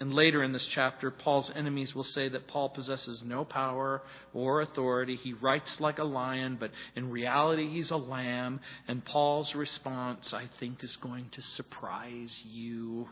And 0.00 0.14
later 0.14 0.42
in 0.42 0.52
this 0.52 0.64
chapter, 0.64 1.10
Paul's 1.10 1.52
enemies 1.54 1.94
will 1.94 2.04
say 2.04 2.30
that 2.30 2.48
Paul 2.48 2.70
possesses 2.70 3.22
no 3.22 3.44
power 3.44 4.02
or 4.32 4.62
authority. 4.62 5.16
He 5.16 5.34
writes 5.34 5.78
like 5.78 5.98
a 5.98 6.04
lion, 6.04 6.56
but 6.58 6.70
in 6.96 7.10
reality, 7.10 7.68
he's 7.68 7.90
a 7.90 7.96
lamb. 7.96 8.60
And 8.88 9.04
Paul's 9.04 9.54
response, 9.54 10.32
I 10.32 10.48
think, 10.58 10.82
is 10.82 10.96
going 10.96 11.28
to 11.32 11.42
surprise 11.42 12.42
you. 12.50 13.08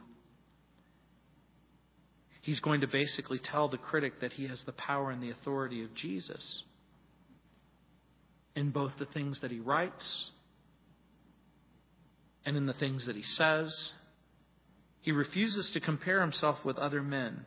He's 2.41 2.61
going 2.61 2.81
to 2.81 2.87
basically 2.87 3.39
tell 3.39 3.69
the 3.69 3.77
critic 3.77 4.23
that 4.23 4.33
he 4.33 4.47
has 4.47 4.63
the 4.63 4.73
power 4.73 5.11
and 5.11 5.23
the 5.23 5.31
authority 5.31 5.85
of 5.85 5.95
Jesus 5.95 6.65
in 8.59 8.71
both 8.71 8.93
the 8.99 9.07
things 9.07 9.39
that 9.41 9.51
he 9.53 9.61
writes 9.61 10.31
and 12.45 12.57
in 12.57 12.67
the 12.67 12.73
things 12.73 13.07
that 13.07 13.15
he 13.15 13.23
says 13.23 13.93
he 15.01 15.13
refuses 15.13 15.71
to 15.71 15.81
compare 15.81 16.21
himself 16.21 16.65
with 16.65 16.77
other 16.77 17.03
men. 17.03 17.45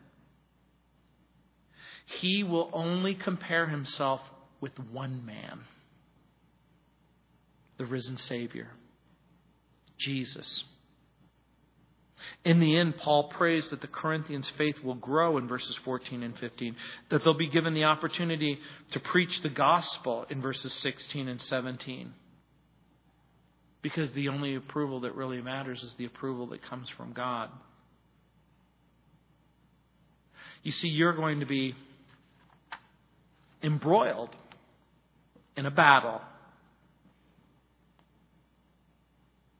He 2.19 2.43
will 2.43 2.69
only 2.73 3.13
compare 3.13 3.67
himself 3.67 4.21
with 4.59 4.71
one 4.91 5.25
man 5.25 5.61
the 7.77 7.85
risen 7.85 8.17
Savior, 8.17 8.67
Jesus. 9.97 10.63
In 12.43 12.59
the 12.59 12.77
end, 12.77 12.97
Paul 12.97 13.25
prays 13.25 13.67
that 13.69 13.81
the 13.81 13.87
Corinthians' 13.87 14.49
faith 14.57 14.83
will 14.83 14.95
grow 14.95 15.37
in 15.37 15.47
verses 15.47 15.77
14 15.83 16.23
and 16.23 16.37
15, 16.37 16.75
that 17.09 17.23
they'll 17.23 17.33
be 17.33 17.49
given 17.49 17.73
the 17.73 17.83
opportunity 17.85 18.59
to 18.91 18.99
preach 18.99 19.41
the 19.41 19.49
gospel 19.49 20.25
in 20.29 20.41
verses 20.41 20.73
16 20.73 21.27
and 21.27 21.41
17. 21.41 22.13
Because 23.81 24.11
the 24.11 24.29
only 24.29 24.55
approval 24.55 25.01
that 25.01 25.15
really 25.15 25.41
matters 25.41 25.81
is 25.83 25.93
the 25.97 26.05
approval 26.05 26.47
that 26.47 26.61
comes 26.61 26.89
from 26.89 27.13
God. 27.13 27.49
You 30.63 30.71
see, 30.71 30.87
you're 30.87 31.13
going 31.13 31.39
to 31.39 31.45
be 31.45 31.75
embroiled 33.63 34.35
in 35.57 35.65
a 35.65 35.71
battle. 35.71 36.21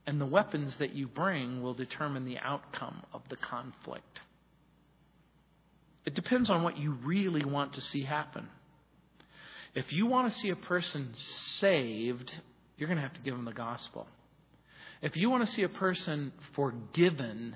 And 0.08 0.20
the 0.20 0.26
weapons 0.26 0.76
that 0.78 0.94
you 0.94 1.08
bring 1.08 1.62
will 1.62 1.74
determine 1.74 2.26
the 2.26 2.40
outcome 2.40 3.04
of 3.14 3.22
the 3.30 3.36
conflict. 3.36 4.22
It 6.06 6.16
depends 6.16 6.50
on 6.50 6.64
what 6.64 6.78
you 6.78 6.98
really 7.04 7.46
want 7.46 7.74
to 7.74 7.82
see 7.82 8.04
happen. 8.04 8.48
If 9.76 9.94
you 9.94 10.06
want 10.08 10.32
to 10.32 10.40
see 10.40 10.50
a 10.50 10.56
person 10.56 11.14
saved, 11.58 12.32
you're 12.78 12.88
going 12.88 12.98
to 12.98 13.04
have 13.04 13.14
to 13.14 13.22
give 13.22 13.36
them 13.36 13.46
the 13.46 13.54
gospel. 13.54 14.08
If 15.02 15.16
you 15.16 15.30
want 15.30 15.46
to 15.46 15.52
see 15.52 15.64
a 15.64 15.70
person 15.70 16.32
forgiven, 16.54 17.56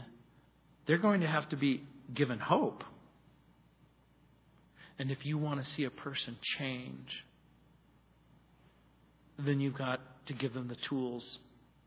they're 0.85 0.97
going 0.97 1.21
to 1.21 1.27
have 1.27 1.49
to 1.49 1.57
be 1.57 1.83
given 2.13 2.39
hope. 2.39 2.83
And 4.97 5.11
if 5.11 5.25
you 5.25 5.37
want 5.37 5.63
to 5.63 5.69
see 5.69 5.83
a 5.83 5.89
person 5.89 6.37
change, 6.41 7.25
then 9.37 9.59
you've 9.59 9.77
got 9.77 9.99
to 10.27 10.33
give 10.33 10.53
them 10.53 10.67
the 10.67 10.75
tools 10.75 11.39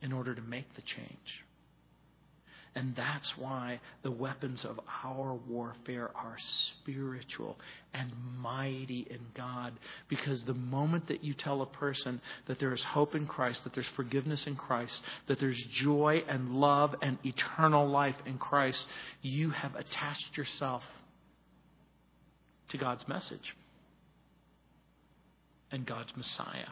in 0.03 0.12
order 0.12 0.34
to 0.34 0.42
make 0.42 0.74
the 0.74 0.82
change. 0.82 1.44
And 2.74 2.94
that's 2.94 3.36
why 3.36 3.80
the 4.03 4.11
weapons 4.11 4.64
of 4.64 4.78
our 5.05 5.34
warfare 5.34 6.11
are 6.14 6.36
spiritual 6.80 7.59
and 7.92 8.12
mighty 8.40 9.07
in 9.11 9.18
God. 9.34 9.72
Because 10.09 10.44
the 10.44 10.55
moment 10.55 11.09
that 11.09 11.24
you 11.24 11.34
tell 11.34 11.62
a 11.62 11.66
person 11.66 12.20
that 12.46 12.61
there 12.61 12.72
is 12.72 12.82
hope 12.82 13.16
in 13.16 13.26
Christ, 13.26 13.64
that 13.64 13.74
there's 13.74 13.88
forgiveness 13.96 14.46
in 14.46 14.55
Christ, 14.55 15.01
that 15.26 15.40
there's 15.40 15.61
joy 15.72 16.22
and 16.28 16.53
love 16.55 16.94
and 17.03 17.18
eternal 17.24 17.88
life 17.88 18.16
in 18.26 18.38
Christ, 18.38 18.86
you 19.22 19.51
have 19.51 19.74
attached 19.74 20.36
yourself 20.36 20.84
to 22.68 22.78
God's 22.78 23.09
message 23.09 23.57
and 25.72 25.84
God's 25.84 26.16
Messiah. 26.16 26.68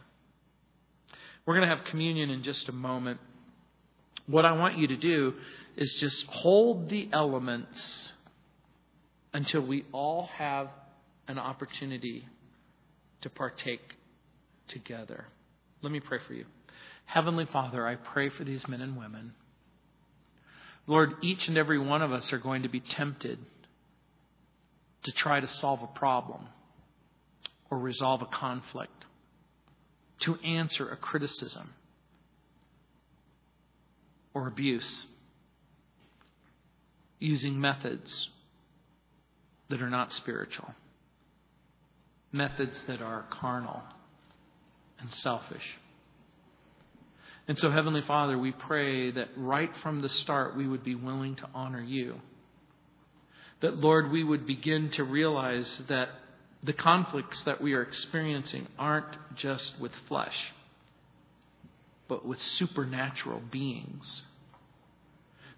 We're 1.47 1.55
going 1.55 1.68
to 1.68 1.74
have 1.74 1.84
communion 1.86 2.28
in 2.30 2.42
just 2.42 2.68
a 2.68 2.72
moment. 2.72 3.20
What 4.26 4.44
I 4.44 4.53
want 4.53 4.76
you 4.76 4.88
to 4.88 4.97
do 4.97 5.34
is 5.76 5.92
just 5.94 6.26
hold 6.26 6.88
the 6.90 7.09
elements 7.12 8.12
until 9.32 9.61
we 9.61 9.84
all 9.92 10.28
have 10.36 10.68
an 11.28 11.38
opportunity 11.38 12.26
to 13.20 13.30
partake 13.30 13.94
together. 14.68 15.26
Let 15.82 15.92
me 15.92 16.01
pray 16.01 16.18
for 16.26 16.34
you. 16.34 16.47
Heavenly 17.05 17.47
Father, 17.47 17.86
I 17.86 17.94
pray 17.94 18.28
for 18.30 18.44
these 18.44 18.66
men 18.66 18.80
and 18.80 18.97
women. 18.97 19.32
Lord, 20.86 21.14
each 21.22 21.49
and 21.49 21.57
every 21.57 21.78
one 21.78 22.03
of 22.03 22.12
us 22.12 22.32
are 22.32 22.38
going 22.38 22.62
to 22.62 22.68
be 22.68 22.80
tempted 22.80 23.38
to 25.05 25.12
try 25.12 25.40
to 25.40 25.47
solve 25.47 25.82
a 25.82 25.99
problem 25.99 26.47
or 27.70 27.78
resolve 27.78 28.22
a 28.22 28.26
conflict, 28.26 29.05
to 30.21 30.37
answer 30.37 30.89
a 30.89 30.97
criticism 30.97 31.75
or 34.35 34.49
abuse 34.49 35.07
using 37.19 37.61
methods 37.61 38.29
that 39.69 39.83
are 39.83 39.91
not 39.91 40.12
spiritual, 40.12 40.75
methods 42.33 42.83
that 42.87 43.01
are 43.01 43.25
carnal 43.31 43.83
and 45.01 45.12
selfish. 45.12 45.79
And 47.49 47.59
so, 47.59 47.71
Heavenly 47.71 48.03
Father, 48.03 48.37
we 48.39 48.53
pray 48.53 49.12
that 49.12 49.29
right 49.37 49.71
from 49.83 50.03
the 50.03 50.09
start 50.09 50.57
we 50.57 50.67
would 50.67 50.83
be 50.83 50.95
willing 50.95 51.37
to 51.37 51.49
honor 51.55 51.83
you. 51.83 52.17
That, 53.61 53.79
Lord, 53.79 54.11
we 54.11 54.25
would 54.25 54.47
begin 54.47 54.91
to 54.93 55.05
realize 55.05 55.81
that 55.89 56.09
the 56.63 56.73
conflicts 56.73 57.43
that 57.43 57.61
we 57.61 57.75
are 57.75 57.83
experiencing 57.83 58.67
aren't 58.79 59.17
just 59.37 59.79
with 59.79 59.93
flesh, 60.09 60.53
but 62.09 62.25
with 62.27 62.41
supernatural 62.41 63.41
beings. 63.51 64.23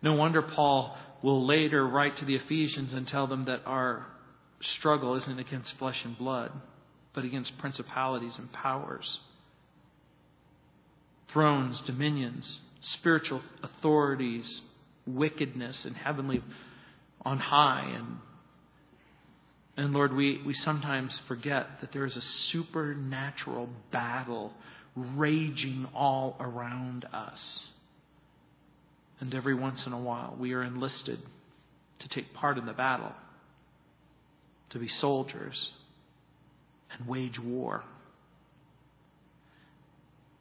No 0.03 0.15
wonder 0.15 0.43
Paul 0.43 0.97
will 1.23 1.45
later 1.47 1.87
write 1.87 2.17
to 2.19 2.25
the 2.25 2.37
Ephesians 2.37 2.93
and 2.93 3.07
tell 3.07 3.27
them 3.27 3.47
that 3.47 3.63
our 3.67 4.07
struggle 4.61 5.15
isn't 5.17 5.39
against 5.39 5.77
flesh 5.79 6.05
and 6.05 6.17
blood, 6.17 6.53
but 7.15 7.25
against 7.25 7.59
principalities 7.59 8.39
and 8.39 8.53
powers, 8.53 9.21
thrones, 11.29 11.81
dominions, 11.83 12.61
spiritual 12.81 13.43
authorities, 13.63 14.63
wickedness 15.07 15.85
and 15.85 15.97
heavenly 15.97 16.43
on 17.25 17.39
high 17.39 17.93
and 17.95 18.19
and 19.79 19.93
Lord, 19.93 20.13
we, 20.13 20.43
we 20.45 20.55
sometimes 20.55 21.17
forget 21.29 21.81
that 21.81 21.93
there 21.93 22.05
is 22.05 22.17
a 22.17 22.21
supernatural 22.21 23.69
battle 23.93 24.53
raging 24.97 25.87
all 25.95 26.37
around 26.41 27.05
us. 27.13 27.65
And 29.21 29.33
every 29.33 29.55
once 29.55 29.87
in 29.87 29.93
a 29.93 29.99
while, 29.99 30.35
we 30.37 30.53
are 30.53 30.65
enlisted 30.65 31.21
to 32.01 32.09
take 32.09 32.35
part 32.35 32.59
in 32.59 32.67
the 32.67 32.73
battle, 32.73 33.13
to 34.71 34.81
be 34.81 34.89
soldiers 34.89 35.71
and 36.91 37.07
wage 37.07 37.39
war. 37.39 37.85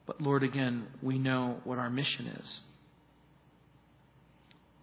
But 0.07 0.19
Lord, 0.19 0.41
again, 0.41 0.87
we 1.03 1.19
know 1.19 1.59
what 1.63 1.77
our 1.77 1.91
mission 1.91 2.25
is. 2.25 2.61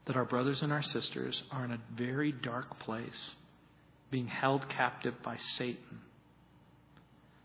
That 0.05 0.15
our 0.15 0.25
brothers 0.25 0.63
and 0.63 0.73
our 0.73 0.83
sisters 0.83 1.43
are 1.51 1.65
in 1.65 1.73
a 1.73 1.81
very 1.97 2.31
dark 2.31 2.79
place, 2.79 3.35
being 4.11 4.29
held 4.29 4.69
captive 4.69 5.15
by 5.23 5.37
Satan. 5.37 6.01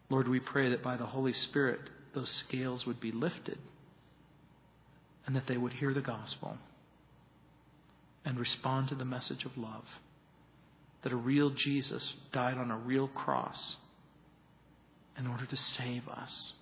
Lord, 0.10 0.28
we 0.28 0.40
pray 0.40 0.70
that 0.70 0.84
by 0.84 0.98
the 0.98 1.06
Holy 1.06 1.34
Spirit, 1.34 1.80
those 2.14 2.30
scales 2.30 2.86
would 2.86 3.00
be 3.00 3.12
lifted 3.12 3.60
and 5.26 5.36
that 5.36 5.48
they 5.48 5.58
would 5.58 5.74
hear 5.74 5.94
the 5.94 6.02
gospel 6.02 6.58
and 8.26 8.40
respond 8.40 8.90
to 8.90 8.96
the 8.96 9.06
message 9.06 9.46
of 9.46 9.58
love. 9.58 9.86
That 11.04 11.14
a 11.14 11.18
real 11.18 11.52
Jesus 11.52 12.14
died 12.34 12.58
on 12.58 12.72
a 12.72 12.78
real 12.78 13.08
cross 13.08 13.78
in 15.18 15.28
order 15.28 15.46
to 15.46 15.56
save 15.56 16.08
us. 16.08 16.54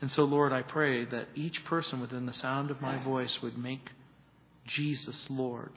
And 0.00 0.10
so, 0.10 0.24
Lord, 0.24 0.52
I 0.52 0.62
pray 0.62 1.04
that 1.04 1.28
each 1.34 1.64
person 1.64 2.00
within 2.00 2.26
the 2.26 2.32
sound 2.32 2.70
of 2.70 2.80
my 2.80 3.02
voice 3.02 3.42
would 3.42 3.58
make 3.58 3.90
Jesus 4.66 5.26
Lord, 5.28 5.72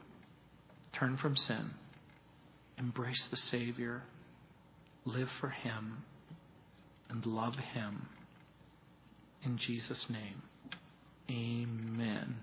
turn 0.94 1.18
from 1.18 1.36
sin, 1.36 1.72
embrace 2.84 3.28
the 3.28 3.38
Savior, 3.38 4.04
live 5.06 5.30
for 5.40 5.50
Him, 5.50 6.04
and 7.10 7.26
love 7.26 7.56
Him. 7.56 8.08
In 9.46 9.58
Jesus' 9.58 10.10
name. 10.10 10.42
Amen 11.30 12.36